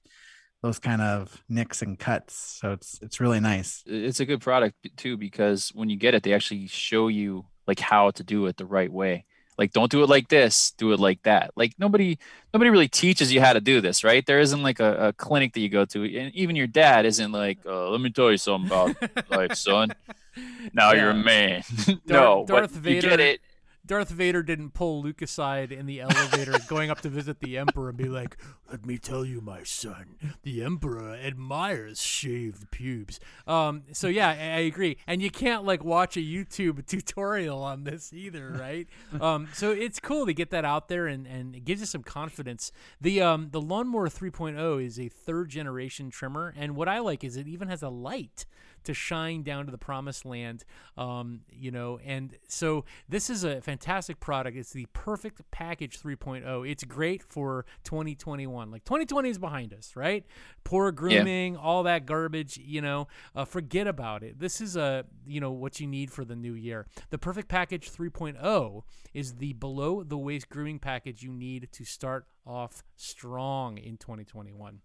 those 0.61 0.79
kind 0.79 1.01
of 1.01 1.43
nicks 1.49 1.81
and 1.81 1.99
cuts 1.99 2.57
so 2.61 2.71
it's 2.71 2.99
it's 3.01 3.19
really 3.19 3.39
nice 3.39 3.83
It's 3.85 4.21
a 4.21 4.25
good 4.25 4.41
product 4.41 4.75
too 4.95 5.17
because 5.17 5.69
when 5.73 5.89
you 5.89 5.97
get 5.97 6.15
it, 6.15 6.23
they 6.23 6.33
actually 6.33 6.67
show 6.67 7.09
you 7.09 7.45
like 7.67 7.79
how 7.79 8.11
to 8.11 8.23
do 8.23 8.45
it 8.45 8.55
the 8.57 8.65
right 8.65 8.91
way. 8.91 9.25
Like 9.57 9.71
don't 9.71 9.91
do 9.91 10.03
it 10.03 10.09
like 10.09 10.27
this, 10.29 10.71
do 10.77 10.91
it 10.93 10.99
like 10.99 11.21
that. 11.23 11.51
Like 11.55 11.73
nobody 11.77 12.17
nobody 12.53 12.69
really 12.69 12.87
teaches 12.87 13.31
you 13.33 13.41
how 13.41 13.53
to 13.53 13.61
do 13.61 13.81
this, 13.81 14.03
right? 14.03 14.25
There 14.25 14.39
isn't 14.39 14.63
like 14.63 14.79
a, 14.79 15.07
a 15.09 15.13
clinic 15.13 15.53
that 15.53 15.59
you 15.61 15.69
go 15.69 15.85
to, 15.85 16.03
and 16.19 16.33
even 16.35 16.55
your 16.55 16.67
dad 16.67 17.05
isn't 17.05 17.31
like, 17.31 17.59
uh, 17.65 17.89
let 17.91 18.01
me 18.01 18.09
tell 18.09 18.31
you 18.31 18.37
something 18.37 18.67
about 18.67 18.95
life, 19.29 19.55
son. 19.55 19.93
Now 20.73 20.93
you're 20.93 21.11
a 21.11 21.15
Yeah. 21.15 21.21
man. 21.23 21.63
no, 22.07 22.45
Darth 22.47 22.81
but 22.81 22.89
you 22.89 23.01
get 23.01 23.19
it. 23.19 23.39
Darth 23.85 24.09
Vader 24.09 24.41
didn't 24.41 24.73
pull 24.73 25.01
Luke 25.01 25.21
aside 25.21 25.71
in 25.71 25.85
the 25.85 25.99
elevator 25.99 26.55
going 26.67 26.89
up 26.89 27.01
to 27.01 27.09
visit 27.09 27.39
the 27.39 27.57
Emperor 27.57 27.89
and 27.89 27.97
be 27.97 28.07
like, 28.07 28.37
"Let 28.71 28.85
me 28.85 28.97
tell 28.97 29.25
you, 29.25 29.41
my 29.41 29.63
son, 29.63 30.15
the 30.43 30.63
Emperor 30.63 31.13
admires 31.13 32.01
shaved 32.01 32.71
pubes." 32.71 33.19
Um, 33.45 33.83
so 33.91 34.07
yeah, 34.07 34.29
I, 34.29 34.33
I 34.33 34.59
agree, 34.59 34.97
and 35.05 35.21
you 35.21 35.29
can't 35.29 35.65
like 35.65 35.83
watch 35.83 36.15
a 36.15 36.21
YouTube 36.21 36.85
tutorial 36.85 37.61
on 37.61 37.83
this 37.83 38.13
either, 38.13 38.55
right? 38.57 38.87
um, 39.21 39.49
so 39.53 39.71
it's 39.71 39.99
cool 39.99 40.25
to 40.25 40.33
get 40.33 40.49
that 40.51 40.63
out 40.63 40.87
there, 40.87 41.07
and 41.07 41.27
and 41.27 41.53
it 41.53 41.65
gives 41.65 41.81
you 41.81 41.87
some 41.87 42.03
confidence. 42.03 42.71
The 43.01 43.21
um 43.21 43.49
the 43.51 43.61
Lawnmower 43.61 44.07
3.0 44.07 44.85
is 44.85 44.97
a 44.97 45.09
third 45.09 45.49
generation 45.49 46.09
trimmer, 46.09 46.53
and 46.57 46.77
what 46.77 46.87
I 46.87 46.99
like 46.99 47.23
is 47.23 47.35
it 47.35 47.47
even 47.47 47.67
has 47.67 47.83
a 47.83 47.89
light 47.89 48.45
to 48.83 48.93
shine 48.93 49.43
down 49.43 49.65
to 49.65 49.71
the 49.71 49.77
promised 49.77 50.25
land 50.25 50.63
um, 50.97 51.41
you 51.49 51.71
know 51.71 51.99
and 52.05 52.35
so 52.47 52.85
this 53.09 53.29
is 53.29 53.43
a 53.43 53.61
fantastic 53.61 54.19
product. 54.19 54.57
It's 54.57 54.71
the 54.71 54.87
perfect 54.93 55.41
package 55.51 56.01
3.0 56.01 56.69
it's 56.69 56.83
great 56.83 57.23
for 57.23 57.65
2021 57.83 58.71
like 58.71 58.83
2020 58.83 59.29
is 59.29 59.37
behind 59.37 59.73
us 59.73 59.95
right? 59.95 60.25
Poor 60.63 60.91
grooming 60.91 61.55
all 61.57 61.83
that 61.83 62.05
garbage 62.05 62.57
you 62.57 62.81
know 62.81 63.07
uh, 63.35 63.45
forget 63.45 63.87
about 63.87 64.23
it. 64.23 64.39
This 64.39 64.61
is 64.61 64.75
a 64.75 65.05
you 65.25 65.39
know 65.39 65.51
what 65.51 65.79
you 65.79 65.87
need 65.87 66.11
for 66.11 66.25
the 66.25 66.35
new 66.35 66.53
year. 66.53 66.87
The 67.09 67.17
perfect 67.17 67.47
package 67.47 67.91
3.0 67.91 68.83
is 69.13 69.35
the 69.35 69.53
below 69.53 70.03
the 70.03 70.17
waist 70.17 70.49
grooming 70.49 70.79
package 70.79 71.23
you 71.23 71.31
need 71.31 71.69
to 71.71 71.85
start 71.85 72.25
off 72.45 72.83
strong 72.95 73.77
in 73.77 73.97
2021 73.97 74.81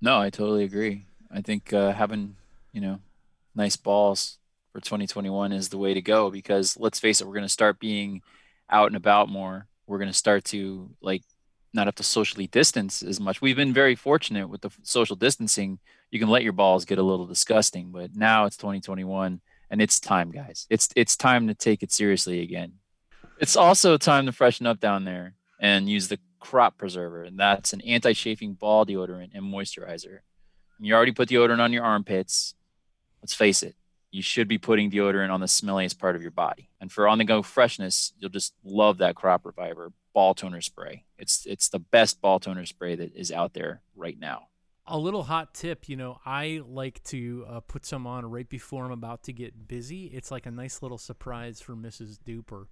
No, 0.00 0.18
I 0.18 0.30
totally 0.30 0.64
agree. 0.64 1.06
I 1.30 1.42
think 1.42 1.72
uh, 1.72 1.92
having, 1.92 2.36
you 2.72 2.80
know, 2.80 3.00
nice 3.54 3.76
balls 3.76 4.38
for 4.72 4.80
2021 4.80 5.52
is 5.52 5.68
the 5.68 5.78
way 5.78 5.94
to 5.94 6.02
go 6.02 6.30
because 6.30 6.76
let's 6.78 7.00
face 7.00 7.20
it, 7.20 7.26
we're 7.26 7.34
going 7.34 7.42
to 7.42 7.48
start 7.48 7.78
being 7.78 8.22
out 8.68 8.86
and 8.86 8.96
about 8.96 9.28
more. 9.28 9.66
We're 9.86 9.98
going 9.98 10.10
to 10.10 10.14
start 10.14 10.44
to 10.46 10.90
like 11.00 11.22
not 11.72 11.86
have 11.86 11.96
to 11.96 12.02
socially 12.02 12.46
distance 12.46 13.02
as 13.02 13.20
much. 13.20 13.40
We've 13.40 13.56
been 13.56 13.72
very 13.72 13.94
fortunate 13.94 14.48
with 14.48 14.60
the 14.60 14.70
social 14.82 15.16
distancing. 15.16 15.78
You 16.10 16.18
can 16.18 16.28
let 16.28 16.42
your 16.42 16.52
balls 16.52 16.84
get 16.84 16.98
a 16.98 17.02
little 17.02 17.26
disgusting, 17.26 17.90
but 17.90 18.14
now 18.14 18.44
it's 18.46 18.56
2021 18.56 19.40
and 19.70 19.80
it's 19.80 20.00
time, 20.00 20.30
guys. 20.30 20.66
It's 20.68 20.88
it's 20.96 21.16
time 21.16 21.46
to 21.48 21.54
take 21.54 21.82
it 21.82 21.92
seriously 21.92 22.40
again. 22.42 22.74
It's 23.38 23.56
also 23.56 23.96
time 23.96 24.26
to 24.26 24.32
freshen 24.32 24.66
up 24.66 24.80
down 24.80 25.04
there 25.04 25.34
and 25.60 25.88
use 25.88 26.08
the 26.08 26.18
crop 26.40 26.76
preserver, 26.76 27.22
and 27.22 27.38
that's 27.38 27.72
an 27.72 27.80
anti-chafing 27.82 28.54
ball 28.54 28.84
deodorant 28.84 29.30
and 29.34 29.44
moisturizer. 29.44 30.20
You 30.80 30.94
already 30.94 31.12
put 31.12 31.28
deodorant 31.28 31.60
on 31.60 31.72
your 31.72 31.84
armpits. 31.84 32.54
Let's 33.22 33.34
face 33.34 33.62
it, 33.62 33.76
you 34.10 34.22
should 34.22 34.48
be 34.48 34.58
putting 34.58 34.90
deodorant 34.90 35.30
on 35.30 35.40
the 35.40 35.46
smelliest 35.46 35.98
part 35.98 36.16
of 36.16 36.22
your 36.22 36.30
body. 36.30 36.70
And 36.80 36.90
for 36.90 37.06
on-the-go 37.06 37.42
freshness, 37.42 38.12
you'll 38.18 38.30
just 38.30 38.54
love 38.64 38.98
that 38.98 39.14
crop 39.14 39.44
reviver 39.46 39.92
ball 40.12 40.34
toner 40.34 40.60
spray. 40.60 41.04
It's 41.18 41.46
it's 41.46 41.68
the 41.68 41.78
best 41.78 42.20
ball 42.20 42.40
toner 42.40 42.66
spray 42.66 42.96
that 42.96 43.14
is 43.14 43.30
out 43.30 43.54
there 43.54 43.82
right 43.94 44.18
now. 44.18 44.48
A 44.86 44.98
little 44.98 45.22
hot 45.22 45.54
tip, 45.54 45.88
you 45.88 45.96
know, 45.96 46.18
I 46.26 46.62
like 46.66 47.02
to 47.04 47.44
uh, 47.48 47.60
put 47.60 47.86
some 47.86 48.06
on 48.08 48.26
right 48.26 48.48
before 48.48 48.84
I'm 48.84 48.90
about 48.90 49.22
to 49.24 49.32
get 49.32 49.68
busy. 49.68 50.06
It's 50.06 50.32
like 50.32 50.46
a 50.46 50.50
nice 50.50 50.82
little 50.82 50.98
surprise 50.98 51.60
for 51.60 51.76
Mrs. 51.76 52.18
Duper. 52.18 52.66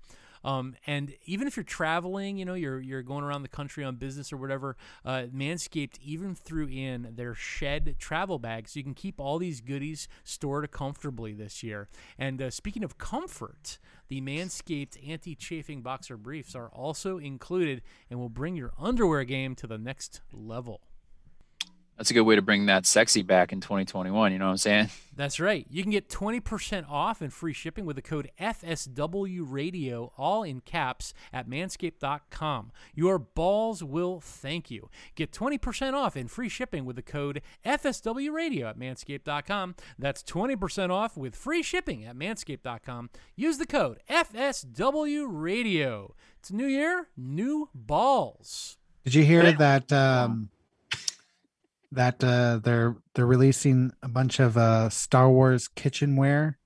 Um, 0.45 0.75
and 0.87 1.15
even 1.25 1.47
if 1.47 1.57
you're 1.57 1.65
traveling, 1.65 2.39
you 2.39 2.45
know, 2.45 2.55
you're 2.55 2.81
you're 2.81 3.03
going 3.03 3.25
around 3.25 3.43
the 3.43 3.49
country 3.49 3.85
on 3.85 3.97
business 3.97 4.33
or 4.33 4.37
whatever, 4.37 4.77
uh, 5.05 5.25
Manscaped 5.35 5.99
even 6.03 6.35
threw 6.35 6.69
in 6.69 7.15
their 7.17 7.35
shed 7.35 7.97
travel 7.99 8.39
bag, 8.39 8.69
so 8.69 8.79
you 8.79 8.85
can 8.85 8.95
keep 8.95 9.21
all 9.21 9.39
these 9.39 9.61
goodies 9.61 10.09
stored 10.25 10.71
comfortably 10.71 11.33
this 11.33 11.63
year. 11.63 11.89
And 12.19 12.41
uh, 12.41 12.51
speaking 12.51 12.85
of 12.85 12.99
comfort, 12.99 13.79
the 14.09 14.21
Manscaped 14.21 14.97
anti-chafing 15.07 15.83
boxer 15.83 16.17
briefs 16.17 16.55
are 16.55 16.69
also 16.69 17.19
included 17.19 17.83
and 18.11 18.19
will 18.19 18.29
bring 18.29 18.57
your 18.57 18.73
underwear 18.79 19.25
game 19.25 19.55
to 19.57 19.67
the 19.67 19.79
next 19.79 20.21
level. 20.33 20.81
That's 21.99 22.13
a 22.13 22.15
good 22.15 22.23
way 22.23 22.37
to 22.37 22.43
bring 22.43 22.67
that 22.67 22.87
sexy 22.87 23.23
back 23.23 23.53
in 23.53 23.61
2021. 23.61 24.33
You 24.33 24.39
know 24.39 24.45
what 24.45 24.51
I'm 24.53 24.57
saying? 24.57 24.89
That's 25.17 25.41
right. 25.41 25.67
You 25.69 25.83
can 25.83 25.91
get 25.91 26.09
20% 26.09 26.89
off 26.89 27.21
and 27.21 27.33
free 27.33 27.53
shipping 27.53 27.85
with 27.85 27.97
the 27.97 28.03
code 28.03 28.31
FSW 28.41 29.41
Radio, 29.45 30.13
all 30.17 30.45
in 30.45 30.61
caps, 30.61 31.13
at 31.33 31.51
manscaped.com. 31.51 32.71
Your 32.95 33.19
balls 33.19 33.83
will 33.83 34.21
thank 34.21 34.71
you. 34.71 34.89
Get 35.17 35.33
20% 35.33 35.95
off 35.95 36.15
and 36.15 36.31
free 36.31 36.49
shipping 36.49 36.85
with 36.85 36.95
the 36.95 37.03
code 37.03 37.43
FSW 37.67 38.33
Radio 38.33 38.69
at 38.69 38.79
manscaped.com. 38.79 39.75
That's 39.99 40.23
20% 40.23 40.91
off 40.91 41.17
with 41.17 41.35
free 41.35 41.65
shipping 41.65 42.05
at 42.05 42.15
manscaped.com. 42.15 43.11
Use 43.35 43.59
the 43.59 43.67
code 43.67 43.99
FSW 44.09 45.27
Radio. 45.29 46.15
It's 46.39 46.53
new 46.53 46.67
year, 46.67 47.09
new 47.17 47.71
balls. 47.75 48.77
Did 49.05 49.15
you 49.15 49.25
hear 49.25 49.51
that? 49.51 49.93
Um, 49.93 50.51
that 51.93 52.23
uh, 52.23 52.61
they're 52.63 52.97
they're 53.15 53.27
releasing 53.27 53.93
a 54.03 54.09
bunch 54.09 54.41
of 54.41 54.57
uh, 54.57 54.89
Star 54.91 55.31
Wars 55.31 55.69
kitchenware 55.69 56.59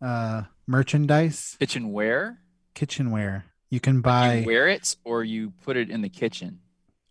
uh, 0.00 0.42
merchandise. 0.66 1.56
Kitchenware? 1.58 2.38
Kitchenware. 2.74 3.46
You 3.70 3.80
can 3.80 4.00
buy. 4.00 4.34
You 4.38 4.46
wear 4.46 4.68
it 4.68 4.96
or 5.04 5.24
you 5.24 5.52
put 5.62 5.76
it 5.76 5.90
in 5.90 6.02
the 6.02 6.08
kitchen. 6.08 6.60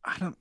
I 0.06 0.18
don't. 0.18 0.38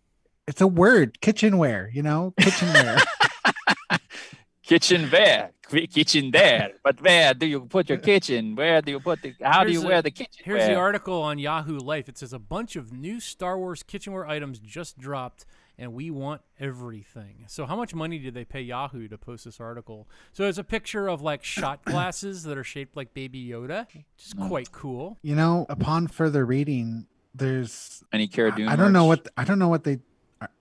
It's 0.47 0.61
a 0.61 0.67
word. 0.67 1.21
Kitchenware. 1.21 1.91
You 1.93 2.03
know, 2.03 2.35
kitchenware. 2.39 2.99
kitchen 4.63 5.11
there, 5.11 5.51
kitchen 5.91 6.31
there. 6.31 6.73
But 6.83 7.01
where 7.03 7.35
do 7.35 7.47
you 7.47 7.61
put 7.63 7.89
your 7.89 7.99
kitchen? 7.99 8.55
Where 8.55 8.81
do 8.83 8.93
you 8.93 9.01
put 9.01 9.23
the? 9.23 9.35
How 9.43 9.61
Here's 9.61 9.67
do 9.67 9.73
you 9.73 9.85
a- 9.85 9.89
wear 9.89 10.03
the 10.03 10.11
kitchen? 10.11 10.43
Here's 10.45 10.67
the 10.67 10.75
article 10.75 11.21
on 11.21 11.39
Yahoo 11.39 11.79
Life. 11.79 12.09
It 12.09 12.19
says 12.19 12.33
a 12.33 12.39
bunch 12.39 12.77
of 12.77 12.93
new 12.93 13.21
Star 13.21 13.59
Wars 13.59 13.83
kitchenware 13.83 14.27
items 14.27 14.59
just 14.59 14.99
dropped, 14.99 15.45
and 15.79 15.93
we 15.95 16.11
want 16.11 16.43
everything. 16.61 17.45
So, 17.49 17.67
how 17.67 17.77
much 17.77 17.95
money 17.95 18.19
did 18.19 18.35
they 18.35 18.45
pay 18.45 18.61
Yahoo 18.61 19.09
to 19.09 19.19
post 19.19 19.45
this 19.45 19.61
article? 19.61 20.09
So, 20.33 20.45
it's 20.45 20.59
a 20.59 20.65
picture 20.65 21.09
of 21.09 21.23
like 21.23 21.45
shot 21.57 21.85
glasses 21.85 22.43
that 22.45 22.59
are 22.59 22.65
shaped 22.65 22.97
like 22.97 23.15
Baby 23.15 23.49
Yoda, 23.49 23.87
which 23.93 24.27
is 24.27 24.35
quite 24.35 24.73
cool. 24.73 25.19
you 25.23 25.35
know, 25.35 25.67
upon 25.69 26.07
further 26.09 26.45
reading, 26.45 27.07
there's. 27.35 28.03
Any 28.13 28.29
Cara 28.29 28.53
I, 28.53 28.57
Dune 28.57 28.69
I 28.69 28.77
don't 28.77 28.93
know 28.93 29.05
what 29.05 29.29
I 29.37 29.45
don't 29.45 29.59
know 29.59 29.69
what 29.69 29.85
they 29.85 29.99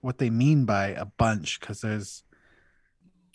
what 0.00 0.18
they 0.18 0.30
mean 0.30 0.64
by 0.64 0.88
a 0.88 1.04
bunch 1.04 1.60
because 1.60 1.80
there's 1.80 2.22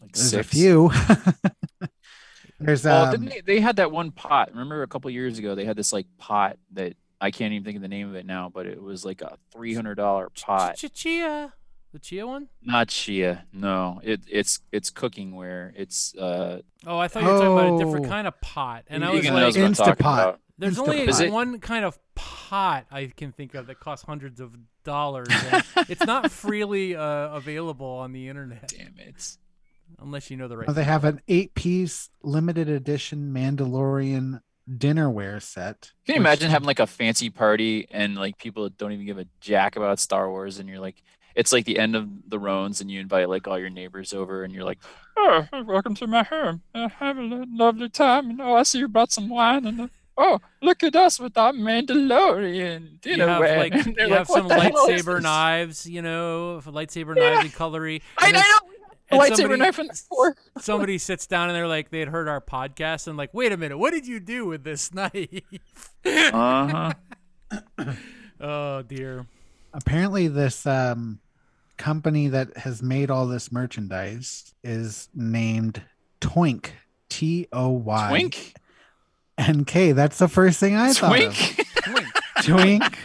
Like 0.02 0.14
there's 0.14 0.30
six? 0.30 0.48
a 0.48 0.50
few. 0.50 0.92
there's 2.60 2.84
Well, 2.86 3.06
um, 3.06 3.12
didn't 3.12 3.30
they, 3.30 3.42
they 3.42 3.60
had 3.60 3.76
that 3.78 3.92
one 3.92 4.12
pot. 4.12 4.50
Remember 4.52 4.82
a 4.82 4.88
couple 4.88 5.10
years 5.12 5.38
ago, 5.38 5.56
they 5.56 5.66
had 5.66 5.76
this 5.76 5.94
like 5.94 6.08
pot 6.18 6.58
that 6.74 6.96
I 7.20 7.32
can't 7.32 7.54
even 7.54 7.64
think 7.64 7.76
of 7.78 7.82
the 7.82 7.88
name 7.88 8.10
of 8.10 8.16
it 8.16 8.26
now, 8.26 8.50
but 8.54 8.66
it 8.66 8.82
was 8.82 9.04
like 9.04 9.22
a 9.22 9.38
three 9.52 9.74
hundred 9.74 9.96
dollar 9.96 10.30
pot. 10.30 10.78
Chia, 10.78 11.54
the 11.94 12.00
Chia 12.00 12.28
one. 12.28 12.48
Not 12.62 12.90
Chia, 12.90 13.46
no. 13.54 14.00
It 14.04 14.22
it's 14.30 14.60
it's 14.72 14.90
cooking 14.90 15.36
ware. 15.36 15.74
It's 15.76 16.14
uh. 16.16 16.62
Oh, 16.86 16.98
I 16.98 17.08
thought 17.08 17.24
you 17.24 17.30
were 17.30 17.38
talking 17.40 17.54
about 17.54 17.76
a 17.82 17.84
different 17.84 18.06
Oh. 18.06 18.10
kind 18.10 18.28
of 18.28 18.40
pot, 18.42 18.84
and 18.88 19.04
I 19.06 19.10
you 19.10 19.16
was 19.18 19.26
can 19.26 19.34
like, 19.34 19.42
knows 19.44 19.58
what 19.58 19.66
I'm 19.66 19.74
talking 19.74 19.94
Instapot. 19.94 20.00
about. 20.24 20.40
There's 20.60 20.78
Instapot. 20.78 20.82
only 20.82 21.02
Is 21.02 21.20
it- 21.20 21.32
one 21.32 21.60
kind 21.60 21.86
of 21.86 21.98
pot 22.16 22.86
I 22.92 23.06
can 23.16 23.32
think 23.32 23.54
of 23.54 23.68
that 23.68 23.80
costs 23.80 24.06
hundreds 24.06 24.40
of 24.40 24.54
dollars. 24.84 25.28
and 25.32 25.64
it's 25.90 26.06
not 26.06 26.32
freely 26.32 26.96
uh, 26.96 27.30
available 27.36 27.86
on 27.88 28.12
the 28.12 28.28
internet 28.28 28.74
Damn 28.76 28.96
it. 28.98 29.38
unless 30.00 30.32
you 30.32 30.38
know 30.38 30.48
the 30.48 30.58
right. 30.58 30.66
Well, 30.68 30.74
they 30.74 30.84
have 30.84 31.04
an 31.06 31.22
eight-piece 31.28 32.10
limited 32.24 32.70
edition 32.70 33.32
Mandalorian 33.34 34.42
dinnerware 34.70 35.42
set. 35.42 35.92
Can 36.06 36.16
you 36.16 36.20
which- 36.22 36.28
imagine 36.28 36.50
having 36.50 36.66
like 36.66 36.80
a 36.80 36.88
fancy 36.88 37.30
party 37.30 37.88
and 37.92 38.16
like 38.16 38.38
people 38.38 38.64
that 38.64 38.78
don't 38.78 38.92
even 38.92 39.06
give 39.06 39.20
a 39.20 39.28
jack 39.40 39.76
about 39.76 40.00
Star 40.00 40.30
Wars 40.30 40.58
and 40.60 40.68
you're 40.68 40.80
like 40.80 41.04
it's 41.38 41.54
like 41.54 41.66
the 41.66 41.78
end 41.80 41.96
of 41.96 42.10
the 42.30 42.38
Roans 42.40 42.82
and 42.82 42.90
you 42.92 43.00
invite 43.00 43.30
like 43.30 43.48
all 43.48 43.58
your 43.60 43.70
neighbors 43.70 44.12
over 44.14 44.44
and 44.44 44.54
you're 44.54 44.64
like, 44.66 44.80
Oh, 45.16 45.46
welcome 45.66 45.96
to 45.96 46.08
my 46.08 46.24
home. 46.24 46.62
Uh, 46.76 46.90
have 46.90 47.18
a 47.18 47.46
lovely 47.50 47.90
time. 47.90 48.32
You 48.32 48.38
know, 48.38 48.56
I 48.56 48.64
see 48.64 48.80
you 48.80 48.88
brought 48.88 49.12
some 49.12 49.30
wine 49.30 49.66
and 49.66 49.82
uh, 49.82 49.88
oh, 50.18 50.40
look 50.62 50.84
at 50.84 50.96
us 50.96 51.20
with 51.20 51.38
our 51.38 51.54
Mandalorian 51.54 52.92
you 52.92 52.98
dinner 53.02 53.28
have 53.28 53.40
ware." 53.40 53.58
like 53.60 53.74
And 53.86 53.96
they're 53.96 54.08
you 54.08 54.14
have 54.14 54.28
some 54.28 54.48
the 54.48 54.60
hell 54.60 54.88
is 54.90 55.04
lightsaber 55.06 55.22
knives, 55.22 55.86
you 55.88 56.02
know, 56.02 56.60
lightsaber 56.66 57.16
Yeah. 57.16 57.30
knives 57.30 57.46
and 57.46 57.54
cutlery. 57.54 58.02
I 58.18 58.26
and 58.28 58.34
know. 58.36 58.42
and 59.12 59.22
lightsaber 59.22 59.36
somebody- 59.38 59.60
knife 59.60 59.80
and 59.80 59.90
the 59.90 59.96
fork. 60.10 60.38
Somebody 60.60 60.98
sits 60.98 61.28
down 61.28 61.50
and 61.50 61.56
they're 61.56 61.68
like, 61.68 61.90
they 61.92 62.00
had 62.00 62.10
heard 62.10 62.28
our 62.28 62.42
podcast 62.42 63.08
and 63.08 63.16
like, 63.18 63.34
wait 63.34 63.52
a 63.52 63.58
minute, 63.58 63.78
what 63.78 63.92
did 63.92 64.08
you 64.08 64.20
do 64.20 64.46
with 64.46 64.64
this 64.64 64.94
knife? 65.00 65.94
Uh 66.06 66.68
huh. 66.68 66.94
oh 68.42 68.82
dear. 68.84 69.26
apparently 69.74 70.28
this 70.28 70.66
um 70.66 71.20
company 71.78 72.28
that 72.30 72.58
has 72.58 72.82
made 72.82 73.10
all 73.12 73.28
this 73.28 73.52
merchandise 73.52 74.54
is 74.64 75.10
named 75.14 75.82
Toynk. 76.22 76.72
T 77.10 77.48
O 77.54 77.70
Y 77.70 78.10
Twink. 78.10 78.54
N 79.38 79.64
K. 79.66 79.94
That's 79.94 80.18
the 80.18 80.28
first 80.28 80.60
thing 80.60 80.76
I 80.76 80.92
thought 80.94 81.18
of. 81.22 81.34
Twink. 81.34 81.68
Twink. 81.84 82.08
Twink. 82.44 82.98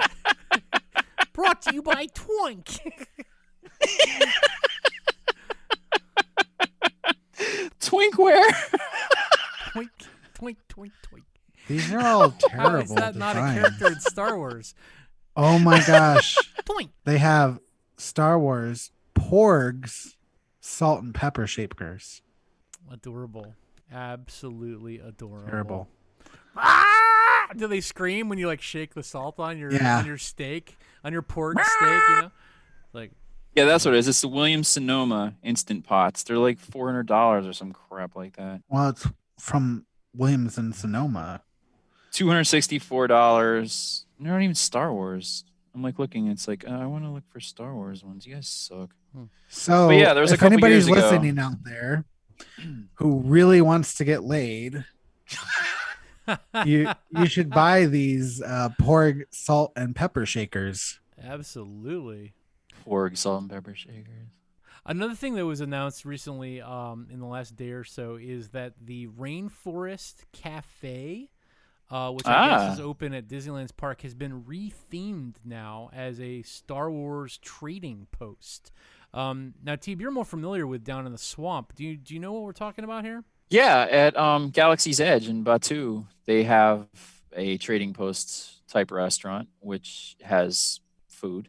Brought 1.32 1.62
to 1.62 1.74
you 1.74 1.82
by 1.82 2.06
Twink. 2.14 2.80
Twinkware. 7.80 8.52
twink, 9.72 9.90
twink, 10.34 10.58
twink, 10.68 10.92
twink. 11.02 11.24
These 11.68 11.92
are 11.92 12.00
all 12.00 12.30
terrible. 12.38 12.82
is 12.82 12.94
that 12.94 13.16
not 13.16 13.36
a 13.36 13.40
character 13.40 13.88
in 13.88 14.00
Star 14.00 14.36
Wars? 14.36 14.74
Oh 15.36 15.58
my 15.58 15.80
gosh. 15.86 16.36
Twink. 16.64 16.90
they 17.04 17.18
have 17.18 17.58
Star 18.02 18.38
Wars 18.38 18.90
Porgs 19.14 20.16
salt 20.60 21.02
and 21.02 21.14
pepper 21.14 21.46
shakers. 21.46 22.22
Adorable. 22.90 23.54
Absolutely 23.92 24.98
adorable. 24.98 25.48
Terrible. 25.48 25.88
Ah! 26.56 27.48
Do 27.56 27.66
they 27.66 27.80
scream 27.80 28.28
when 28.28 28.38
you 28.38 28.46
like 28.46 28.60
shake 28.60 28.94
the 28.94 29.02
salt 29.02 29.38
on 29.38 29.58
your 29.58 29.72
Yeah. 29.72 29.98
on 29.98 30.06
your 30.06 30.18
steak 30.18 30.76
on 31.04 31.12
your 31.12 31.22
pork 31.22 31.58
steak? 31.62 32.02
You 32.10 32.22
know, 32.22 32.30
like 32.92 33.12
Yeah, 33.54 33.64
that's 33.66 33.84
what 33.84 33.94
it 33.94 33.98
is. 33.98 34.08
It's 34.08 34.20
the 34.22 34.28
Williams 34.28 34.68
Sonoma 34.68 35.34
instant 35.42 35.84
pots. 35.84 36.22
They're 36.22 36.38
like 36.38 36.58
four 36.58 36.86
hundred 36.88 37.06
dollars 37.06 37.46
or 37.46 37.52
some 37.52 37.72
crap 37.72 38.16
like 38.16 38.36
that. 38.36 38.62
Well, 38.68 38.88
it's 38.90 39.06
from 39.38 39.86
Williams 40.14 40.56
and 40.58 40.74
Sonoma. 40.74 41.42
Two 42.10 42.28
hundred 42.28 42.44
sixty-four 42.44 43.06
dollars. 43.06 44.06
They're 44.18 44.32
not 44.32 44.42
even 44.42 44.54
Star 44.54 44.92
Wars. 44.92 45.44
I'm 45.74 45.82
like 45.82 45.98
looking. 45.98 46.28
It's 46.28 46.46
like 46.48 46.66
uh, 46.68 46.72
I 46.72 46.86
want 46.86 47.04
to 47.04 47.10
look 47.10 47.24
for 47.30 47.40
Star 47.40 47.74
Wars 47.74 48.04
ones. 48.04 48.26
You 48.26 48.34
guys 48.34 48.48
suck. 48.48 48.90
So, 49.48 49.88
But 49.88 49.96
yeah, 49.96 50.12
there 50.14 50.22
was 50.22 50.30
a 50.30 50.34
if 50.34 50.40
couple 50.40 50.52
anybody's 50.54 50.86
years 50.88 50.98
ago- 50.98 51.08
listening 51.10 51.38
out 51.38 51.64
there 51.64 52.04
who 52.94 53.20
really 53.20 53.60
wants 53.60 53.94
to 53.94 54.04
get 54.04 54.22
laid, 54.24 54.84
you 56.64 56.90
you 57.10 57.26
should 57.26 57.50
buy 57.50 57.86
these 57.86 58.40
uh, 58.42 58.70
Porg 58.80 59.24
salt 59.30 59.72
and 59.76 59.94
pepper 59.94 60.24
shakers. 60.26 61.00
absolutely. 61.22 62.34
Porg 62.86 63.16
salt 63.18 63.42
and 63.42 63.50
pepper 63.50 63.74
shakers. 63.74 64.28
Another 64.84 65.14
thing 65.14 65.34
that 65.36 65.46
was 65.46 65.60
announced 65.60 66.04
recently, 66.04 66.60
um, 66.60 67.06
in 67.10 67.20
the 67.20 67.26
last 67.26 67.54
day 67.54 67.70
or 67.70 67.84
so, 67.84 68.16
is 68.20 68.48
that 68.48 68.72
the 68.84 69.06
Rainforest 69.06 70.24
Cafe, 70.32 71.28
uh, 71.92 72.10
which 72.10 72.26
I 72.26 72.32
Ah. 72.32 72.48
guess 72.68 72.74
is 72.78 72.80
open 72.80 73.12
at 73.14 73.28
Disneyland's 73.28 73.70
park, 73.72 74.00
has 74.02 74.14
been 74.14 74.42
rethemed 74.42 75.36
now 75.44 75.90
as 75.92 76.20
a 76.20 76.42
Star 76.42 76.90
Wars 76.90 77.38
trading 77.38 78.06
post. 78.10 78.72
Um, 79.14 79.54
now, 79.62 79.76
Teeb, 79.76 80.00
you're 80.00 80.10
more 80.10 80.24
familiar 80.24 80.66
with 80.66 80.82
Down 80.84 81.04
in 81.06 81.12
the 81.12 81.18
Swamp. 81.18 81.74
Do 81.76 81.84
you 81.84 81.96
do 81.96 82.14
you 82.14 82.20
know 82.20 82.32
what 82.32 82.42
we're 82.42 82.52
talking 82.52 82.82
about 82.84 83.04
here? 83.04 83.24
Yeah, 83.50 83.86
at 83.90 84.16
um, 84.16 84.48
Galaxy's 84.50 84.98
Edge 85.00 85.28
in 85.28 85.44
Batuu, 85.44 86.06
they 86.24 86.44
have 86.44 86.86
a 87.36 87.58
trading 87.58 87.92
post 87.92 88.66
type 88.68 88.90
restaurant 88.90 89.48
which 89.60 90.16
has 90.22 90.80
food 91.08 91.48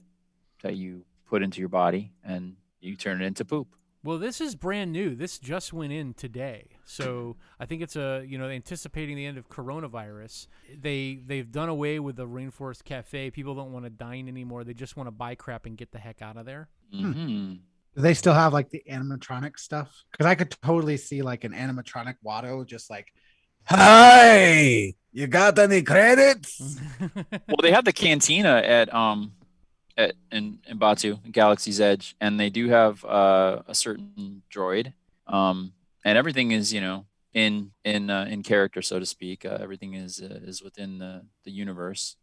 that 0.62 0.76
you 0.76 1.06
put 1.26 1.42
into 1.42 1.60
your 1.62 1.70
body 1.70 2.12
and 2.24 2.56
you 2.82 2.96
turn 2.98 3.22
it 3.22 3.26
into 3.26 3.46
poop. 3.46 3.68
Well, 4.04 4.18
this 4.20 4.42
is 4.42 4.56
brand 4.56 4.92
new. 4.92 5.16
This 5.16 5.40
just 5.40 5.72
went 5.72 5.94
in 5.94 6.14
today, 6.14 6.68
so 6.84 7.38
I 7.60 7.66
think 7.66 7.82
it's 7.82 7.96
a 7.96 8.26
you 8.28 8.38
know 8.38 8.50
anticipating 8.50 9.16
the 9.16 9.26
end 9.26 9.38
of 9.38 9.48
coronavirus. 9.50 10.48
They 10.82 11.22
they've 11.26 11.50
done 11.50 11.70
away 11.70 12.00
with 12.00 12.18
the 12.18 12.28
Rainforest 12.28 12.84
Cafe. 12.84 13.32
People 13.32 13.56
don't 13.56 13.72
want 13.72 13.86
to 13.86 13.90
dine 13.90 14.28
anymore. 14.28 14.66
They 14.66 14.74
just 14.74 14.98
want 14.98 15.08
to 15.08 15.12
buy 15.12 15.36
crap 15.36 15.66
and 15.66 15.78
get 15.78 15.92
the 15.92 16.00
heck 16.00 16.22
out 16.22 16.36
of 16.36 16.46
there. 16.46 16.68
hmm 16.92 17.54
Do 17.96 18.02
they 18.02 18.14
still 18.14 18.34
have 18.34 18.52
like 18.54 18.70
the 18.70 18.84
animatronic 18.90 19.58
stuff? 19.58 20.04
Because 20.12 20.26
I 20.26 20.36
could 20.36 20.52
totally 20.62 20.98
see 20.98 21.22
like 21.22 21.44
an 21.46 21.54
animatronic 21.54 22.16
Watto 22.26 22.66
just 22.66 22.90
like, 22.90 23.14
"Hi, 23.66 24.94
you 25.14 25.28
got 25.28 25.58
any 25.60 25.82
credits?" 25.82 26.78
well, 27.16 27.58
they 27.62 27.72
have 27.72 27.86
the 27.86 27.94
cantina 27.94 28.58
at 28.58 28.94
um 28.94 29.32
at 29.98 30.16
in, 30.32 30.60
in 30.68 30.80
Batuu, 30.80 31.20
Galaxy's 31.32 31.80
Edge, 31.80 32.16
and 32.20 32.40
they 32.40 32.50
do 32.50 32.70
have 32.70 33.04
uh, 33.06 33.62
a 33.68 33.76
certain 33.76 34.44
droid. 34.54 34.94
Um, 35.28 35.74
and 36.04 36.18
everything 36.18 36.52
is 36.52 36.74
you 36.74 36.82
know 36.82 37.06
in 37.34 37.72
in 37.84 38.10
uh, 38.10 38.26
in 38.30 38.44
character, 38.44 38.82
so 38.82 39.00
to 39.00 39.06
speak. 39.06 39.46
Uh, 39.46 39.58
everything 39.60 39.94
is 39.94 40.22
uh, 40.22 40.40
is 40.44 40.62
within 40.62 41.00
the 41.00 41.26
the 41.44 41.52
universe. 41.52 42.16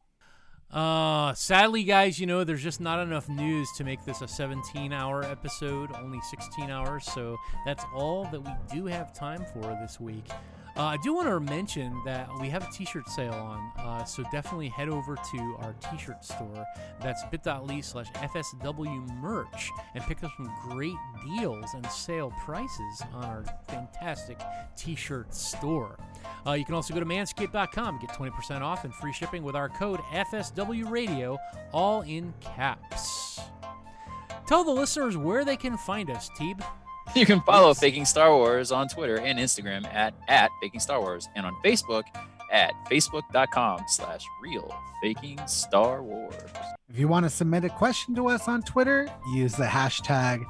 Uh, 0.71 1.35
sadly, 1.35 1.83
guys, 1.83 2.21
you 2.21 2.29
know, 2.29 2.45
there's 2.45 2.63
just 2.63 2.81
not 2.81 3.01
enough 3.01 3.29
news 3.29 3.69
to 3.77 3.83
make 3.83 4.05
this 4.05 4.23
a 4.23 4.29
17 4.29 4.93
hour 4.93 5.25
episode, 5.25 5.91
only 5.97 6.21
16 6.31 6.71
hours. 6.71 7.05
So 7.07 7.37
that's 7.67 7.85
all 7.93 8.25
that 8.31 8.41
we 8.41 8.53
do 8.73 8.87
have 8.87 9.13
time 9.13 9.45
for 9.53 9.63
this 9.83 9.99
week. 9.99 10.29
Uh, 10.77 10.83
I 10.85 10.97
do 11.03 11.15
want 11.15 11.29
to 11.29 11.41
mention 11.41 12.01
that 12.05 12.29
we 12.41 12.49
have 12.49 12.67
a 12.67 12.71
t-shirt 12.73 13.09
sale 13.09 13.33
on, 13.33 13.73
uh, 13.79 14.05
so 14.05 14.23
definitely 14.33 14.69
head 14.69 14.89
over 14.89 15.17
to 15.17 15.57
our 15.61 15.75
t-shirt 15.91 16.25
store. 16.25 16.65
That's 17.01 17.23
bit.ly 17.25 17.81
slash 17.81 18.11
FSW 18.13 19.21
merch 19.21 19.71
and 19.95 20.05
pick 20.05 20.23
up 20.25 20.31
some 20.37 20.53
great 20.69 20.97
deals 21.25 21.67
and 21.75 21.87
sale 21.87 22.33
prices 22.45 23.03
on 23.13 23.25
our 23.25 23.45
fantastic 23.69 24.41
t-shirt 24.77 25.35
store. 25.35 25.99
Uh, 26.47 26.53
you 26.53 26.65
can 26.65 26.75
also 26.75 26.95
go 26.95 27.01
to 27.01 27.07
manscaped.com 27.07 27.99
get 27.99 28.11
20% 28.11 28.63
off 28.63 28.85
and 28.85 28.95
free 28.95 29.13
shipping 29.13 29.43
with 29.43 29.55
our 29.55 29.69
code 29.69 30.01
FSW 30.13 30.91
Radio, 30.91 31.39
all 31.73 32.03
in 32.03 32.33
caps. 32.41 33.41
Tell 34.47 34.65
the 34.65 34.73
listeners 34.73 35.17
where 35.17 35.45
they 35.45 35.57
can 35.57 35.77
find 35.77 36.11
us, 36.11 36.29
Teeb. 36.31 36.65
You 37.17 37.27
can 37.27 37.41
follow 37.41 37.75
Faking 37.75 38.05
Star 38.05 38.35
Wars 38.35 38.71
on 38.71 38.89
Twitter 38.89 39.19
and 39.19 39.39
Instagram 39.39 39.85
at, 39.93 40.15
at 40.29 40.51
Faking 40.63 40.81
Star 40.81 41.01
Wars 41.01 41.29
and 41.35 41.45
on 41.45 41.55
Facebook 41.65 42.05
at 42.53 42.73
facebook.com 42.91 43.85
slash 43.89 44.23
real 44.43 44.73
faking 45.03 45.41
Star 45.47 46.03
Wars. 46.03 46.35
If 46.89 46.99
you 46.99 47.09
want 47.09 47.25
to 47.25 47.31
submit 47.31 47.65
a 47.65 47.69
question 47.69 48.15
to 48.15 48.29
us 48.29 48.49
on 48.49 48.63
Twitter, 48.63 49.09
use 49.35 49.55
the 49.55 49.65
hashtag 49.65 50.45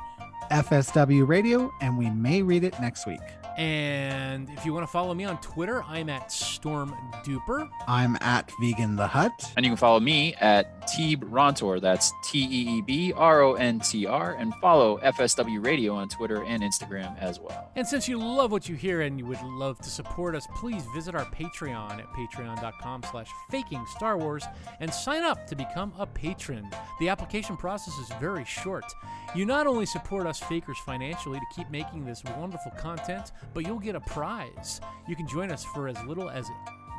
FSW 0.50 1.26
Radio 1.26 1.72
and 1.80 1.96
we 1.96 2.10
may 2.10 2.42
read 2.42 2.64
it 2.64 2.78
next 2.80 3.06
week. 3.06 3.20
And 3.60 4.48
if 4.48 4.64
you 4.64 4.72
want 4.72 4.84
to 4.84 4.90
follow 4.90 5.12
me 5.12 5.24
on 5.24 5.38
Twitter, 5.42 5.82
I'm 5.82 6.08
at 6.08 6.32
Storm 6.32 6.96
Duper. 7.22 7.68
I'm 7.86 8.16
at 8.22 8.50
Vegan 8.58 8.96
the 8.96 9.06
Hut. 9.06 9.52
And 9.54 9.66
you 9.66 9.70
can 9.72 9.76
follow 9.76 10.00
me 10.00 10.34
at 10.36 10.88
Teeb 10.88 11.18
Rontr. 11.18 11.78
That's 11.78 12.10
T 12.24 12.38
E 12.38 12.78
E 12.78 12.80
B 12.80 13.12
R 13.14 13.42
O 13.42 13.54
N 13.56 13.78
T 13.78 14.06
R. 14.06 14.32
And 14.32 14.54
follow 14.62 14.96
FSW 15.00 15.62
Radio 15.62 15.94
on 15.94 16.08
Twitter 16.08 16.42
and 16.42 16.62
Instagram 16.62 17.18
as 17.18 17.38
well. 17.38 17.70
And 17.76 17.86
since 17.86 18.08
you 18.08 18.16
love 18.16 18.50
what 18.50 18.66
you 18.66 18.76
hear 18.76 19.02
and 19.02 19.18
you 19.18 19.26
would 19.26 19.42
love 19.42 19.78
to 19.80 19.90
support 19.90 20.34
us, 20.34 20.46
please 20.56 20.82
visit 20.94 21.14
our 21.14 21.26
Patreon 21.26 21.98
at 21.98 22.06
patreon.com 22.14 23.02
slash 23.10 23.28
faking 23.50 23.84
Star 23.94 24.16
Wars 24.16 24.44
and 24.80 24.90
sign 24.90 25.22
up 25.22 25.46
to 25.48 25.54
become 25.54 25.92
a 25.98 26.06
patron. 26.06 26.66
The 26.98 27.10
application 27.10 27.58
process 27.58 27.98
is 27.98 28.08
very 28.18 28.46
short. 28.46 28.86
You 29.34 29.44
not 29.44 29.66
only 29.66 29.84
support 29.84 30.26
us 30.26 30.40
fakers 30.40 30.78
financially 30.78 31.38
to 31.38 31.46
keep 31.54 31.70
making 31.70 32.06
this 32.06 32.24
wonderful 32.38 32.72
content, 32.78 33.32
but 33.54 33.66
you'll 33.66 33.78
get 33.78 33.94
a 33.94 34.00
prize. 34.00 34.80
You 35.08 35.16
can 35.16 35.26
join 35.26 35.50
us 35.50 35.64
for 35.64 35.88
as 35.88 35.96
little 36.04 36.28
as 36.30 36.46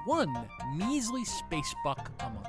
one 0.06 0.34
measly 0.76 1.24
space 1.26 1.74
buck 1.84 2.12
a 2.20 2.30
month. 2.30 2.48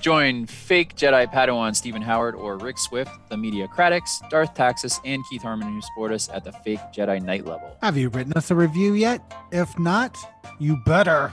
Join 0.00 0.46
fake 0.46 0.96
Jedi 0.96 1.32
Padawan 1.32 1.76
Stephen 1.76 2.02
Howard 2.02 2.34
or 2.34 2.56
Rick 2.56 2.78
Swift, 2.78 3.10
the 3.28 3.36
Mediacratics, 3.36 4.28
Darth 4.30 4.54
Taxis, 4.54 5.00
and 5.04 5.22
Keith 5.30 5.42
Harmon 5.42 5.72
who 5.72 5.80
support 5.80 6.12
us 6.12 6.28
at 6.30 6.42
the 6.44 6.52
fake 6.52 6.80
Jedi 6.92 7.22
Knight 7.22 7.44
level. 7.46 7.76
Have 7.82 7.96
you 7.96 8.08
written 8.08 8.32
us 8.34 8.50
a 8.50 8.54
review 8.54 8.94
yet? 8.94 9.20
If 9.52 9.78
not, 9.78 10.16
you 10.58 10.76
better. 10.84 11.32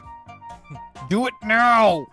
Do 1.10 1.26
it 1.26 1.34
now. 1.44 2.06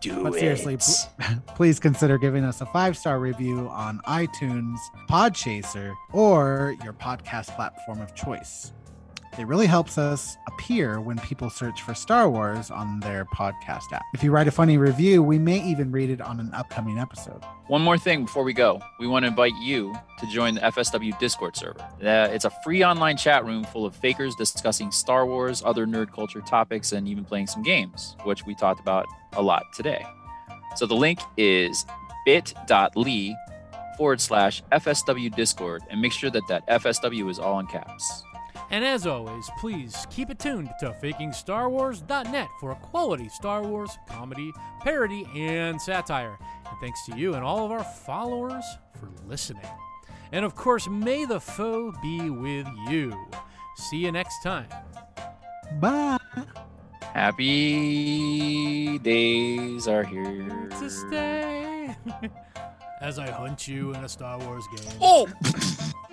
Do 0.00 0.22
But 0.22 0.34
it. 0.34 0.40
seriously, 0.40 0.76
pl- 1.20 1.42
please 1.56 1.80
consider 1.80 2.18
giving 2.18 2.44
us 2.44 2.60
a 2.60 2.66
five 2.66 2.96
star 2.96 3.18
review 3.18 3.68
on 3.68 3.98
iTunes, 4.06 4.76
Podchaser, 5.10 5.94
or 6.12 6.76
your 6.84 6.92
podcast 6.92 7.54
platform 7.56 8.00
of 8.00 8.14
choice. 8.14 8.72
It 9.38 9.46
really 9.46 9.66
helps 9.66 9.98
us 9.98 10.36
appear 10.48 11.00
when 11.00 11.16
people 11.20 11.48
search 11.48 11.82
for 11.82 11.94
Star 11.94 12.28
Wars 12.28 12.72
on 12.72 12.98
their 12.98 13.24
podcast 13.24 13.92
app. 13.92 14.02
If 14.12 14.24
you 14.24 14.32
write 14.32 14.48
a 14.48 14.50
funny 14.50 14.78
review, 14.78 15.22
we 15.22 15.38
may 15.38 15.64
even 15.64 15.92
read 15.92 16.10
it 16.10 16.20
on 16.20 16.40
an 16.40 16.52
upcoming 16.52 16.98
episode. 16.98 17.44
One 17.68 17.80
more 17.80 17.96
thing 17.96 18.24
before 18.24 18.42
we 18.42 18.52
go. 18.52 18.80
We 18.98 19.06
want 19.06 19.22
to 19.22 19.28
invite 19.28 19.54
you 19.62 19.94
to 20.18 20.26
join 20.26 20.56
the 20.56 20.60
FSW 20.62 21.16
Discord 21.20 21.56
server. 21.56 21.86
It's 22.00 22.46
a 22.46 22.50
free 22.64 22.82
online 22.82 23.16
chat 23.16 23.44
room 23.44 23.62
full 23.62 23.86
of 23.86 23.94
fakers 23.94 24.34
discussing 24.34 24.90
Star 24.90 25.24
Wars, 25.24 25.62
other 25.64 25.86
nerd 25.86 26.12
culture 26.12 26.40
topics, 26.40 26.90
and 26.90 27.06
even 27.06 27.24
playing 27.24 27.46
some 27.46 27.62
games, 27.62 28.16
which 28.24 28.44
we 28.44 28.56
talked 28.56 28.80
about 28.80 29.06
a 29.34 29.42
lot 29.42 29.62
today. 29.72 30.04
So 30.74 30.84
the 30.84 30.96
link 30.96 31.20
is 31.36 31.86
bit.ly 32.24 33.36
forward 33.96 34.20
slash 34.20 34.62
FSW 34.72 35.34
Discord, 35.34 35.82
and 35.90 36.00
make 36.00 36.12
sure 36.12 36.30
that 36.30 36.46
that 36.48 36.66
FSW 36.68 37.30
is 37.30 37.38
all 37.38 37.60
in 37.60 37.66
caps. 37.68 38.24
And 38.70 38.84
as 38.84 39.06
always, 39.06 39.50
please 39.58 40.06
keep 40.10 40.30
it 40.30 40.38
tuned 40.38 40.70
to 40.80 40.90
FakingStarWars.net 41.02 42.48
for 42.60 42.72
a 42.72 42.76
quality 42.76 43.28
Star 43.28 43.62
Wars 43.62 43.90
comedy, 44.08 44.52
parody, 44.80 45.26
and 45.34 45.80
satire. 45.80 46.38
And 46.68 46.78
thanks 46.80 47.06
to 47.06 47.16
you 47.16 47.34
and 47.34 47.42
all 47.42 47.64
of 47.64 47.70
our 47.70 47.84
followers 47.84 48.64
for 48.98 49.08
listening. 49.26 49.66
And 50.32 50.44
of 50.44 50.54
course, 50.54 50.86
may 50.86 51.24
the 51.24 51.40
foe 51.40 51.92
be 52.02 52.28
with 52.28 52.66
you. 52.88 53.14
See 53.76 53.98
you 53.98 54.12
next 54.12 54.42
time. 54.42 54.68
Bye. 55.80 56.18
Happy 57.14 58.98
days 58.98 59.88
are 59.88 60.04
here. 60.04 60.68
To 60.78 60.90
stay. 60.90 61.96
As 63.00 63.18
I 63.18 63.30
hunt 63.30 63.66
you 63.66 63.94
in 63.94 64.04
a 64.04 64.08
Star 64.08 64.38
Wars 64.38 64.64
game. 64.76 64.98
Oh! 65.00 65.26